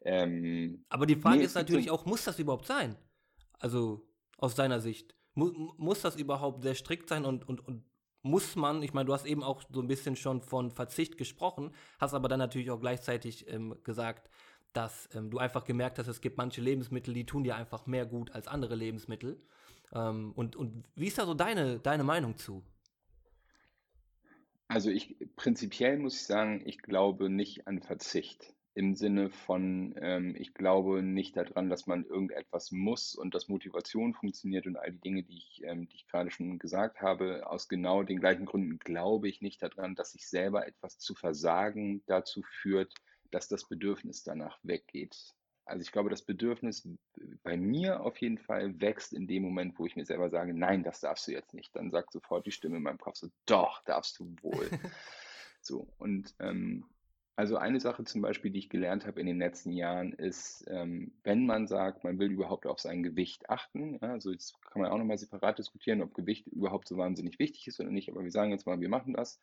Ähm, 0.00 0.84
Aber 0.88 1.06
die 1.06 1.14
Frage 1.14 1.38
nee, 1.38 1.44
ist 1.44 1.54
natürlich 1.54 1.86
so 1.86 1.92
auch, 1.92 2.06
muss 2.06 2.24
das 2.24 2.40
überhaupt 2.40 2.66
sein? 2.66 2.96
Also 3.60 4.04
aus 4.36 4.56
deiner 4.56 4.80
Sicht. 4.80 5.14
Mu 5.34 5.52
muss 5.76 6.00
das 6.00 6.16
überhaupt 6.16 6.64
sehr 6.64 6.74
strikt 6.74 7.08
sein 7.08 7.24
und, 7.24 7.48
und, 7.48 7.60
und 7.60 7.84
muss 8.22 8.56
man, 8.56 8.82
ich 8.82 8.92
meine, 8.92 9.06
du 9.06 9.12
hast 9.12 9.26
eben 9.26 9.42
auch 9.42 9.62
so 9.70 9.80
ein 9.80 9.88
bisschen 9.88 10.16
schon 10.16 10.40
von 10.40 10.70
Verzicht 10.70 11.16
gesprochen, 11.16 11.72
hast 11.98 12.14
aber 12.14 12.28
dann 12.28 12.38
natürlich 12.38 12.70
auch 12.70 12.80
gleichzeitig 12.80 13.48
ähm, 13.48 13.76
gesagt, 13.84 14.30
dass 14.72 15.08
ähm, 15.14 15.30
du 15.30 15.38
einfach 15.38 15.64
gemerkt 15.64 15.98
hast, 15.98 16.08
es 16.08 16.20
gibt 16.20 16.36
manche 16.36 16.60
Lebensmittel, 16.60 17.14
die 17.14 17.26
tun 17.26 17.44
dir 17.44 17.56
einfach 17.56 17.86
mehr 17.86 18.06
gut 18.06 18.32
als 18.32 18.48
andere 18.48 18.74
Lebensmittel. 18.74 19.40
Ähm, 19.92 20.32
und, 20.34 20.56
und 20.56 20.84
wie 20.94 21.06
ist 21.06 21.18
da 21.18 21.26
so 21.26 21.34
deine, 21.34 21.78
deine 21.78 22.04
Meinung 22.04 22.36
zu? 22.36 22.62
Also 24.68 24.90
ich 24.90 25.16
prinzipiell 25.36 25.98
muss 25.98 26.16
ich 26.16 26.26
sagen, 26.26 26.62
ich 26.66 26.78
glaube 26.78 27.30
nicht 27.30 27.66
an 27.66 27.80
Verzicht 27.80 28.54
im 28.78 28.94
Sinne 28.94 29.28
von, 29.28 29.92
ähm, 30.00 30.36
ich 30.38 30.54
glaube 30.54 31.02
nicht 31.02 31.36
daran, 31.36 31.68
dass 31.68 31.88
man 31.88 32.04
irgendetwas 32.04 32.70
muss 32.70 33.16
und 33.16 33.34
dass 33.34 33.48
Motivation 33.48 34.14
funktioniert 34.14 34.68
und 34.68 34.76
all 34.76 34.92
die 34.92 35.00
Dinge, 35.00 35.24
die 35.24 35.38
ich, 35.38 35.64
ähm, 35.64 35.88
die 35.88 35.96
ich 35.96 36.06
gerade 36.06 36.30
schon 36.30 36.60
gesagt 36.60 37.00
habe. 37.00 37.50
Aus 37.50 37.66
genau 37.66 38.04
den 38.04 38.20
gleichen 38.20 38.46
Gründen 38.46 38.78
glaube 38.78 39.28
ich 39.28 39.42
nicht 39.42 39.60
daran, 39.64 39.96
dass 39.96 40.12
sich 40.12 40.28
selber 40.28 40.64
etwas 40.68 40.96
zu 40.96 41.16
versagen 41.16 42.04
dazu 42.06 42.42
führt, 42.62 42.94
dass 43.32 43.48
das 43.48 43.66
Bedürfnis 43.66 44.22
danach 44.22 44.60
weggeht. 44.62 45.34
Also 45.64 45.82
ich 45.82 45.90
glaube, 45.90 46.08
das 46.08 46.22
Bedürfnis 46.22 46.88
bei 47.42 47.56
mir 47.56 48.02
auf 48.02 48.16
jeden 48.18 48.38
Fall 48.38 48.80
wächst 48.80 49.12
in 49.12 49.26
dem 49.26 49.42
Moment, 49.42 49.76
wo 49.80 49.86
ich 49.86 49.96
mir 49.96 50.04
selber 50.04 50.30
sage, 50.30 50.54
nein, 50.54 50.84
das 50.84 51.00
darfst 51.00 51.26
du 51.26 51.32
jetzt 51.32 51.52
nicht. 51.52 51.74
Dann 51.74 51.90
sagt 51.90 52.12
sofort 52.12 52.46
die 52.46 52.52
Stimme 52.52 52.76
in 52.76 52.84
meinem 52.84 52.98
Kopf 52.98 53.16
so, 53.16 53.28
doch, 53.44 53.82
darfst 53.86 54.20
du 54.20 54.36
wohl. 54.40 54.70
so, 55.62 55.88
und 55.98 56.32
ähm, 56.38 56.86
also 57.38 57.56
eine 57.56 57.78
Sache 57.78 58.02
zum 58.02 58.20
Beispiel, 58.20 58.50
die 58.50 58.58
ich 58.58 58.68
gelernt 58.68 59.06
habe 59.06 59.20
in 59.20 59.26
den 59.28 59.38
letzten 59.38 59.70
Jahren, 59.70 60.12
ist, 60.12 60.64
ähm, 60.66 61.12
wenn 61.22 61.46
man 61.46 61.68
sagt, 61.68 62.02
man 62.02 62.18
will 62.18 62.32
überhaupt 62.32 62.66
auf 62.66 62.80
sein 62.80 63.04
Gewicht 63.04 63.48
achten, 63.48 63.96
ja, 64.02 64.10
also 64.10 64.32
jetzt 64.32 64.60
kann 64.64 64.82
man 64.82 64.90
auch 64.90 64.98
nochmal 64.98 65.18
separat 65.18 65.56
diskutieren, 65.56 66.02
ob 66.02 66.14
Gewicht 66.14 66.48
überhaupt 66.48 66.88
so 66.88 66.96
wahnsinnig 66.96 67.38
wichtig 67.38 67.68
ist 67.68 67.78
oder 67.78 67.90
nicht, 67.90 68.10
aber 68.10 68.24
wir 68.24 68.32
sagen 68.32 68.50
jetzt 68.50 68.66
mal, 68.66 68.80
wir 68.80 68.88
machen 68.88 69.12
das, 69.14 69.40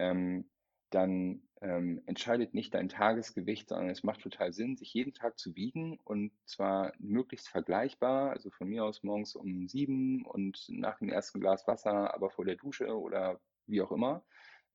ähm, 0.00 0.50
dann 0.90 1.42
ähm, 1.60 2.02
entscheidet 2.06 2.52
nicht 2.52 2.74
dein 2.74 2.88
Tagesgewicht, 2.88 3.68
sondern 3.68 3.90
es 3.90 4.02
macht 4.02 4.22
total 4.22 4.52
Sinn, 4.52 4.76
sich 4.76 4.92
jeden 4.92 5.14
Tag 5.14 5.38
zu 5.38 5.54
wiegen 5.54 6.00
und 6.02 6.32
zwar 6.46 6.94
möglichst 6.98 7.48
vergleichbar, 7.48 8.30
also 8.32 8.50
von 8.50 8.66
mir 8.66 8.84
aus 8.84 9.04
morgens 9.04 9.36
um 9.36 9.68
sieben 9.68 10.26
und 10.26 10.64
nach 10.68 10.98
dem 10.98 11.10
ersten 11.10 11.38
Glas 11.38 11.68
Wasser, 11.68 12.12
aber 12.12 12.28
vor 12.28 12.44
der 12.44 12.56
Dusche 12.56 12.98
oder 12.98 13.38
wie 13.68 13.82
auch 13.82 13.92
immer. 13.92 14.24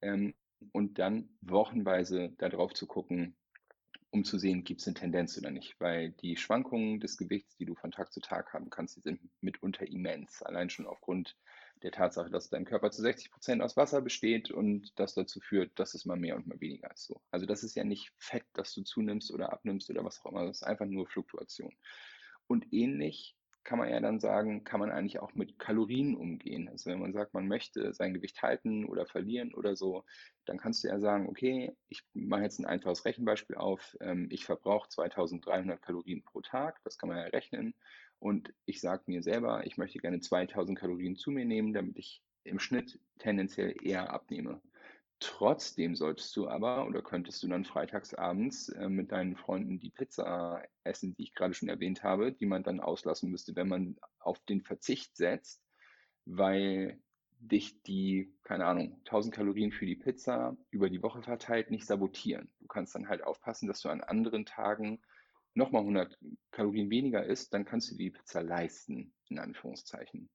Ähm, 0.01 0.33
und 0.71 0.99
dann 0.99 1.29
wochenweise 1.41 2.33
darauf 2.37 2.73
zu 2.73 2.87
gucken, 2.87 3.35
um 4.11 4.25
zu 4.25 4.37
sehen, 4.37 4.63
gibt 4.63 4.81
es 4.81 4.87
eine 4.87 4.95
Tendenz 4.95 5.37
oder 5.37 5.51
nicht. 5.51 5.79
Weil 5.79 6.11
die 6.11 6.35
Schwankungen 6.35 6.99
des 6.99 7.17
Gewichts, 7.17 7.55
die 7.55 7.65
du 7.65 7.75
von 7.75 7.91
Tag 7.91 8.11
zu 8.11 8.19
Tag 8.19 8.53
haben 8.53 8.69
kannst, 8.69 8.97
die 8.97 9.01
sind 9.01 9.21
mitunter 9.39 9.87
immens. 9.87 10.41
Allein 10.43 10.69
schon 10.69 10.85
aufgrund 10.85 11.37
der 11.81 11.91
Tatsache, 11.91 12.29
dass 12.29 12.49
dein 12.49 12.65
Körper 12.65 12.91
zu 12.91 13.01
60 13.01 13.31
Prozent 13.31 13.61
aus 13.61 13.77
Wasser 13.77 14.01
besteht 14.01 14.51
und 14.51 14.91
das 14.99 15.13
dazu 15.15 15.39
führt, 15.39 15.79
dass 15.79 15.93
es 15.93 16.05
mal 16.05 16.17
mehr 16.17 16.35
und 16.35 16.45
mal 16.45 16.59
weniger 16.59 16.91
ist. 16.91 17.05
So. 17.05 17.21
Also 17.31 17.45
das 17.45 17.63
ist 17.63 17.75
ja 17.75 17.83
nicht 17.83 18.11
Fett, 18.17 18.45
das 18.53 18.73
du 18.73 18.83
zunimmst 18.83 19.31
oder 19.31 19.51
abnimmst 19.53 19.89
oder 19.89 20.03
was 20.03 20.19
auch 20.19 20.31
immer. 20.31 20.45
Das 20.45 20.57
ist 20.57 20.67
einfach 20.67 20.85
nur 20.85 21.07
Fluktuation. 21.07 21.73
Und 22.47 22.71
ähnlich 22.73 23.37
kann 23.63 23.79
man 23.79 23.89
ja 23.89 23.99
dann 23.99 24.19
sagen, 24.19 24.63
kann 24.63 24.79
man 24.79 24.91
eigentlich 24.91 25.19
auch 25.19 25.33
mit 25.33 25.59
Kalorien 25.59 26.15
umgehen. 26.15 26.67
Also 26.69 26.89
wenn 26.89 26.99
man 26.99 27.13
sagt, 27.13 27.33
man 27.33 27.47
möchte 27.47 27.93
sein 27.93 28.13
Gewicht 28.13 28.41
halten 28.41 28.85
oder 28.85 29.05
verlieren 29.05 29.53
oder 29.53 29.75
so, 29.75 30.03
dann 30.45 30.57
kannst 30.57 30.83
du 30.83 30.87
ja 30.87 30.99
sagen, 30.99 31.27
okay, 31.29 31.75
ich 31.89 32.03
mache 32.13 32.41
jetzt 32.41 32.59
ein 32.59 32.65
einfaches 32.65 33.05
Rechenbeispiel 33.05 33.55
auf, 33.55 33.95
ähm, 34.01 34.27
ich 34.31 34.45
verbrauche 34.45 34.89
2300 34.89 35.81
Kalorien 35.81 36.23
pro 36.23 36.41
Tag, 36.41 36.79
das 36.83 36.97
kann 36.97 37.09
man 37.09 37.17
ja 37.17 37.25
rechnen. 37.25 37.73
Und 38.19 38.53
ich 38.65 38.81
sage 38.81 39.03
mir 39.07 39.23
selber, 39.23 39.65
ich 39.65 39.77
möchte 39.77 39.99
gerne 39.99 40.19
2000 40.19 40.77
Kalorien 40.77 41.15
zu 41.15 41.31
mir 41.31 41.45
nehmen, 41.45 41.73
damit 41.73 41.97
ich 41.97 42.21
im 42.43 42.59
Schnitt 42.59 42.99
tendenziell 43.19 43.75
eher 43.81 44.11
abnehme. 44.11 44.61
Trotzdem 45.21 45.95
solltest 45.95 46.35
du 46.35 46.47
aber 46.47 46.87
oder 46.87 47.03
könntest 47.03 47.43
du 47.43 47.47
dann 47.47 47.63
freitagsabends 47.63 48.69
äh, 48.69 48.89
mit 48.89 49.11
deinen 49.11 49.35
Freunden 49.35 49.79
die 49.79 49.91
Pizza 49.91 50.63
essen, 50.83 51.13
die 51.13 51.23
ich 51.23 51.35
gerade 51.35 51.53
schon 51.53 51.69
erwähnt 51.69 52.01
habe, 52.01 52.31
die 52.31 52.47
man 52.47 52.63
dann 52.63 52.79
auslassen 52.79 53.29
müsste, 53.29 53.55
wenn 53.55 53.67
man 53.67 53.97
auf 54.17 54.39
den 54.45 54.63
Verzicht 54.63 55.15
setzt, 55.15 55.63
weil 56.25 56.99
dich 57.37 57.83
die, 57.83 58.33
keine 58.41 58.65
Ahnung, 58.65 58.97
1000 59.05 59.35
Kalorien 59.35 59.71
für 59.71 59.85
die 59.85 59.95
Pizza 59.95 60.57
über 60.71 60.89
die 60.89 61.03
Woche 61.03 61.21
verteilt 61.21 61.69
nicht 61.69 61.85
sabotieren. 61.85 62.51
Du 62.59 62.65
kannst 62.65 62.95
dann 62.95 63.07
halt 63.07 63.23
aufpassen, 63.23 63.67
dass 63.67 63.81
du 63.81 63.89
an 63.89 64.01
anderen 64.01 64.47
Tagen 64.47 65.03
nochmal 65.53 65.81
100 65.81 66.17
Kalorien 66.49 66.89
weniger 66.89 67.23
isst, 67.23 67.53
dann 67.53 67.65
kannst 67.65 67.91
du 67.91 67.95
die 67.95 68.09
Pizza 68.09 68.41
leisten, 68.41 69.13
in 69.29 69.37
Anführungszeichen. 69.37 70.31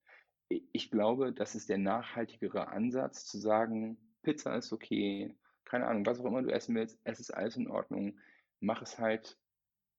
Ich 0.48 0.92
glaube, 0.92 1.32
das 1.32 1.56
ist 1.56 1.68
der 1.70 1.78
nachhaltigere 1.78 2.68
Ansatz, 2.68 3.24
zu 3.24 3.38
sagen, 3.38 3.98
Pizza 4.26 4.56
ist 4.56 4.72
okay, 4.72 5.36
keine 5.64 5.86
Ahnung, 5.86 6.04
was 6.04 6.18
auch 6.18 6.24
immer 6.24 6.42
du 6.42 6.52
essen 6.52 6.74
willst, 6.74 6.98
es 7.04 7.20
ist 7.20 7.30
alles 7.30 7.54
in 7.56 7.68
Ordnung. 7.68 8.18
Mach 8.58 8.82
es 8.82 8.98
halt 8.98 9.38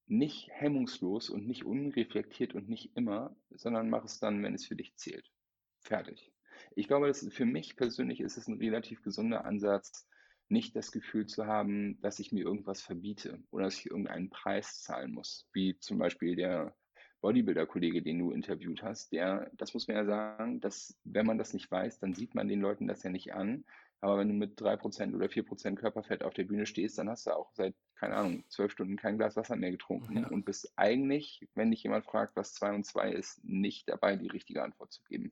nicht 0.06 0.50
hemmungslos 0.52 1.30
und 1.30 1.48
nicht 1.48 1.64
unreflektiert 1.64 2.54
und 2.54 2.68
nicht 2.68 2.92
immer, 2.98 3.38
sondern 3.52 3.90
mach 3.90 4.04
es 4.04 4.20
dann, 4.20 4.44
wenn 4.44 4.54
es 4.54 4.66
für 4.66 4.76
dich 4.76 4.98
zählt. 4.98 5.32
Fertig. 5.80 6.34
Ich 6.76 6.90
glaube, 6.90 7.08
dass 7.08 7.26
für 7.30 7.46
mich 7.46 7.78
persönlich 7.78 8.20
ist 8.20 8.36
es 8.36 8.50
ein 8.50 8.58
relativ 8.58 9.02
gesunder 9.02 9.46
Ansatz, 9.46 10.10
nicht 10.50 10.76
das 10.76 10.92
Gefühl 10.92 11.26
zu 11.26 11.46
haben, 11.46 11.98
dass 12.02 12.20
ich 12.20 12.34
mir 12.34 12.44
irgendwas 12.44 12.82
verbiete 12.82 13.42
oder 13.50 13.64
dass 13.64 13.80
ich 13.80 13.86
irgendeinen 13.86 14.30
Preis 14.30 14.82
zahlen 14.82 15.14
muss, 15.14 15.48
wie 15.54 15.80
zum 15.80 16.00
Beispiel 16.00 16.36
der 16.36 16.76
Bodybuilder-Kollege, 17.22 18.02
den 18.02 18.20
du 18.20 18.32
interviewt 18.32 18.84
hast, 18.84 19.14
der, 19.14 19.50
das 19.54 19.74
muss 19.74 19.88
man 19.88 19.98
ja 19.98 20.06
sagen, 20.06 20.60
dass 20.60 20.98
wenn 21.06 21.26
man 21.26 21.38
das 21.38 21.54
nicht 21.54 21.72
weiß, 21.72 22.00
dann 22.00 22.14
sieht 22.14 22.36
man 22.36 22.50
den 22.50 22.62
Leuten 22.62 22.88
das 22.88 23.04
ja 23.04 23.10
nicht 23.10 23.34
an. 23.34 23.64
Aber 24.00 24.18
wenn 24.18 24.28
du 24.28 24.34
mit 24.36 24.60
3% 24.62 25.16
oder 25.16 25.26
4% 25.26 25.76
Körperfett 25.76 26.24
auf 26.24 26.34
der 26.34 26.44
Bühne 26.44 26.66
stehst, 26.66 26.98
dann 26.98 27.10
hast 27.10 27.26
du 27.26 27.32
auch 27.32 27.52
seit, 27.54 27.76
keine 27.96 28.16
Ahnung, 28.16 28.44
zwölf 28.48 28.72
Stunden 28.72 28.96
kein 28.96 29.18
Glas 29.18 29.36
Wasser 29.36 29.56
mehr 29.56 29.72
getrunken 29.72 30.18
ja. 30.18 30.28
und 30.28 30.46
bist 30.46 30.72
eigentlich, 30.76 31.48
wenn 31.56 31.72
dich 31.72 31.84
jemand 31.84 32.06
fragt, 32.06 32.36
was 32.36 32.54
2 32.54 32.76
und 32.76 32.86
2 32.86 33.12
ist, 33.12 33.44
nicht 33.44 33.90
dabei, 33.90 34.16
die 34.16 34.28
richtige 34.28 34.64
Antwort 34.64 34.92
zu 34.92 35.04
geben. 35.06 35.32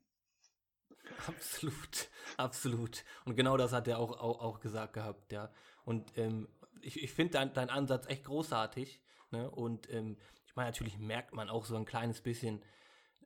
Absolut, 1.28 2.10
absolut. 2.38 3.04
Und 3.26 3.36
genau 3.36 3.58
das 3.58 3.72
hat 3.72 3.88
er 3.88 4.00
auch, 4.00 4.20
auch, 4.20 4.42
auch 4.42 4.60
gesagt 4.60 4.94
gehabt, 4.94 5.32
ja. 5.32 5.52
Und 5.84 6.18
ähm, 6.18 6.48
ich, 6.82 7.02
ich 7.02 7.12
finde 7.12 7.34
deinen 7.34 7.54
dein 7.54 7.70
Ansatz 7.70 8.08
echt 8.08 8.26
großartig. 8.26 9.02
Ne? 9.32 9.50
Und 9.50 9.92
ähm, 9.92 10.18
ich 10.46 10.56
meine, 10.56 10.70
natürlich 10.70 10.98
merkt 10.98 11.34
man 11.34 11.50
auch 11.50 11.66
so 11.66 11.76
ein 11.76 11.86
kleines 11.86 12.22
bisschen, 12.22 12.62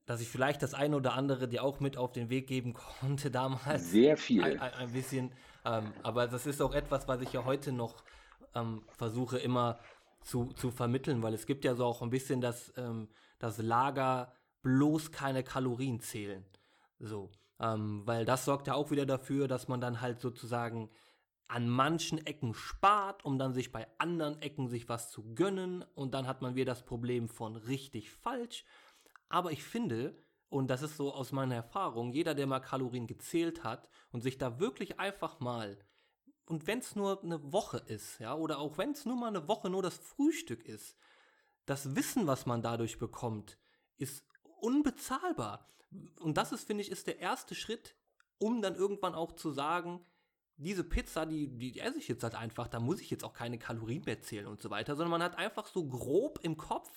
dass 0.10 0.22
ich 0.22 0.28
vielleicht 0.28 0.64
das 0.64 0.74
eine 0.74 0.96
oder 0.96 1.14
andere 1.14 1.48
dir 1.48 1.64
auch 1.64 1.80
mit 1.80 1.96
auf 1.96 2.12
den 2.12 2.32
Weg 2.32 2.48
geben 2.48 2.74
konnte 3.00 3.30
damals. 3.30 3.92
Sehr 3.92 4.18
viel. 4.18 4.44
Ein, 4.44 4.60
ein, 4.60 4.74
ein 4.74 4.92
bisschen. 4.92 5.32
Ähm, 5.64 5.94
aber 6.02 6.26
das 6.26 6.48
ist 6.48 6.64
auch 6.64 6.74
etwas, 6.74 7.08
was 7.08 7.22
ich 7.22 7.32
ja 7.32 7.46
heute 7.46 7.72
noch 7.72 8.04
ähm, 8.56 8.82
versuche 8.98 9.38
immer 9.38 9.78
zu, 10.24 10.46
zu 10.54 10.72
vermitteln, 10.72 11.22
weil 11.22 11.36
es 11.36 11.46
gibt 11.46 11.64
ja 11.64 11.76
so 11.76 11.86
auch 11.86 12.02
ein 12.02 12.10
bisschen 12.10 12.42
das, 12.42 12.74
ähm, 12.76 13.08
das 13.38 13.60
Lager 13.60 14.34
bloß 14.64 15.12
keine 15.12 15.44
Kalorien 15.44 16.00
zählen. 16.00 16.44
So. 16.98 17.30
Ähm, 17.60 18.02
weil 18.06 18.26
das 18.26 18.46
sorgt 18.46 18.66
ja 18.66 18.74
auch 18.74 18.90
wieder 18.90 19.06
dafür, 19.06 19.48
dass 19.48 19.68
man 19.68 19.80
dann 19.80 20.02
halt 20.02 20.22
sozusagen 20.22 20.90
an 21.50 21.70
manchen 21.70 22.26
Ecken 22.26 22.56
spart, 22.56 23.24
um 23.26 23.38
dann 23.38 23.54
sich 23.54 23.72
bei 23.72 23.86
anderen 24.00 24.42
Ecken 24.42 24.70
sich 24.70 24.90
was 24.90 25.12
zu 25.12 25.36
gönnen 25.36 25.86
und 25.94 26.16
dann 26.16 26.26
hat 26.26 26.42
man 26.42 26.56
wieder 26.56 26.74
das 26.74 26.84
Problem 26.84 27.28
von 27.28 27.56
richtig 27.56 28.10
falsch. 28.10 28.66
Aber 29.30 29.52
ich 29.52 29.64
finde, 29.64 30.22
und 30.50 30.68
das 30.68 30.82
ist 30.82 30.98
so 30.98 31.14
aus 31.14 31.32
meiner 31.32 31.56
Erfahrung, 31.56 32.12
jeder, 32.12 32.34
der 32.34 32.48
mal 32.48 32.60
Kalorien 32.60 33.08
gezählt 33.08 33.64
hat 33.64 33.88
und 34.12 34.22
sich 34.22 34.38
da 34.38 34.60
wirklich 34.60 35.00
einfach 35.00 35.40
mal, 35.40 35.78
und 36.46 36.66
wenn 36.66 36.80
es 36.80 36.96
nur 36.96 37.24
eine 37.24 37.54
Woche 37.54 37.78
ist, 37.78 38.20
ja, 38.20 38.34
oder 38.34 38.58
auch 38.58 38.78
wenn 38.80 38.92
es 38.92 39.06
nur 39.06 39.16
mal 39.16 39.28
eine 39.28 39.48
Woche 39.48 39.70
nur 39.70 39.84
das 39.84 39.98
Frühstück 39.98 40.66
ist, 40.66 40.98
das 41.66 41.96
Wissen, 41.96 42.26
was 42.26 42.48
man 42.48 42.64
dadurch 42.64 42.98
bekommt, 42.98 43.60
ist 43.98 44.24
unbezahlbar. 44.60 45.70
Und 46.20 46.38
das 46.38 46.52
ist, 46.52 46.66
finde 46.66 46.82
ich, 46.82 46.90
ist 46.90 47.06
der 47.06 47.20
erste 47.20 47.54
Schritt, 47.54 47.96
um 48.40 48.64
dann 48.64 48.76
irgendwann 48.76 49.14
auch 49.14 49.34
zu 49.34 49.52
sagen, 49.52 50.04
diese 50.58 50.84
Pizza, 50.84 51.26
die, 51.26 51.48
die 51.58 51.80
esse 51.80 52.00
ich 52.00 52.08
jetzt 52.08 52.24
halt 52.24 52.36
einfach, 52.36 52.68
da 52.68 52.80
muss 52.80 53.00
ich 53.00 53.10
jetzt 53.10 53.24
auch 53.24 53.34
keine 53.34 53.60
Kalorien 53.60 54.04
mehr 54.06 54.22
zählen 54.22 54.48
und 54.48 54.62
so 54.62 54.70
weiter, 54.70 54.96
sondern 54.96 55.12
man 55.12 55.24
hat 55.24 55.38
einfach 55.38 55.68
so 55.68 55.88
grob 55.88 56.40
im 56.42 56.58
Kopf, 56.58 56.90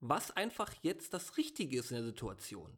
was 0.00 0.30
einfach 0.30 0.72
jetzt 0.82 1.14
das 1.14 1.36
Richtige 1.36 1.78
ist 1.78 1.90
in 1.90 1.96
der 1.96 2.06
Situation. 2.06 2.76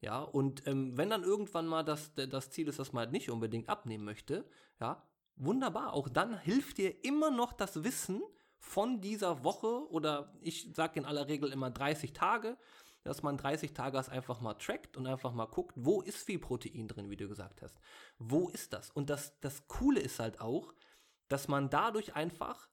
Ja, 0.00 0.20
und 0.22 0.66
ähm, 0.66 0.96
wenn 0.96 1.10
dann 1.10 1.24
irgendwann 1.24 1.66
mal 1.66 1.82
das, 1.82 2.14
das 2.14 2.50
Ziel 2.50 2.68
ist, 2.68 2.78
dass 2.78 2.92
man 2.92 3.04
halt 3.04 3.12
nicht 3.12 3.30
unbedingt 3.30 3.68
abnehmen 3.68 4.04
möchte, 4.04 4.48
ja, 4.80 5.06
wunderbar. 5.36 5.92
Auch 5.92 6.08
dann 6.08 6.38
hilft 6.38 6.78
dir 6.78 7.04
immer 7.04 7.30
noch 7.30 7.52
das 7.52 7.84
Wissen 7.84 8.22
von 8.58 9.00
dieser 9.00 9.44
Woche 9.44 9.90
oder 9.90 10.32
ich 10.40 10.70
sage 10.74 11.00
in 11.00 11.06
aller 11.06 11.28
Regel 11.28 11.52
immer 11.52 11.70
30 11.70 12.12
Tage, 12.12 12.56
dass 13.02 13.22
man 13.22 13.36
30 13.36 13.74
Tage 13.74 13.96
das 13.96 14.08
einfach 14.08 14.40
mal 14.40 14.54
trackt 14.54 14.96
und 14.96 15.06
einfach 15.06 15.32
mal 15.32 15.46
guckt, 15.46 15.74
wo 15.76 16.00
ist 16.00 16.24
viel 16.24 16.38
Protein 16.38 16.88
drin, 16.88 17.10
wie 17.10 17.16
du 17.16 17.28
gesagt 17.28 17.62
hast. 17.62 17.78
Wo 18.18 18.48
ist 18.48 18.72
das? 18.72 18.90
Und 18.90 19.10
das, 19.10 19.38
das 19.40 19.66
Coole 19.68 20.00
ist 20.00 20.18
halt 20.18 20.40
auch, 20.40 20.74
dass 21.28 21.48
man 21.48 21.68
dadurch 21.68 22.14
einfach 22.14 22.68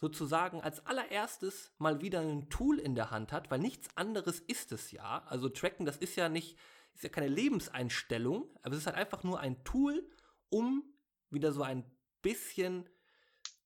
sozusagen 0.00 0.60
als 0.60 0.84
allererstes 0.86 1.72
mal 1.78 2.00
wieder 2.00 2.20
ein 2.20 2.48
Tool 2.48 2.78
in 2.78 2.94
der 2.94 3.10
Hand 3.10 3.32
hat, 3.32 3.50
weil 3.50 3.58
nichts 3.58 3.88
anderes 3.96 4.40
ist 4.40 4.72
es 4.72 4.92
ja. 4.92 5.24
Also 5.26 5.48
tracken, 5.48 5.86
das 5.86 5.96
ist 5.96 6.16
ja 6.16 6.28
nicht, 6.28 6.56
ist 6.94 7.02
ja 7.02 7.08
keine 7.08 7.28
Lebenseinstellung, 7.28 8.48
aber 8.62 8.74
es 8.74 8.80
ist 8.80 8.86
halt 8.86 8.96
einfach 8.96 9.24
nur 9.24 9.40
ein 9.40 9.62
Tool, 9.64 10.08
um 10.50 10.84
wieder 11.30 11.52
so 11.52 11.62
ein 11.62 11.84
bisschen 12.22 12.88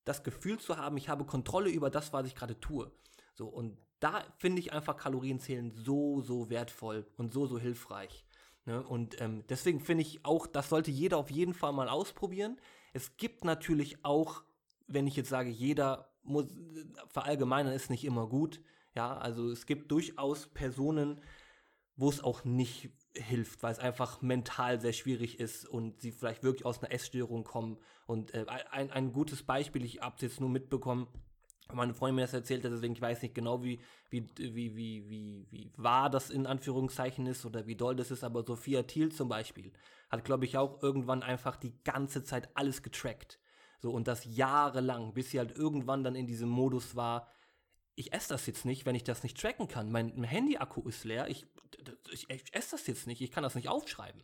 das 0.05 0.23
Gefühl 0.23 0.59
zu 0.59 0.77
haben, 0.77 0.97
ich 0.97 1.07
habe 1.07 1.25
Kontrolle 1.25 1.69
über 1.69 1.89
das, 1.89 2.11
was 2.13 2.27
ich 2.27 2.35
gerade 2.35 2.59
tue. 2.59 2.91
So, 3.35 3.47
und 3.47 3.77
da 3.99 4.25
finde 4.37 4.59
ich 4.59 4.73
einfach 4.73 4.97
Kalorienzählen 4.97 5.71
so, 5.71 6.21
so 6.21 6.49
wertvoll 6.49 7.05
und 7.17 7.31
so, 7.31 7.45
so 7.45 7.57
hilfreich. 7.57 8.25
Ne? 8.65 8.83
Und 8.83 9.19
ähm, 9.21 9.45
deswegen 9.47 9.79
finde 9.79 10.01
ich 10.01 10.25
auch, 10.25 10.45
das 10.47 10.69
sollte 10.69 10.91
jeder 10.91 11.17
auf 11.17 11.31
jeden 11.31 11.53
Fall 11.53 11.73
mal 11.73 11.87
ausprobieren. 11.87 12.59
Es 12.91 13.17
gibt 13.17 13.45
natürlich 13.45 14.03
auch, 14.03 14.43
wenn 14.87 15.07
ich 15.07 15.15
jetzt 15.15 15.29
sage, 15.29 15.49
jeder 15.49 16.12
muss, 16.23 16.47
verallgemeinern 17.09 17.73
ist 17.73 17.89
nicht 17.89 18.05
immer 18.05 18.27
gut. 18.27 18.61
Ja, 18.95 19.17
also 19.17 19.49
es 19.49 19.65
gibt 19.65 19.91
durchaus 19.91 20.47
Personen, 20.47 21.21
wo 21.95 22.09
es 22.09 22.23
auch 22.23 22.43
nicht 22.43 22.89
hilft, 23.15 23.61
weil 23.61 23.71
es 23.71 23.79
einfach 23.79 24.21
mental 24.21 24.79
sehr 24.81 24.93
schwierig 24.93 25.39
ist 25.39 25.67
und 25.67 26.01
sie 26.01 26.11
vielleicht 26.11 26.43
wirklich 26.43 26.65
aus 26.65 26.81
einer 26.81 26.91
Essstörung 26.91 27.43
kommen. 27.43 27.77
Und 28.07 28.33
äh, 28.33 28.45
ein, 28.71 28.91
ein 28.91 29.13
gutes 29.13 29.43
Beispiel, 29.43 29.85
ich 29.85 30.01
habe 30.01 30.15
es 30.15 30.21
jetzt 30.21 30.39
nur 30.41 30.49
mitbekommen, 30.49 31.07
meine 31.71 31.93
Freundin 31.93 32.15
mir 32.15 32.21
das 32.23 32.33
erzählt 32.33 32.63
hat, 32.63 32.71
deswegen 32.71 32.93
ich 32.93 33.01
weiß 33.01 33.21
nicht 33.21 33.35
genau, 33.35 33.63
wie, 33.63 33.79
wie, 34.09 34.27
wie, 34.37 34.75
wie, 34.75 35.09
wie, 35.09 35.47
wie 35.49 35.71
wahr 35.77 36.09
das 36.09 36.29
in 36.29 36.45
Anführungszeichen 36.45 37.25
ist 37.25 37.45
oder 37.45 37.65
wie 37.67 37.75
doll 37.75 37.95
das 37.95 38.11
ist, 38.11 38.23
aber 38.23 38.43
Sophia 38.43 38.83
Thiel 38.83 39.11
zum 39.11 39.29
Beispiel 39.29 39.71
hat, 40.09 40.25
glaube 40.25 40.45
ich, 40.45 40.57
auch 40.57 40.83
irgendwann 40.83 41.23
einfach 41.23 41.55
die 41.55 41.73
ganze 41.83 42.23
Zeit 42.23 42.49
alles 42.55 42.83
getrackt. 42.83 43.39
So, 43.83 43.91
und 43.91 44.07
das 44.07 44.23
jahrelang, 44.23 45.13
bis 45.13 45.31
sie 45.31 45.39
halt 45.39 45.57
irgendwann 45.57 46.05
dann 46.05 46.15
in 46.15 46.25
diesem 46.25 46.47
Modus 46.47 46.95
war, 46.95 47.27
ich 47.95 48.13
esse 48.13 48.29
das 48.29 48.45
jetzt 48.45 48.63
nicht, 48.63 48.85
wenn 48.85 48.95
ich 48.95 49.03
das 49.03 49.23
nicht 49.23 49.37
tracken 49.37 49.67
kann. 49.67 49.91
Mein 49.91 50.23
Handy-Akku 50.23 50.87
ist 50.87 51.03
leer, 51.03 51.27
ich, 51.27 51.45
ich, 52.09 52.29
ich 52.29 52.55
esse 52.55 52.71
das 52.71 52.87
jetzt 52.87 53.07
nicht, 53.07 53.19
ich 53.19 53.29
kann 53.29 53.43
das 53.43 53.55
nicht 53.55 53.67
aufschreiben. 53.67 54.23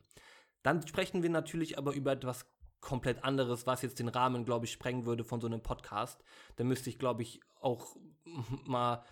Dann 0.64 0.88
sprechen 0.88 1.24
wir 1.24 1.30
natürlich 1.30 1.78
aber 1.78 1.92
über 1.92 2.14
etwas 2.14 2.46
komplett 2.80 3.26
anderes, 3.26 3.68
was 3.68 3.82
jetzt 3.82 4.00
den 4.00 4.08
Rahmen, 4.08 4.46
glaube 4.46 4.64
ich, 4.64 4.72
sprengen 4.72 5.04
würde 5.04 5.26
von 5.26 5.42
so 5.42 5.48
einem 5.48 5.62
Podcast. 5.62 6.24
Da 6.56 6.64
müsste 6.64 6.90
ich, 6.90 6.98
glaube 6.98 7.24
ich, 7.24 7.42
auch 7.60 7.98
mal 8.66 9.04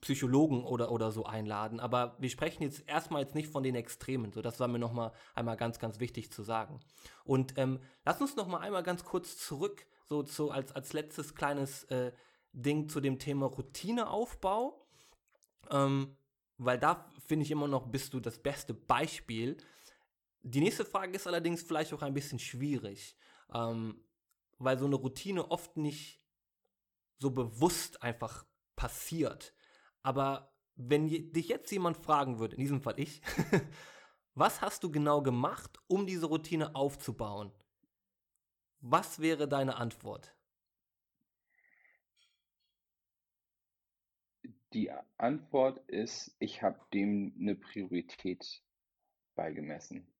Psychologen 0.00 0.64
oder, 0.64 0.90
oder 0.90 1.12
so 1.12 1.26
einladen. 1.26 1.78
Aber 1.78 2.16
wir 2.18 2.28
sprechen 2.28 2.64
jetzt 2.64 2.88
erstmal 2.88 3.22
jetzt 3.22 3.36
nicht 3.36 3.52
von 3.52 3.62
den 3.62 3.76
Extremen. 3.76 4.32
So, 4.32 4.42
das 4.42 4.58
war 4.58 4.66
mir 4.66 4.80
nochmal 4.80 5.12
einmal 5.36 5.56
ganz, 5.56 5.78
ganz 5.78 6.00
wichtig 6.00 6.32
zu 6.32 6.42
sagen. 6.42 6.80
Und 7.22 7.56
ähm, 7.56 7.78
lass 8.04 8.20
uns 8.20 8.34
nochmal 8.34 8.62
einmal 8.62 8.82
ganz 8.82 9.04
kurz 9.04 9.38
zurück, 9.38 9.86
so, 10.12 10.26
so 10.26 10.50
als, 10.50 10.72
als 10.72 10.92
letztes 10.92 11.34
kleines 11.34 11.84
äh, 11.84 12.12
Ding 12.52 12.88
zu 12.88 13.00
dem 13.00 13.18
Thema 13.18 13.46
Routineaufbau. 13.46 14.86
Ähm, 15.70 16.16
weil 16.58 16.78
da 16.78 17.10
finde 17.26 17.44
ich 17.44 17.50
immer 17.50 17.66
noch, 17.66 17.86
bist 17.86 18.12
du 18.12 18.20
das 18.20 18.38
beste 18.38 18.74
Beispiel, 18.74 19.56
die 20.42 20.60
nächste 20.60 20.84
Frage 20.84 21.14
ist 21.14 21.26
allerdings 21.26 21.62
vielleicht 21.62 21.92
auch 21.92 22.02
ein 22.02 22.14
bisschen 22.14 22.38
schwierig, 22.38 23.16
ähm, 23.54 24.04
weil 24.58 24.78
so 24.78 24.86
eine 24.86 24.96
Routine 24.96 25.50
oft 25.50 25.76
nicht 25.76 26.20
so 27.18 27.30
bewusst 27.30 28.02
einfach 28.02 28.44
passiert. 28.74 29.54
Aber 30.02 30.52
wenn 30.74 31.08
dich 31.08 31.48
jetzt 31.48 31.70
jemand 31.70 31.96
fragen 31.96 32.38
würde, 32.38 32.56
in 32.56 32.60
diesem 32.60 32.82
Fall 32.82 32.98
ich, 32.98 33.22
was 34.34 34.60
hast 34.60 34.82
du 34.82 34.90
genau 34.90 35.22
gemacht, 35.22 35.78
um 35.86 36.06
diese 36.06 36.26
Routine 36.26 36.74
aufzubauen? 36.74 37.52
Was 38.84 39.20
wäre 39.20 39.46
deine 39.46 39.76
Antwort? 39.76 40.34
Die 44.72 44.90
Antwort 45.16 45.88
ist, 45.88 46.34
ich 46.40 46.62
habe 46.62 46.80
dem 46.92 47.32
eine 47.38 47.54
Priorität 47.54 48.60
beigemessen 49.36 50.12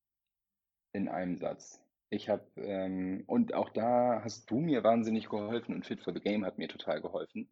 in 0.93 1.09
einem 1.09 1.39
Satz. 1.39 1.83
Ich 2.09 2.29
habe, 2.29 2.47
ähm, 2.57 3.25
und 3.27 3.53
auch 3.53 3.71
da 3.71 4.21
hast 4.23 4.49
du 4.49 4.61
mir 4.61 4.85
wahnsinnig 4.85 5.29
geholfen 5.29 5.75
und 5.75 5.85
Fit 5.85 6.01
for 6.01 6.13
the 6.13 6.21
Game 6.21 6.45
hat 6.45 6.59
mir 6.59 6.69
total 6.69 7.01
geholfen, 7.01 7.51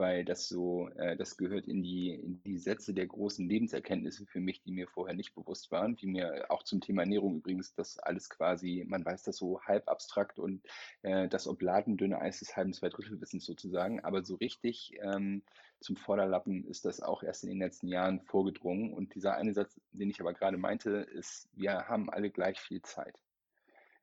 weil 0.00 0.24
das 0.24 0.48
so, 0.48 0.88
äh, 0.96 1.16
das 1.16 1.36
gehört 1.36 1.68
in 1.68 1.82
die, 1.82 2.14
in 2.14 2.42
die 2.42 2.58
Sätze 2.58 2.94
der 2.94 3.06
großen 3.06 3.46
Lebenserkenntnisse 3.48 4.26
für 4.26 4.40
mich, 4.40 4.62
die 4.62 4.72
mir 4.72 4.88
vorher 4.88 5.14
nicht 5.14 5.34
bewusst 5.34 5.70
waren, 5.70 6.00
wie 6.00 6.06
mir 6.06 6.50
auch 6.50 6.62
zum 6.62 6.80
Thema 6.80 7.02
Ernährung 7.02 7.36
übrigens, 7.36 7.74
das 7.74 7.98
alles 7.98 8.30
quasi, 8.30 8.84
man 8.88 9.04
weiß 9.04 9.22
das 9.24 9.36
so 9.36 9.60
halb 9.62 9.88
abstrakt 9.88 10.38
und 10.38 10.62
äh, 11.02 11.28
das 11.28 11.46
obladendünne 11.46 12.20
Eis 12.20 12.38
des 12.40 12.56
halben 12.56 12.72
Zweidrittelwissens 12.72 13.44
sozusagen, 13.44 14.00
aber 14.00 14.24
so 14.24 14.36
richtig 14.36 14.98
ähm, 15.02 15.42
zum 15.80 15.96
Vorderlappen 15.96 16.64
ist 16.64 16.84
das 16.84 17.00
auch 17.00 17.22
erst 17.22 17.44
in 17.44 17.50
den 17.50 17.58
letzten 17.58 17.88
Jahren 17.88 18.20
vorgedrungen. 18.20 18.92
Und 18.92 19.14
dieser 19.14 19.34
eine 19.34 19.54
Satz, 19.54 19.80
den 19.92 20.10
ich 20.10 20.20
aber 20.20 20.34
gerade 20.34 20.58
meinte, 20.58 20.90
ist, 20.90 21.48
wir 21.54 21.88
haben 21.88 22.10
alle 22.10 22.30
gleich 22.30 22.60
viel 22.60 22.82
Zeit. 22.82 23.18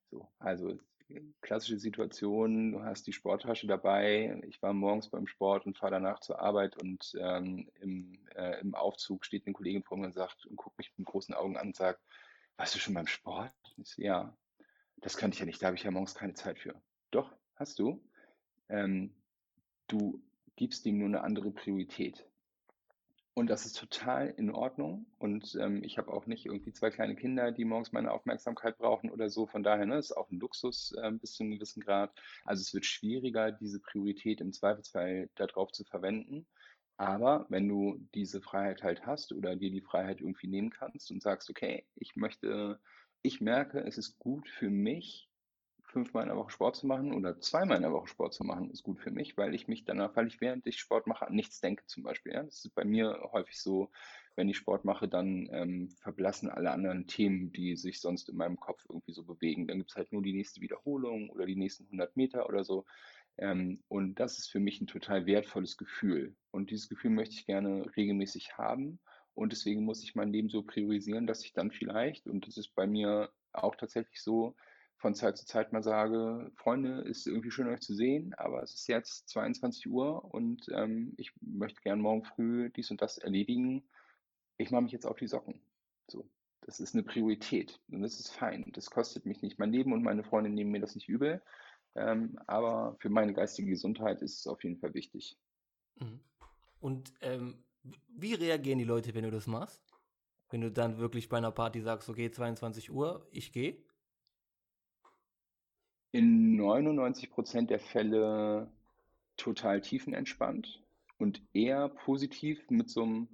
So, 0.09 0.27
also 0.39 0.79
klassische 1.41 1.79
Situation, 1.79 2.71
du 2.73 2.83
hast 2.83 3.07
die 3.07 3.13
Sporttasche 3.13 3.67
dabei, 3.67 4.41
ich 4.47 4.61
war 4.61 4.73
morgens 4.73 5.09
beim 5.09 5.27
Sport 5.27 5.65
und 5.65 5.77
fahre 5.77 5.93
danach 5.93 6.19
zur 6.19 6.39
Arbeit 6.39 6.77
und 6.77 7.13
ähm, 7.19 7.69
im, 7.79 8.19
äh, 8.35 8.59
im 8.59 8.75
Aufzug 8.75 9.25
steht 9.25 9.45
eine 9.45 9.53
Kollegin 9.53 9.83
vor 9.83 9.97
mir 9.97 10.07
und 10.07 10.13
sagt 10.13 10.45
und 10.45 10.57
guckt 10.57 10.77
mich 10.77 10.91
mit 10.97 11.07
großen 11.07 11.33
Augen 11.33 11.57
an 11.57 11.67
und 11.67 11.75
sagt, 11.75 12.01
warst 12.57 12.75
du 12.75 12.79
schon 12.79 12.93
beim 12.93 13.07
Sport? 13.07 13.53
Ich 13.77 13.89
so, 13.89 14.01
ja, 14.01 14.35
das 14.97 15.17
kann 15.17 15.31
ich 15.31 15.39
ja 15.39 15.45
nicht, 15.45 15.61
da 15.61 15.67
habe 15.67 15.77
ich 15.77 15.83
ja 15.83 15.91
morgens 15.91 16.15
keine 16.15 16.33
Zeit 16.33 16.59
für. 16.59 16.75
Doch, 17.11 17.33
hast 17.55 17.79
du. 17.79 18.03
Ähm, 18.69 19.13
du 19.87 20.21
gibst 20.55 20.85
ihm 20.85 20.97
nur 20.97 21.07
eine 21.07 21.21
andere 21.21 21.51
Priorität. 21.51 22.27
Und 23.37 23.51
das 23.51 23.67
ist 23.67 23.77
total 23.77 24.33
in 24.35 24.49
Ordnung. 24.49 25.05
Und 25.19 25.55
ähm, 25.61 25.83
ich 25.83 25.99
habe 25.99 26.11
auch 26.11 26.25
nicht 26.25 26.47
irgendwie 26.47 26.73
zwei 26.73 26.89
kleine 26.89 27.15
Kinder, 27.15 27.51
die 27.51 27.65
morgens 27.65 27.91
meine 27.91 28.11
Aufmerksamkeit 28.11 28.79
brauchen 28.79 29.11
oder 29.11 29.29
so. 29.29 29.45
Von 29.45 29.61
daher 29.61 29.85
ne, 29.85 29.99
ist 29.99 30.11
auch 30.11 30.31
ein 30.31 30.39
Luxus 30.39 30.95
äh, 30.99 31.11
bis 31.11 31.33
zu 31.33 31.43
einem 31.43 31.51
gewissen 31.51 31.81
Grad. 31.81 32.11
Also 32.45 32.61
es 32.61 32.73
wird 32.73 32.87
schwieriger, 32.87 33.51
diese 33.51 33.79
Priorität 33.79 34.41
im 34.41 34.53
Zweifelsfall 34.53 35.29
darauf 35.35 35.71
zu 35.71 35.83
verwenden. 35.83 36.47
Aber 36.97 37.45
wenn 37.49 37.69
du 37.69 37.99
diese 38.15 38.41
Freiheit 38.41 38.81
halt 38.81 39.05
hast 39.05 39.31
oder 39.31 39.55
dir 39.55 39.69
die 39.69 39.81
Freiheit 39.81 40.19
irgendwie 40.19 40.47
nehmen 40.47 40.71
kannst 40.71 41.11
und 41.11 41.21
sagst, 41.21 41.47
okay, 41.51 41.85
ich 41.93 42.15
möchte, 42.15 42.79
ich 43.21 43.39
merke, 43.39 43.81
es 43.81 43.99
ist 43.99 44.17
gut 44.17 44.49
für 44.49 44.71
mich, 44.71 45.26
fünfmal 45.97 46.23
in 46.23 46.29
der 46.29 46.37
Woche 46.37 46.51
Sport 46.51 46.75
zu 46.75 46.85
machen 46.85 47.11
oder 47.11 47.39
zweimal 47.39 47.77
in 47.77 47.81
der 47.81 47.91
Woche 47.91 48.07
Sport 48.07 48.31
zu 48.31 48.43
machen, 48.43 48.69
ist 48.69 48.83
gut 48.83 48.99
für 48.99 49.09
mich, 49.09 49.35
weil 49.35 49.55
ich 49.55 49.67
mich 49.67 49.83
danach, 49.83 50.15
weil 50.15 50.27
ich 50.27 50.39
während 50.39 50.67
ich 50.67 50.77
Sport 50.77 51.07
mache, 51.07 51.25
an 51.25 51.33
nichts 51.33 51.59
denke 51.59 51.83
zum 51.87 52.03
Beispiel. 52.03 52.33
Ja? 52.33 52.43
Das 52.43 52.63
ist 52.63 52.75
bei 52.75 52.85
mir 52.85 53.29
häufig 53.31 53.59
so, 53.59 53.89
wenn 54.35 54.47
ich 54.47 54.57
Sport 54.57 54.85
mache, 54.85 55.07
dann 55.07 55.49
ähm, 55.51 55.89
verblassen 55.89 56.51
alle 56.51 56.69
anderen 56.69 57.07
Themen, 57.07 57.51
die 57.51 57.75
sich 57.75 57.99
sonst 57.99 58.29
in 58.29 58.37
meinem 58.37 58.59
Kopf 58.59 58.85
irgendwie 58.87 59.11
so 59.11 59.23
bewegen. 59.23 59.65
Dann 59.65 59.79
gibt 59.79 59.89
es 59.89 59.95
halt 59.95 60.13
nur 60.13 60.21
die 60.21 60.33
nächste 60.33 60.61
Wiederholung 60.61 61.31
oder 61.31 61.47
die 61.47 61.55
nächsten 61.55 61.85
100 61.85 62.15
Meter 62.15 62.47
oder 62.47 62.63
so. 62.63 62.85
Ähm, 63.39 63.81
und 63.87 64.19
das 64.19 64.37
ist 64.37 64.51
für 64.51 64.59
mich 64.59 64.79
ein 64.79 64.87
total 64.87 65.25
wertvolles 65.25 65.77
Gefühl. 65.77 66.35
Und 66.51 66.69
dieses 66.69 66.89
Gefühl 66.89 67.09
möchte 67.09 67.33
ich 67.33 67.47
gerne 67.47 67.89
regelmäßig 67.97 68.55
haben. 68.55 68.99
Und 69.33 69.51
deswegen 69.51 69.83
muss 69.83 70.03
ich 70.03 70.13
mein 70.13 70.31
Leben 70.31 70.49
so 70.49 70.61
priorisieren, 70.61 71.25
dass 71.25 71.43
ich 71.43 71.53
dann 71.53 71.71
vielleicht, 71.71 72.27
und 72.27 72.45
das 72.45 72.57
ist 72.57 72.75
bei 72.75 72.85
mir 72.85 73.31
auch 73.53 73.75
tatsächlich 73.75 74.21
so, 74.21 74.55
von 74.97 75.13
Zeit 75.13 75.37
zu 75.37 75.45
Zeit 75.45 75.73
mal 75.73 75.83
sage, 75.83 76.51
Freunde, 76.55 77.01
ist 77.01 77.27
irgendwie 77.27 77.51
schön 77.51 77.67
euch 77.67 77.81
zu 77.81 77.93
sehen, 77.93 78.33
aber 78.35 78.63
es 78.63 78.73
ist 78.73 78.87
jetzt 78.87 79.29
22 79.29 79.89
Uhr 79.89 80.25
und 80.33 80.67
ähm, 80.73 81.13
ich 81.17 81.31
möchte 81.41 81.81
gern 81.81 81.99
morgen 81.99 82.23
früh 82.23 82.69
dies 82.71 82.89
und 82.89 83.01
das 83.01 83.17
erledigen. 83.17 83.83
Ich 84.57 84.71
mache 84.71 84.81
mich 84.81 84.91
jetzt 84.91 85.05
auf 85.05 85.17
die 85.17 85.27
Socken. 85.27 85.61
So, 86.07 86.27
das 86.61 86.79
ist 86.79 86.95
eine 86.95 87.03
Priorität 87.03 87.79
und 87.89 88.01
das 88.01 88.19
ist 88.19 88.31
fein. 88.31 88.71
Das 88.73 88.89
kostet 88.89 89.25
mich 89.25 89.41
nicht 89.43 89.59
mein 89.59 89.71
Leben 89.71 89.93
und 89.93 90.01
meine 90.01 90.23
Freunde 90.23 90.49
nehmen 90.49 90.71
mir 90.71 90.81
das 90.81 90.95
nicht 90.95 91.07
übel. 91.07 91.41
Ähm, 91.95 92.39
aber 92.47 92.95
für 92.99 93.09
meine 93.09 93.33
geistige 93.33 93.69
Gesundheit 93.69 94.21
ist 94.21 94.39
es 94.39 94.47
auf 94.47 94.63
jeden 94.63 94.77
Fall 94.77 94.93
wichtig. 94.95 95.37
Mhm. 95.99 96.19
Und 96.79 97.13
ähm, 97.21 97.63
wie 98.07 98.33
reagieren 98.33 98.79
die 98.79 98.85
Leute, 98.85 99.13
wenn 99.13 99.23
du 99.23 99.31
das 99.31 99.47
machst? 99.47 99.83
Wenn 100.49 100.61
du 100.61 100.71
dann 100.71 100.97
wirklich 100.97 101.29
bei 101.29 101.37
einer 101.37 101.51
Party 101.51 101.81
sagst, 101.81 102.09
okay, 102.09 102.31
22 102.31 102.91
Uhr, 102.91 103.27
ich 103.31 103.51
gehe? 103.51 103.83
In 106.11 106.55
99 106.55 107.29
Prozent 107.29 107.69
der 107.69 107.79
Fälle 107.79 108.71
total 109.35 109.81
tiefenentspannt 109.81 110.81
und 111.17 111.41
eher 111.53 111.89
positiv 111.89 112.69
mit 112.69 112.89
so 112.89 113.03
einem, 113.03 113.27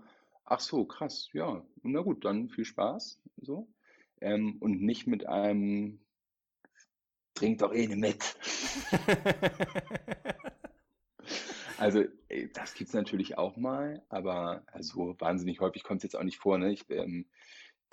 ach 0.46 0.60
so, 0.60 0.86
krass, 0.86 1.30
ja, 1.34 1.66
na 1.82 2.02
gut, 2.02 2.26
dann 2.26 2.50
viel 2.50 2.66
Spaß, 2.66 3.22
so. 3.38 3.68
Ähm, 4.22 4.58
und 4.60 4.82
nicht 4.82 5.08
mit 5.08 5.28
einem, 5.28 6.00
trink 7.34 7.60
doch 7.60 7.74
eh 7.74 7.88
ne 7.88 7.96
mit. 7.96 8.38
also, 11.78 12.04
das 12.54 12.74
gibt 12.74 12.90
es 12.90 12.94
natürlich 12.94 13.38
auch 13.38 13.58
mal, 13.58 14.04
aber 14.10 14.64
also 14.68 15.16
wahnsinnig 15.20 15.60
häufig 15.60 15.84
kommt 15.84 16.00
es 16.00 16.04
jetzt 16.04 16.16
auch 16.16 16.24
nicht 16.24 16.38
vor. 16.38 16.58
Ne? 16.58 16.72
Ich, 16.72 16.90
ähm, 16.90 17.26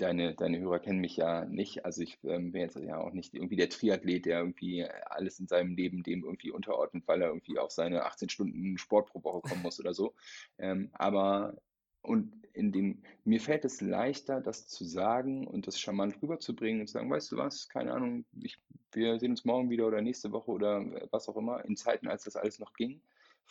deine, 0.01 0.35
deine 0.35 0.59
Hörer 0.59 0.79
kennen 0.79 1.01
mich 1.01 1.17
ja 1.17 1.45
nicht. 1.45 1.85
Also 1.85 2.03
ich 2.03 2.19
ähm, 2.25 2.53
bin 2.53 2.63
jetzt 2.63 2.77
ja 2.77 2.99
auch 2.99 3.13
nicht 3.13 3.35
irgendwie 3.35 3.57
der 3.57 3.69
Triathlet, 3.69 4.27
der 4.27 4.41
irgendwie 4.41 4.85
alles 4.85 5.39
in 5.39 5.47
seinem 5.47 5.77
Leben 5.77 6.03
dem 6.03 6.25
irgendwie 6.25 6.51
unterordnet, 6.51 7.05
weil 7.07 7.23
er 7.23 7.29
irgendwie 7.29 7.59
auf 7.59 7.71
seine 7.71 8.05
18 8.05 8.29
Stunden 8.29 8.79
Sport 8.79 9.11
pro 9.11 9.23
Woche 9.23 9.41
kommen 9.49 9.63
muss 9.63 9.81
oder 9.81 9.95
so. 9.95 10.15
Ähm, 10.59 10.91
aber 10.93 11.57
und 12.03 12.33
in 12.55 12.73
dem, 12.73 13.03
mir 13.25 13.41
fällt 13.41 13.65
es 13.65 13.81
leichter, 13.81 14.41
das 14.41 14.67
zu 14.67 14.85
sagen 14.85 15.47
und 15.47 15.67
das 15.67 15.79
charmant 15.79 16.21
rüberzubringen 16.23 16.81
und 16.81 16.87
zu 16.87 16.95
sagen, 16.95 17.11
weißt 17.11 17.33
du 17.33 17.37
was, 17.37 17.69
keine 17.69 17.93
Ahnung, 17.93 18.25
ich, 18.41 18.59
wir 18.93 19.19
sehen 19.19 19.33
uns 19.33 19.45
morgen 19.45 19.71
wieder 19.71 19.87
oder 19.87 20.01
nächste 20.01 20.33
Woche 20.33 20.51
oder 20.51 20.85
was 21.11 21.29
auch 21.29 21.37
immer, 21.37 21.65
in 21.65 21.77
Zeiten, 21.77 22.09
als 22.09 22.25
das 22.25 22.37
alles 22.37 22.59
noch 22.59 22.73
ging 22.73 23.01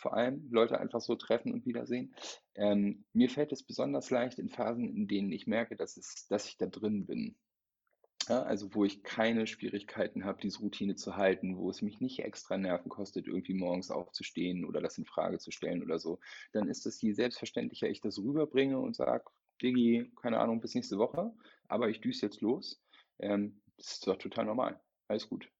vor 0.00 0.14
allem 0.14 0.48
Leute 0.50 0.80
einfach 0.80 1.00
so 1.00 1.14
treffen 1.14 1.52
und 1.52 1.66
wiedersehen. 1.66 2.14
Ähm, 2.54 3.04
mir 3.12 3.28
fällt 3.28 3.52
es 3.52 3.62
besonders 3.62 4.10
leicht 4.10 4.38
in 4.38 4.48
Phasen, 4.48 4.88
in 4.88 5.06
denen 5.06 5.30
ich 5.30 5.46
merke, 5.46 5.76
dass, 5.76 5.96
es, 5.96 6.26
dass 6.28 6.46
ich 6.46 6.56
da 6.56 6.66
drin 6.66 7.06
bin. 7.06 7.36
Ja, 8.28 8.42
also 8.42 8.74
wo 8.74 8.84
ich 8.84 9.02
keine 9.02 9.46
Schwierigkeiten 9.46 10.24
habe, 10.24 10.40
diese 10.40 10.58
Routine 10.60 10.94
zu 10.94 11.16
halten, 11.16 11.56
wo 11.56 11.70
es 11.70 11.82
mich 11.82 12.00
nicht 12.00 12.20
extra 12.20 12.56
Nerven 12.56 12.88
kostet, 12.88 13.26
irgendwie 13.26 13.54
morgens 13.54 13.90
aufzustehen 13.90 14.64
oder 14.64 14.80
das 14.80 14.98
in 14.98 15.06
Frage 15.06 15.38
zu 15.38 15.50
stellen 15.50 15.82
oder 15.82 15.98
so, 15.98 16.20
dann 16.52 16.68
ist 16.68 16.86
es 16.86 17.00
je 17.00 17.12
selbstverständlicher 17.12 17.88
ich 17.88 18.00
das 18.00 18.18
rüberbringe 18.18 18.78
und 18.78 18.94
sage, 18.94 19.24
Digi, 19.62 20.12
keine 20.20 20.38
Ahnung, 20.38 20.60
bis 20.60 20.74
nächste 20.74 20.98
Woche, 20.98 21.32
aber 21.68 21.88
ich 21.88 22.00
düse 22.00 22.26
jetzt 22.26 22.40
los. 22.40 22.82
Ähm, 23.18 23.62
das 23.76 23.92
ist 23.92 24.06
doch 24.06 24.16
total 24.16 24.44
normal. 24.44 24.80
Alles 25.08 25.28
gut. 25.28 25.50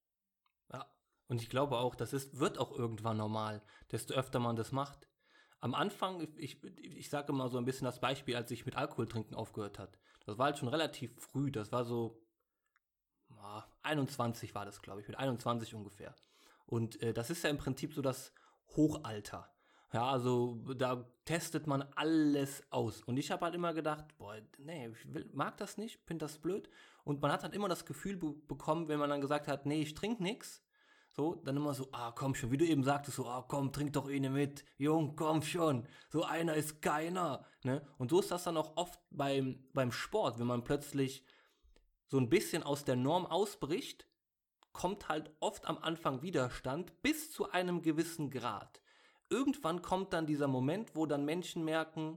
Und 1.30 1.40
ich 1.40 1.48
glaube 1.48 1.78
auch, 1.78 1.94
das 1.94 2.12
ist, 2.12 2.40
wird 2.40 2.58
auch 2.58 2.72
irgendwann 2.72 3.16
normal, 3.16 3.62
desto 3.92 4.14
öfter 4.14 4.40
man 4.40 4.56
das 4.56 4.72
macht. 4.72 5.06
Am 5.60 5.76
Anfang, 5.76 6.26
ich, 6.36 6.60
ich 6.64 7.08
sage 7.08 7.32
mal 7.32 7.48
so 7.48 7.56
ein 7.56 7.64
bisschen 7.64 7.84
das 7.84 8.00
Beispiel, 8.00 8.34
als 8.34 8.50
ich 8.50 8.66
mit 8.66 8.74
Alkohol 8.74 9.06
trinken 9.06 9.36
aufgehört 9.36 9.78
hat. 9.78 9.96
Das 10.26 10.38
war 10.38 10.46
halt 10.46 10.58
schon 10.58 10.66
relativ 10.66 11.16
früh, 11.20 11.52
das 11.52 11.70
war 11.70 11.84
so 11.84 12.20
21 13.82 14.56
war 14.56 14.64
das, 14.64 14.82
glaube 14.82 15.02
ich, 15.02 15.06
mit 15.06 15.16
21 15.16 15.72
ungefähr. 15.76 16.16
Und 16.66 17.00
äh, 17.00 17.14
das 17.14 17.30
ist 17.30 17.44
ja 17.44 17.50
im 17.50 17.58
Prinzip 17.58 17.94
so 17.94 18.02
das 18.02 18.32
Hochalter. 18.74 19.48
Ja, 19.92 20.10
also 20.10 20.56
da 20.74 21.08
testet 21.26 21.68
man 21.68 21.82
alles 21.94 22.64
aus. 22.72 23.04
Und 23.04 23.18
ich 23.18 23.30
habe 23.30 23.44
halt 23.44 23.54
immer 23.54 23.72
gedacht, 23.72 24.18
boah, 24.18 24.34
nee, 24.58 24.88
ich 24.88 25.14
will, 25.14 25.30
mag 25.32 25.56
das 25.58 25.78
nicht, 25.78 26.00
finde 26.06 26.24
das 26.24 26.38
blöd. 26.38 26.68
Und 27.04 27.22
man 27.22 27.30
hat 27.30 27.44
halt 27.44 27.54
immer 27.54 27.68
das 27.68 27.86
Gefühl 27.86 28.16
be 28.16 28.32
bekommen, 28.48 28.88
wenn 28.88 28.98
man 28.98 29.10
dann 29.10 29.20
gesagt 29.20 29.46
hat, 29.46 29.64
nee, 29.64 29.82
ich 29.82 29.94
trinke 29.94 30.24
nichts, 30.24 30.60
so, 31.20 31.34
dann 31.44 31.58
immer 31.58 31.74
so, 31.74 31.86
ah, 31.92 32.12
komm 32.12 32.34
schon, 32.34 32.50
wie 32.50 32.56
du 32.56 32.64
eben 32.64 32.82
sagtest, 32.82 33.18
so, 33.18 33.26
ah, 33.26 33.44
komm, 33.46 33.72
trink 33.72 33.92
doch 33.92 34.08
eine 34.08 34.30
mit, 34.30 34.64
Jung, 34.78 35.16
komm 35.16 35.42
schon, 35.42 35.86
so 36.08 36.24
einer 36.24 36.54
ist 36.54 36.80
keiner, 36.80 37.44
ne? 37.62 37.86
Und 37.98 38.10
so 38.10 38.20
ist 38.20 38.30
das 38.30 38.44
dann 38.44 38.56
auch 38.56 38.74
oft 38.78 38.98
beim, 39.10 39.62
beim 39.74 39.92
Sport, 39.92 40.38
wenn 40.38 40.46
man 40.46 40.64
plötzlich 40.64 41.22
so 42.06 42.16
ein 42.16 42.30
bisschen 42.30 42.62
aus 42.62 42.86
der 42.86 42.96
Norm 42.96 43.26
ausbricht, 43.26 44.06
kommt 44.72 45.10
halt 45.10 45.30
oft 45.40 45.66
am 45.66 45.76
Anfang 45.76 46.22
Widerstand 46.22 47.02
bis 47.02 47.30
zu 47.30 47.50
einem 47.50 47.82
gewissen 47.82 48.30
Grad. 48.30 48.80
Irgendwann 49.28 49.82
kommt 49.82 50.14
dann 50.14 50.26
dieser 50.26 50.48
Moment, 50.48 50.96
wo 50.96 51.04
dann 51.04 51.26
Menschen 51.26 51.64
merken, 51.66 52.16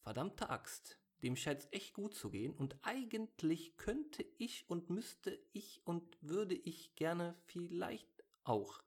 verdammte 0.00 0.48
Axt, 0.48 0.98
dem 1.22 1.36
scheint 1.36 1.60
es 1.60 1.68
echt 1.72 1.92
gut 1.92 2.14
zu 2.14 2.30
gehen 2.30 2.54
und 2.54 2.78
eigentlich 2.82 3.76
könnte 3.76 4.24
ich 4.38 4.64
und 4.68 4.88
müsste 4.88 5.38
ich 5.52 5.82
und 5.84 6.16
würde 6.22 6.54
ich 6.54 6.94
gerne 6.96 7.34
vielleicht 7.44 8.13
auch. 8.44 8.82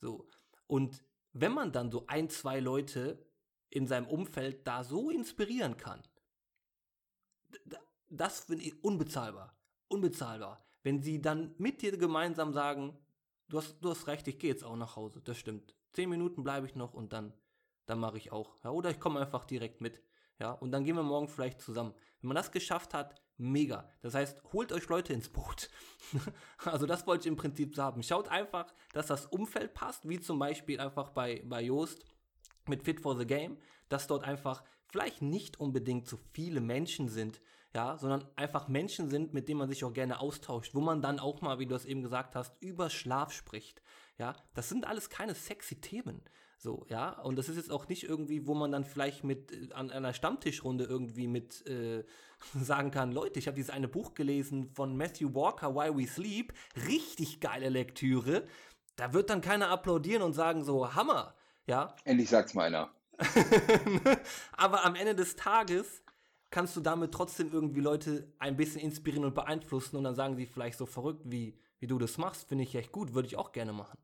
So. 0.00 0.28
Und 0.66 1.02
wenn 1.32 1.52
man 1.52 1.72
dann 1.72 1.90
so 1.90 2.06
ein, 2.06 2.28
zwei 2.28 2.60
Leute 2.60 3.24
in 3.70 3.86
seinem 3.86 4.06
Umfeld 4.06 4.66
da 4.66 4.84
so 4.84 5.10
inspirieren 5.10 5.76
kann, 5.76 6.02
das 8.08 8.40
finde 8.40 8.64
ich 8.64 8.82
unbezahlbar. 8.82 9.56
Unbezahlbar. 9.88 10.64
Wenn 10.82 11.02
sie 11.02 11.20
dann 11.20 11.54
mit 11.58 11.82
dir 11.82 11.96
gemeinsam 11.96 12.52
sagen, 12.52 12.96
du 13.48 13.58
hast, 13.58 13.78
du 13.80 13.90
hast 13.90 14.06
recht, 14.06 14.28
ich 14.28 14.38
gehe 14.38 14.50
jetzt 14.50 14.64
auch 14.64 14.76
nach 14.76 14.96
Hause, 14.96 15.20
das 15.22 15.38
stimmt. 15.38 15.74
Zehn 15.92 16.08
Minuten 16.08 16.44
bleibe 16.44 16.66
ich 16.66 16.74
noch 16.74 16.94
und 16.94 17.12
dann, 17.12 17.32
dann 17.86 17.98
mache 17.98 18.18
ich 18.18 18.32
auch. 18.32 18.56
Ja, 18.62 18.70
oder 18.70 18.90
ich 18.90 19.00
komme 19.00 19.20
einfach 19.20 19.44
direkt 19.44 19.80
mit. 19.80 20.02
Ja, 20.38 20.52
und 20.52 20.70
dann 20.70 20.84
gehen 20.84 20.96
wir 20.96 21.02
morgen 21.02 21.28
vielleicht 21.28 21.60
zusammen. 21.60 21.94
Wenn 22.20 22.28
man 22.28 22.36
das 22.36 22.52
geschafft 22.52 22.94
hat, 22.94 23.20
mega. 23.38 23.88
Das 24.02 24.14
heißt, 24.14 24.42
holt 24.52 24.72
euch 24.72 24.88
Leute 24.88 25.12
ins 25.12 25.28
Boot. 25.28 25.70
also 26.64 26.86
das 26.86 27.06
wollte 27.06 27.22
ich 27.22 27.26
im 27.28 27.36
Prinzip 27.36 27.74
sagen. 27.74 28.02
Schaut 28.02 28.28
einfach, 28.28 28.72
dass 28.92 29.06
das 29.06 29.26
Umfeld 29.26 29.74
passt, 29.74 30.08
wie 30.08 30.20
zum 30.20 30.38
Beispiel 30.38 30.80
einfach 30.80 31.10
bei, 31.10 31.42
bei 31.46 31.62
Joost. 31.62 32.04
mit 32.66 32.82
Fit 32.82 33.00
for 33.00 33.16
the 33.16 33.26
Game, 33.26 33.56
dass 33.88 34.06
dort 34.06 34.24
einfach 34.24 34.62
vielleicht 34.88 35.22
nicht 35.22 35.58
unbedingt 35.58 36.06
so 36.06 36.18
viele 36.32 36.60
Menschen 36.60 37.08
sind, 37.08 37.40
ja, 37.74 37.96
sondern 37.98 38.26
einfach 38.36 38.68
Menschen 38.68 39.08
sind, 39.08 39.32
mit 39.32 39.48
denen 39.48 39.58
man 39.58 39.68
sich 39.68 39.84
auch 39.84 39.92
gerne 39.92 40.20
austauscht, 40.20 40.74
wo 40.74 40.80
man 40.80 41.02
dann 41.02 41.18
auch 41.18 41.40
mal, 41.40 41.58
wie 41.58 41.66
du 41.66 41.74
es 41.74 41.84
eben 41.84 42.02
gesagt 42.02 42.34
hast, 42.34 42.54
über 42.60 42.90
Schlaf 42.90 43.32
spricht. 43.32 43.82
Ja, 44.18 44.34
das 44.54 44.68
sind 44.68 44.86
alles 44.86 45.10
keine 45.10 45.34
sexy 45.34 45.80
Themen. 45.80 46.22
So, 46.60 46.84
ja, 46.88 47.10
und 47.20 47.36
das 47.36 47.48
ist 47.48 47.56
jetzt 47.56 47.70
auch 47.70 47.88
nicht 47.88 48.02
irgendwie, 48.02 48.48
wo 48.48 48.54
man 48.54 48.72
dann 48.72 48.84
vielleicht 48.84 49.22
mit 49.22 49.52
äh, 49.52 49.72
an 49.72 49.92
einer 49.92 50.12
Stammtischrunde 50.12 50.84
irgendwie 50.84 51.28
mit 51.28 51.64
äh, 51.68 52.04
sagen 52.60 52.90
kann, 52.90 53.12
Leute, 53.12 53.38
ich 53.38 53.46
habe 53.46 53.54
dieses 53.54 53.70
eine 53.70 53.86
Buch 53.86 54.14
gelesen 54.14 54.68
von 54.74 54.96
Matthew 54.96 55.34
Walker, 55.34 55.76
Why 55.76 55.96
We 55.96 56.08
Sleep, 56.08 56.52
richtig 56.88 57.40
geile 57.40 57.68
Lektüre. 57.68 58.42
Da 58.96 59.12
wird 59.12 59.30
dann 59.30 59.40
keiner 59.40 59.70
applaudieren 59.70 60.22
und 60.22 60.32
sagen 60.32 60.64
so, 60.64 60.94
Hammer, 60.96 61.34
ja. 61.66 61.94
Endlich 62.04 62.28
sagt's 62.28 62.54
mal 62.54 62.64
einer. 62.64 62.90
Aber 64.56 64.84
am 64.84 64.96
Ende 64.96 65.14
des 65.14 65.36
Tages 65.36 66.02
kannst 66.50 66.76
du 66.76 66.80
damit 66.80 67.12
trotzdem 67.12 67.52
irgendwie 67.52 67.80
Leute 67.80 68.32
ein 68.40 68.56
bisschen 68.56 68.80
inspirieren 68.80 69.24
und 69.24 69.34
beeinflussen 69.34 69.96
und 69.96 70.02
dann 70.02 70.16
sagen 70.16 70.34
sie 70.34 70.46
vielleicht 70.46 70.78
so 70.78 70.86
verrückt, 70.86 71.22
wie, 71.24 71.56
wie 71.78 71.86
du 71.86 71.98
das 71.98 72.18
machst, 72.18 72.48
finde 72.48 72.64
ich 72.64 72.74
echt 72.74 72.90
gut, 72.90 73.14
würde 73.14 73.28
ich 73.28 73.36
auch 73.36 73.52
gerne 73.52 73.72
machen. 73.72 73.98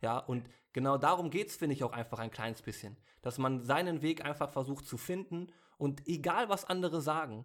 Ja, 0.00 0.18
und 0.18 0.48
genau 0.78 0.96
darum 0.96 1.30
geht 1.30 1.48
es, 1.48 1.56
finde 1.56 1.74
ich, 1.74 1.82
auch 1.82 1.92
einfach 1.92 2.20
ein 2.20 2.30
kleines 2.30 2.62
bisschen. 2.62 2.96
Dass 3.20 3.36
man 3.36 3.64
seinen 3.64 4.00
Weg 4.00 4.24
einfach 4.24 4.48
versucht 4.48 4.86
zu 4.86 4.96
finden 4.96 5.48
und 5.76 6.06
egal 6.06 6.48
was 6.48 6.64
andere 6.64 7.00
sagen, 7.00 7.44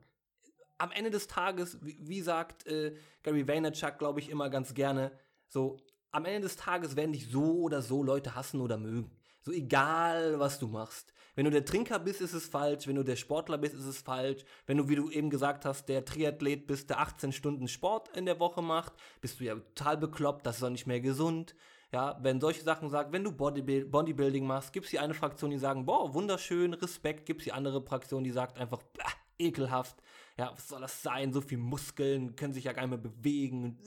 am 0.78 0.92
Ende 0.92 1.10
des 1.10 1.26
Tages, 1.26 1.84
wie, 1.84 1.98
wie 2.00 2.22
sagt 2.22 2.68
äh, 2.68 2.96
Gary 3.24 3.48
Vaynerchuk, 3.48 3.98
glaube 3.98 4.20
ich, 4.20 4.30
immer 4.30 4.52
ganz 4.52 4.76
gerne, 4.76 5.12
so, 5.48 5.78
am 6.12 6.26
Ende 6.26 6.42
des 6.42 6.58
Tages 6.58 6.96
werden 6.96 7.12
dich 7.12 7.32
so 7.32 7.62
oder 7.62 7.82
so 7.82 8.04
Leute 8.04 8.36
hassen 8.36 8.62
oder 8.62 8.78
mögen. 8.78 9.10
So 9.42 9.52
egal, 9.52 10.40
was 10.40 10.60
du 10.60 10.68
machst. 10.68 11.12
Wenn 11.34 11.46
du 11.46 11.52
der 11.52 11.66
Trinker 11.66 11.98
bist, 11.98 12.22
ist 12.22 12.34
es 12.34 12.48
falsch. 12.48 12.88
Wenn 12.88 12.96
du 12.96 13.04
der 13.04 13.16
Sportler 13.16 13.58
bist, 13.58 13.74
ist 13.74 13.86
es 13.86 13.98
falsch. 13.98 14.46
Wenn 14.68 14.78
du, 14.78 14.90
wie 14.90 14.96
du 14.96 15.10
eben 15.10 15.32
gesagt 15.32 15.66
hast, 15.66 15.90
der 15.90 16.06
Triathlet 16.06 16.68
bist, 16.68 16.92
der 16.92 17.00
18 17.00 17.32
Stunden 17.32 17.68
Sport 17.68 18.16
in 18.16 18.28
der 18.28 18.40
Woche 18.40 18.62
macht, 18.62 18.94
bist 19.22 19.40
du 19.40 19.46
ja 19.46 19.56
total 19.56 19.98
bekloppt, 19.98 20.46
das 20.46 20.58
ist 20.58 20.64
auch 20.64 20.70
nicht 20.70 20.86
mehr 20.86 21.02
gesund. 21.02 21.56
Ja, 21.94 22.18
wenn 22.22 22.42
solche 22.42 22.64
Sachen 22.64 22.90
sagen, 22.90 23.14
wenn 23.14 23.24
du 23.24 23.32
Bodybuild 23.32 23.92
Bodybuilding 23.92 24.48
machst, 24.48 24.74
gibt 24.74 24.86
es 24.86 24.90
die 24.90 24.98
eine 24.98 25.14
Fraktion, 25.14 25.52
die 25.52 25.60
sagen, 25.60 25.86
boah, 25.86 26.12
wunderschön, 26.12 26.74
Respekt, 26.74 27.28
gibt 27.28 27.42
es 27.42 27.46
die 27.46 27.52
andere 27.52 27.84
Fraktion, 27.84 28.24
die 28.24 28.32
sagt 28.32 28.58
einfach, 28.58 28.82
bah, 28.98 29.12
ekelhaft. 29.38 30.02
Ja, 30.36 30.52
was 30.52 30.68
soll 30.70 30.82
das 30.82 31.04
sein? 31.04 31.32
So 31.32 31.42
viel 31.42 31.60
Muskeln, 31.60 32.36
können 32.36 32.52
sich 32.52 32.64
ja 32.64 32.74
gar 32.74 32.82
nicht 32.82 32.90
mehr 32.90 33.12
bewegen. 33.12 33.78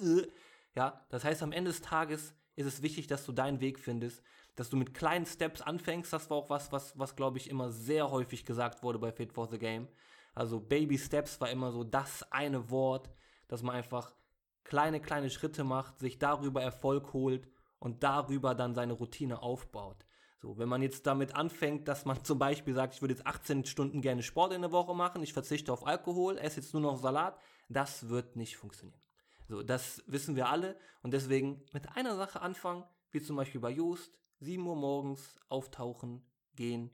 Ja, 0.76 1.04
das 1.08 1.24
heißt, 1.24 1.42
am 1.42 1.50
Ende 1.50 1.72
des 1.72 1.80
Tages 1.80 2.32
ist 2.54 2.66
es 2.66 2.80
wichtig, 2.80 3.08
dass 3.08 3.26
du 3.26 3.32
deinen 3.32 3.60
Weg 3.60 3.80
findest, 3.80 4.22
dass 4.54 4.70
du 4.70 4.76
mit 4.76 4.94
kleinen 4.94 5.26
Steps 5.26 5.60
anfängst. 5.60 6.12
Das 6.12 6.30
war 6.30 6.36
auch 6.36 6.48
was, 6.48 6.70
was, 6.70 6.96
was 6.96 7.16
glaube 7.16 7.38
ich, 7.38 7.50
immer 7.50 7.70
sehr 7.70 8.08
häufig 8.08 8.44
gesagt 8.44 8.84
wurde 8.84 9.00
bei 9.00 9.10
Fit 9.10 9.32
for 9.32 9.48
the 9.50 9.58
Game. 9.58 9.88
Also 10.32 10.60
Baby 10.60 10.96
Steps 10.96 11.40
war 11.40 11.50
immer 11.50 11.72
so 11.72 11.82
das 11.82 12.30
eine 12.30 12.70
Wort, 12.70 13.10
dass 13.48 13.64
man 13.64 13.74
einfach 13.74 14.14
kleine, 14.62 15.00
kleine 15.00 15.28
Schritte 15.28 15.64
macht, 15.64 15.98
sich 15.98 16.20
darüber 16.20 16.62
Erfolg 16.62 17.12
holt 17.12 17.48
und 17.86 18.02
darüber 18.02 18.56
dann 18.56 18.74
seine 18.74 18.94
Routine 18.94 19.42
aufbaut. 19.42 20.04
So, 20.42 20.58
wenn 20.58 20.68
man 20.68 20.82
jetzt 20.82 21.06
damit 21.06 21.36
anfängt, 21.36 21.86
dass 21.86 22.04
man 22.04 22.24
zum 22.24 22.36
Beispiel 22.36 22.74
sagt, 22.74 22.94
ich 22.94 23.00
würde 23.00 23.14
jetzt 23.14 23.24
18 23.24 23.64
Stunden 23.64 24.02
gerne 24.02 24.24
Sport 24.24 24.52
in 24.52 24.62
der 24.62 24.72
Woche 24.72 24.92
machen, 24.92 25.22
ich 25.22 25.32
verzichte 25.32 25.72
auf 25.72 25.86
Alkohol, 25.86 26.36
esse 26.36 26.60
jetzt 26.60 26.72
nur 26.72 26.82
noch 26.82 26.98
Salat, 26.98 27.38
das 27.68 28.08
wird 28.08 28.34
nicht 28.34 28.56
funktionieren. 28.56 29.00
So, 29.48 29.62
das 29.62 30.02
wissen 30.08 30.34
wir 30.34 30.48
alle 30.48 30.76
und 31.02 31.12
deswegen 31.12 31.62
mit 31.72 31.96
einer 31.96 32.16
Sache 32.16 32.40
anfangen, 32.42 32.82
wie 33.12 33.22
zum 33.22 33.36
Beispiel 33.36 33.60
bei 33.60 33.70
Joost, 33.70 34.18
7 34.40 34.66
Uhr 34.66 34.74
morgens 34.74 35.36
auftauchen, 35.48 36.26
gehen 36.56 36.90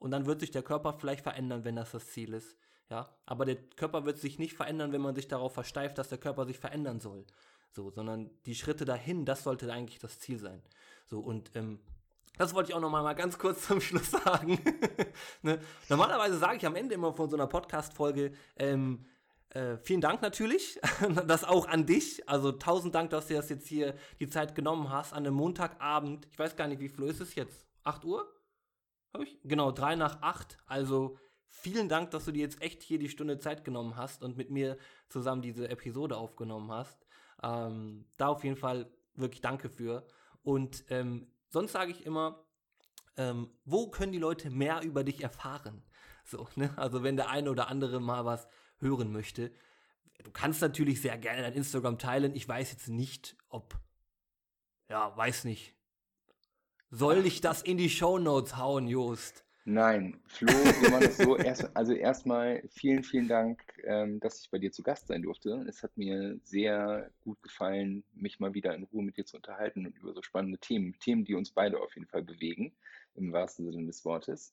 und 0.00 0.10
dann 0.10 0.26
wird 0.26 0.40
sich 0.40 0.50
der 0.50 0.64
Körper 0.64 0.92
vielleicht 0.92 1.22
verändern, 1.22 1.64
wenn 1.64 1.76
das 1.76 1.92
das 1.92 2.08
Ziel 2.08 2.34
ist. 2.34 2.56
Ja, 2.90 3.16
aber 3.26 3.44
der 3.44 3.56
Körper 3.76 4.04
wird 4.04 4.18
sich 4.18 4.40
nicht 4.40 4.54
verändern, 4.54 4.92
wenn 4.92 5.00
man 5.00 5.14
sich 5.14 5.28
darauf 5.28 5.54
versteift, 5.54 5.98
dass 5.98 6.08
der 6.08 6.18
Körper 6.18 6.46
sich 6.46 6.58
verändern 6.58 6.98
soll. 6.98 7.24
So, 7.72 7.90
sondern 7.90 8.30
die 8.46 8.54
Schritte 8.54 8.84
dahin, 8.84 9.24
das 9.24 9.42
sollte 9.42 9.72
eigentlich 9.72 9.98
das 9.98 10.18
Ziel 10.18 10.38
sein. 10.38 10.62
So, 11.06 11.20
und 11.20 11.50
ähm, 11.54 11.80
das 12.38 12.54
wollte 12.54 12.70
ich 12.70 12.74
auch 12.74 12.80
noch 12.80 12.90
mal, 12.90 13.12
ganz 13.14 13.38
kurz 13.38 13.62
zum 13.66 13.80
Schluss 13.80 14.10
sagen. 14.10 14.58
ne? 15.42 15.58
Normalerweise 15.88 16.38
sage 16.38 16.58
ich 16.58 16.66
am 16.66 16.76
Ende 16.76 16.94
immer 16.94 17.12
von 17.12 17.30
so 17.30 17.36
einer 17.36 17.46
Podcast-Folge, 17.46 18.32
ähm, 18.56 19.04
äh, 19.50 19.76
vielen 19.76 20.00
Dank 20.00 20.22
natürlich, 20.22 20.80
das 21.26 21.44
auch 21.44 21.68
an 21.68 21.84
dich. 21.84 22.28
Also 22.28 22.52
tausend 22.52 22.94
Dank, 22.94 23.10
dass 23.10 23.26
du 23.28 23.34
das 23.34 23.50
jetzt 23.50 23.66
hier 23.66 23.94
die 24.18 24.28
Zeit 24.28 24.54
genommen 24.54 24.90
hast 24.90 25.12
an 25.12 25.26
einem 25.26 25.34
Montagabend. 25.34 26.26
Ich 26.30 26.38
weiß 26.38 26.56
gar 26.56 26.68
nicht, 26.68 26.80
wie 26.80 26.88
viel 26.88 27.04
ist 27.04 27.20
es 27.20 27.34
jetzt? 27.34 27.66
8 27.84 28.04
Uhr? 28.04 28.26
Hab 29.12 29.20
ich? 29.20 29.38
Genau, 29.44 29.70
drei 29.70 29.94
nach 29.94 30.22
acht. 30.22 30.56
Also 30.66 31.18
vielen 31.46 31.90
Dank, 31.90 32.12
dass 32.12 32.24
du 32.24 32.32
dir 32.32 32.40
jetzt 32.40 32.62
echt 32.62 32.82
hier 32.82 32.98
die 32.98 33.10
Stunde 33.10 33.38
Zeit 33.38 33.62
genommen 33.64 33.96
hast 33.96 34.22
und 34.22 34.38
mit 34.38 34.50
mir 34.50 34.78
zusammen 35.08 35.42
diese 35.42 35.68
Episode 35.68 36.16
aufgenommen 36.16 36.72
hast. 36.72 37.04
Ähm, 37.42 38.06
da 38.16 38.28
auf 38.28 38.44
jeden 38.44 38.56
Fall 38.56 38.90
wirklich 39.14 39.40
Danke 39.40 39.68
für. 39.68 40.06
Und 40.42 40.84
ähm, 40.88 41.30
sonst 41.48 41.72
sage 41.72 41.90
ich 41.90 42.06
immer, 42.06 42.44
ähm, 43.16 43.50
wo 43.64 43.90
können 43.90 44.12
die 44.12 44.18
Leute 44.18 44.50
mehr 44.50 44.82
über 44.82 45.04
dich 45.04 45.22
erfahren? 45.22 45.82
So, 46.24 46.48
ne? 46.54 46.72
Also 46.76 47.02
wenn 47.02 47.16
der 47.16 47.30
eine 47.30 47.50
oder 47.50 47.68
andere 47.68 48.00
mal 48.00 48.24
was 48.24 48.48
hören 48.78 49.12
möchte. 49.12 49.52
Du 50.22 50.30
kannst 50.30 50.60
natürlich 50.60 51.00
sehr 51.00 51.16
gerne 51.18 51.42
dein 51.42 51.54
Instagram 51.54 51.98
teilen. 51.98 52.34
Ich 52.34 52.46
weiß 52.46 52.70
jetzt 52.72 52.88
nicht, 52.88 53.36
ob, 53.48 53.78
ja, 54.88 55.16
weiß 55.16 55.44
nicht. 55.44 55.74
Soll 56.90 57.24
ich 57.24 57.40
das 57.40 57.62
in 57.62 57.78
die 57.78 57.90
Show 57.90 58.18
Notes 58.18 58.56
hauen, 58.56 58.86
Jost? 58.86 59.44
Nein, 59.64 60.20
Flo, 60.26 60.48
wir 60.48 60.90
machen 60.90 61.04
das 61.04 61.18
so. 61.18 61.36
Erst, 61.38 61.76
also 61.76 61.92
erstmal 61.92 62.62
vielen, 62.68 63.04
vielen 63.04 63.28
Dank, 63.28 63.62
ähm, 63.84 64.18
dass 64.18 64.40
ich 64.40 64.50
bei 64.50 64.58
dir 64.58 64.72
zu 64.72 64.82
Gast 64.82 65.06
sein 65.06 65.22
durfte. 65.22 65.64
Es 65.68 65.84
hat 65.84 65.96
mir 65.96 66.36
sehr 66.42 67.10
gut 67.20 67.40
gefallen, 67.44 68.02
mich 68.12 68.40
mal 68.40 68.54
wieder 68.54 68.74
in 68.74 68.82
Ruhe 68.82 69.04
mit 69.04 69.16
dir 69.16 69.24
zu 69.24 69.36
unterhalten 69.36 69.86
und 69.86 69.96
über 69.96 70.12
so 70.14 70.22
spannende 70.22 70.58
Themen, 70.58 70.98
Themen, 70.98 71.24
die 71.24 71.34
uns 71.34 71.52
beide 71.52 71.78
auf 71.78 71.94
jeden 71.94 72.08
Fall 72.08 72.24
bewegen, 72.24 72.72
im 73.14 73.32
wahrsten 73.32 73.70
Sinne 73.70 73.86
des 73.86 74.04
Wortes. 74.04 74.52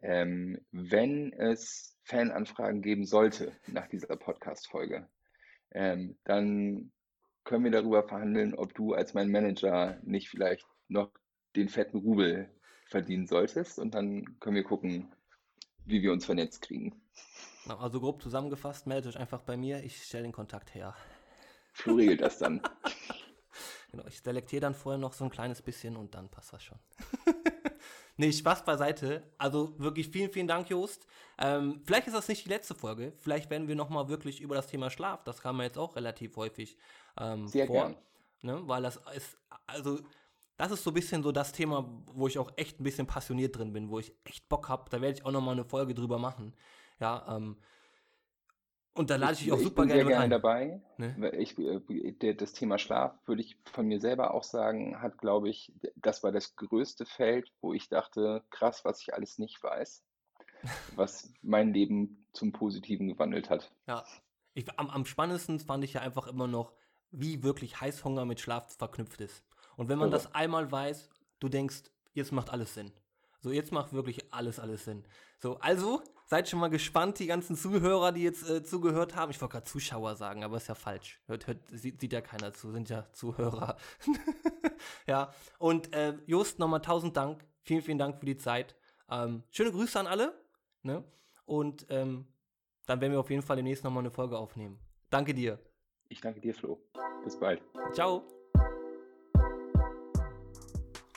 Ähm, 0.00 0.60
wenn 0.72 1.32
es 1.32 1.96
Fananfragen 2.02 2.82
geben 2.82 3.04
sollte 3.04 3.52
nach 3.68 3.86
dieser 3.86 4.16
Podcast-Folge, 4.16 5.06
ähm, 5.70 6.16
dann 6.24 6.90
können 7.44 7.64
wir 7.64 7.70
darüber 7.70 8.02
verhandeln, 8.02 8.54
ob 8.54 8.74
du 8.74 8.94
als 8.94 9.14
mein 9.14 9.30
Manager 9.30 10.00
nicht 10.02 10.28
vielleicht 10.28 10.66
noch 10.88 11.12
den 11.54 11.68
fetten 11.68 11.98
Rubel 11.98 12.50
verdienen 12.88 13.26
solltest 13.26 13.78
und 13.78 13.94
dann 13.94 14.38
können 14.40 14.56
wir 14.56 14.64
gucken, 14.64 15.12
wie 15.84 16.02
wir 16.02 16.12
uns 16.12 16.24
vernetzt 16.24 16.62
kriegen. 16.62 17.00
Also 17.66 18.00
grob 18.00 18.22
zusammengefasst, 18.22 18.86
meldet 18.86 19.14
euch 19.14 19.20
einfach 19.20 19.42
bei 19.42 19.56
mir, 19.56 19.84
ich 19.84 20.02
stelle 20.02 20.24
den 20.24 20.32
Kontakt 20.32 20.74
her. 20.74 20.94
Flo 21.72 21.94
regelt 21.94 22.22
das 22.22 22.38
dann. 22.38 22.62
genau, 23.90 24.06
ich 24.08 24.20
selektiere 24.20 24.60
dann 24.60 24.74
vorher 24.74 24.98
noch 24.98 25.12
so 25.12 25.24
ein 25.24 25.30
kleines 25.30 25.60
bisschen 25.60 25.96
und 25.96 26.14
dann 26.14 26.30
passt 26.30 26.52
das 26.52 26.62
schon. 26.62 26.78
Nee, 28.20 28.32
Spaß 28.32 28.64
beiseite. 28.64 29.22
Also 29.38 29.78
wirklich 29.78 30.08
vielen, 30.08 30.32
vielen 30.32 30.48
Dank, 30.48 30.68
Jost. 30.68 31.06
Ähm, 31.38 31.80
vielleicht 31.84 32.08
ist 32.08 32.16
das 32.16 32.26
nicht 32.26 32.44
die 32.44 32.48
letzte 32.48 32.74
Folge. 32.74 33.12
Vielleicht 33.18 33.48
werden 33.48 33.68
wir 33.68 33.76
nochmal 33.76 34.08
wirklich 34.08 34.40
über 34.40 34.56
das 34.56 34.66
Thema 34.66 34.90
Schlaf. 34.90 35.22
Das 35.22 35.40
kam 35.40 35.56
mir 35.56 35.62
jetzt 35.62 35.78
auch 35.78 35.94
relativ 35.94 36.36
häufig 36.36 36.76
ähm, 37.16 37.46
Sehr 37.46 37.68
vor. 37.68 37.76
Gern. 37.76 37.96
Ne? 38.42 38.60
Weil 38.66 38.82
das 38.82 39.00
ist, 39.14 39.38
also, 39.68 40.00
das 40.58 40.72
ist 40.72 40.82
so 40.82 40.90
ein 40.90 40.94
bisschen 40.94 41.22
so 41.22 41.32
das 41.32 41.52
Thema, 41.52 41.88
wo 42.12 42.26
ich 42.26 42.38
auch 42.38 42.52
echt 42.56 42.80
ein 42.80 42.84
bisschen 42.84 43.06
passioniert 43.06 43.56
drin 43.56 43.72
bin, 43.72 43.88
wo 43.88 44.00
ich 44.00 44.12
echt 44.24 44.48
Bock 44.48 44.68
habe. 44.68 44.90
Da 44.90 45.00
werde 45.00 45.16
ich 45.16 45.24
auch 45.24 45.30
nochmal 45.30 45.54
eine 45.54 45.64
Folge 45.64 45.94
drüber 45.94 46.18
machen. 46.18 46.52
Ja, 47.00 47.24
ähm, 47.36 47.56
und 48.92 49.10
da 49.10 49.16
lade 49.16 49.34
ich 49.34 49.38
dich 49.38 49.52
auch 49.52 49.60
super 49.60 49.86
gerne, 49.86 50.04
gerne 50.04 50.28
dabei. 50.28 50.82
Ne? 50.96 51.30
Ich, 51.36 51.56
äh, 51.56 52.34
das 52.34 52.52
Thema 52.52 52.78
Schlaf 52.78 53.14
würde 53.26 53.42
ich 53.42 53.56
von 53.72 53.86
mir 53.86 54.00
selber 54.00 54.34
auch 54.34 54.42
sagen, 54.42 55.00
hat, 55.00 55.18
glaube 55.18 55.48
ich, 55.48 55.72
das 55.94 56.24
war 56.24 56.32
das 56.32 56.56
größte 56.56 57.06
Feld, 57.06 57.52
wo 57.60 57.72
ich 57.72 57.88
dachte, 57.88 58.42
krass, 58.50 58.84
was 58.84 59.00
ich 59.00 59.14
alles 59.14 59.38
nicht 59.38 59.62
weiß, 59.62 60.02
was 60.96 61.32
mein 61.42 61.72
Leben 61.72 62.26
zum 62.32 62.50
Positiven 62.50 63.06
gewandelt 63.06 63.48
hat. 63.48 63.70
Ja, 63.86 64.04
ich, 64.54 64.68
am, 64.76 64.90
am 64.90 65.04
spannendsten 65.04 65.60
fand 65.60 65.84
ich 65.84 65.92
ja 65.92 66.00
einfach 66.00 66.26
immer 66.26 66.48
noch, 66.48 66.72
wie 67.12 67.44
wirklich 67.44 67.80
Heißhunger 67.80 68.24
mit 68.24 68.40
Schlaf 68.40 68.76
verknüpft 68.76 69.20
ist. 69.20 69.44
Und 69.78 69.88
wenn 69.88 69.98
man 69.98 70.08
ja. 70.08 70.16
das 70.16 70.34
einmal 70.34 70.70
weiß, 70.70 71.08
du 71.38 71.48
denkst, 71.48 71.84
jetzt 72.12 72.32
macht 72.32 72.50
alles 72.50 72.74
Sinn. 72.74 72.92
So, 73.40 73.52
jetzt 73.52 73.70
macht 73.70 73.92
wirklich 73.92 74.32
alles, 74.34 74.58
alles 74.58 74.84
Sinn. 74.84 75.04
So, 75.38 75.56
also 75.60 76.02
seid 76.26 76.48
schon 76.48 76.58
mal 76.58 76.68
gespannt, 76.68 77.20
die 77.20 77.28
ganzen 77.28 77.56
Zuhörer, 77.56 78.10
die 78.10 78.24
jetzt 78.24 78.50
äh, 78.50 78.64
zugehört 78.64 79.14
haben. 79.14 79.30
Ich 79.30 79.40
wollte 79.40 79.52
gerade 79.52 79.66
Zuschauer 79.66 80.16
sagen, 80.16 80.42
aber 80.42 80.56
ist 80.56 80.66
ja 80.66 80.74
falsch. 80.74 81.20
Hört, 81.26 81.46
hört, 81.46 81.58
sieht, 81.70 82.00
sieht 82.00 82.12
ja 82.12 82.20
keiner 82.20 82.52
zu, 82.52 82.72
sind 82.72 82.88
ja 82.88 83.06
Zuhörer. 83.12 83.76
ja, 85.06 85.32
und 85.58 85.94
äh, 85.94 86.14
Just, 86.26 86.58
nochmal 86.58 86.82
tausend 86.82 87.16
Dank. 87.16 87.46
Vielen, 87.62 87.82
vielen 87.82 87.98
Dank 87.98 88.18
für 88.18 88.26
die 88.26 88.36
Zeit. 88.36 88.74
Ähm, 89.08 89.44
schöne 89.52 89.70
Grüße 89.70 89.98
an 90.00 90.08
alle. 90.08 90.34
Ne? 90.82 91.04
Und 91.46 91.86
ähm, 91.88 92.26
dann 92.86 93.00
werden 93.00 93.12
wir 93.12 93.20
auf 93.20 93.30
jeden 93.30 93.42
Fall 93.42 93.54
demnächst 93.54 93.84
nochmal 93.84 94.02
eine 94.02 94.10
Folge 94.10 94.36
aufnehmen. 94.36 94.80
Danke 95.08 95.34
dir. 95.34 95.60
Ich 96.08 96.20
danke 96.20 96.40
dir, 96.40 96.52
Flo. 96.52 96.82
Bis 97.22 97.38
bald. 97.38 97.62
Ciao. 97.92 98.24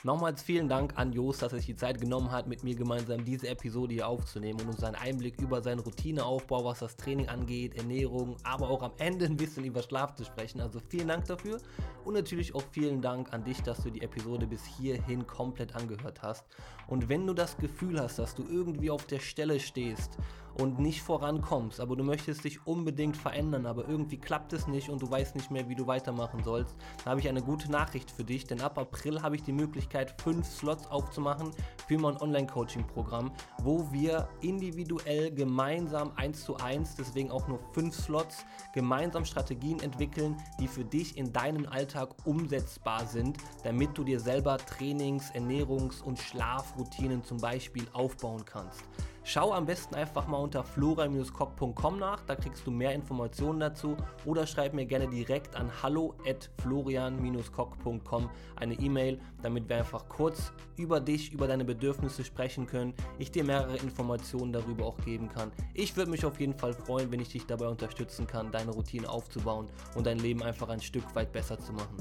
Nochmals 0.04 0.42
vielen 0.42 0.68
Dank 0.68 0.94
an 0.96 1.12
Jost, 1.12 1.42
dass 1.42 1.52
er 1.52 1.58
sich 1.58 1.66
die 1.66 1.76
Zeit 1.76 2.00
genommen 2.00 2.32
hat, 2.32 2.48
mit 2.48 2.64
mir 2.64 2.74
gemeinsam 2.74 3.24
diese 3.24 3.48
Episode 3.48 3.94
hier 3.94 4.08
aufzunehmen 4.08 4.60
und 4.60 4.66
uns 4.66 4.82
einen 4.82 4.96
Einblick 4.96 5.40
über 5.40 5.62
seinen 5.62 5.78
Routineaufbau, 5.78 6.64
was 6.64 6.80
das 6.80 6.96
Training 6.96 7.28
angeht, 7.28 7.76
Ernährung, 7.76 8.36
aber 8.42 8.68
auch 8.68 8.82
am 8.82 8.90
Ende 8.98 9.26
ein 9.26 9.36
bisschen 9.36 9.64
über 9.64 9.80
Schlaf 9.80 10.16
zu 10.16 10.24
sprechen. 10.24 10.60
Also 10.60 10.80
vielen 10.88 11.06
Dank 11.06 11.26
dafür 11.26 11.58
und 12.04 12.14
natürlich 12.14 12.52
auch 12.52 12.64
vielen 12.72 13.00
Dank 13.00 13.32
an 13.32 13.44
dich, 13.44 13.62
dass 13.62 13.84
du 13.84 13.90
die 13.90 14.02
Episode 14.02 14.44
bis 14.44 14.64
hierhin 14.64 15.24
komplett 15.24 15.76
angehört 15.76 16.20
hast. 16.20 16.46
Und 16.88 17.08
wenn 17.08 17.24
du 17.24 17.32
das 17.32 17.56
Gefühl 17.56 18.00
hast, 18.00 18.18
dass 18.18 18.34
du 18.34 18.42
irgendwie 18.42 18.90
auf 18.90 19.06
der 19.06 19.20
Stelle 19.20 19.60
stehst 19.60 20.18
und 20.54 20.78
nicht 20.78 21.02
vorankommst, 21.02 21.80
aber 21.80 21.96
du 21.96 22.04
möchtest 22.04 22.44
dich 22.44 22.66
unbedingt 22.66 23.16
verändern, 23.16 23.66
aber 23.66 23.88
irgendwie 23.88 24.18
klappt 24.18 24.52
es 24.52 24.66
nicht 24.66 24.88
und 24.88 25.02
du 25.02 25.10
weißt 25.10 25.34
nicht 25.34 25.50
mehr, 25.50 25.68
wie 25.68 25.74
du 25.74 25.86
weitermachen 25.86 26.42
sollst, 26.42 26.76
dann 26.98 27.12
habe 27.12 27.20
ich 27.20 27.28
eine 27.28 27.42
gute 27.42 27.70
Nachricht 27.70 28.10
für 28.10 28.24
dich, 28.24 28.44
denn 28.44 28.60
ab 28.60 28.78
April 28.78 29.22
habe 29.22 29.36
ich 29.36 29.42
die 29.42 29.52
Möglichkeit, 29.52 30.20
fünf 30.20 30.46
Slots 30.46 30.86
aufzumachen 30.86 31.50
für 31.86 31.98
mein 31.98 32.16
Online-Coaching-Programm, 32.16 33.32
wo 33.62 33.90
wir 33.92 34.28
individuell 34.40 35.32
gemeinsam 35.32 36.12
eins 36.16 36.44
zu 36.44 36.56
eins, 36.56 36.94
deswegen 36.96 37.30
auch 37.30 37.48
nur 37.48 37.60
fünf 37.72 37.94
Slots, 37.94 38.44
gemeinsam 38.74 39.24
Strategien 39.24 39.80
entwickeln, 39.80 40.36
die 40.60 40.68
für 40.68 40.84
dich 40.84 41.16
in 41.16 41.32
deinem 41.32 41.66
Alltag 41.66 42.14
umsetzbar 42.24 43.06
sind, 43.06 43.38
damit 43.64 43.96
du 43.96 44.04
dir 44.04 44.20
selber 44.20 44.58
Trainings-, 44.58 45.32
Ernährungs- 45.32 46.02
und 46.02 46.18
Schlafroutinen 46.18 47.24
zum 47.24 47.38
Beispiel 47.38 47.86
aufbauen 47.92 48.44
kannst. 48.44 48.82
Schau 49.24 49.52
am 49.52 49.66
besten 49.66 49.94
einfach 49.94 50.26
mal 50.26 50.38
unter 50.38 50.64
flora-cock.com 50.64 51.98
nach, 51.98 52.24
da 52.24 52.34
kriegst 52.34 52.66
du 52.66 52.72
mehr 52.72 52.92
Informationen 52.92 53.60
dazu 53.60 53.96
oder 54.24 54.46
schreib 54.46 54.74
mir 54.74 54.84
gerne 54.84 55.06
direkt 55.06 55.54
an 55.54 55.70
hallo 55.80 56.14
at 56.26 56.50
florian-cock.com 56.60 58.30
eine 58.56 58.74
E-Mail, 58.74 59.20
damit 59.42 59.68
wir 59.68 59.76
einfach 59.76 60.08
kurz 60.08 60.52
über 60.76 61.00
dich, 61.00 61.32
über 61.32 61.46
deine 61.46 61.64
Bedürfnisse 61.64 62.24
sprechen 62.24 62.66
können, 62.66 62.94
ich 63.18 63.30
dir 63.30 63.44
mehrere 63.44 63.76
Informationen 63.76 64.52
darüber 64.52 64.86
auch 64.86 64.98
geben 64.98 65.28
kann. 65.28 65.52
Ich 65.72 65.96
würde 65.96 66.10
mich 66.10 66.24
auf 66.24 66.40
jeden 66.40 66.54
Fall 66.54 66.72
freuen, 66.72 67.12
wenn 67.12 67.20
ich 67.20 67.28
dich 67.28 67.46
dabei 67.46 67.68
unterstützen 67.68 68.26
kann, 68.26 68.50
deine 68.50 68.72
Routine 68.72 69.08
aufzubauen 69.08 69.68
und 69.94 70.04
dein 70.06 70.18
Leben 70.18 70.42
einfach 70.42 70.68
ein 70.68 70.80
Stück 70.80 71.14
weit 71.14 71.32
besser 71.32 71.58
zu 71.60 71.72
machen. 71.72 71.96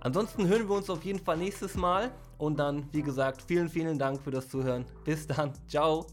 Ansonsten 0.00 0.46
hören 0.46 0.68
wir 0.68 0.76
uns 0.76 0.88
auf 0.88 1.04
jeden 1.04 1.18
Fall 1.18 1.36
nächstes 1.36 1.74
Mal 1.74 2.12
und 2.38 2.58
dann, 2.58 2.88
wie 2.92 3.02
gesagt, 3.02 3.42
vielen, 3.42 3.68
vielen 3.68 3.98
Dank 3.98 4.20
für 4.22 4.30
das 4.30 4.48
Zuhören. 4.48 4.84
Bis 5.04 5.26
dann. 5.26 5.52
Ciao. 5.66 6.06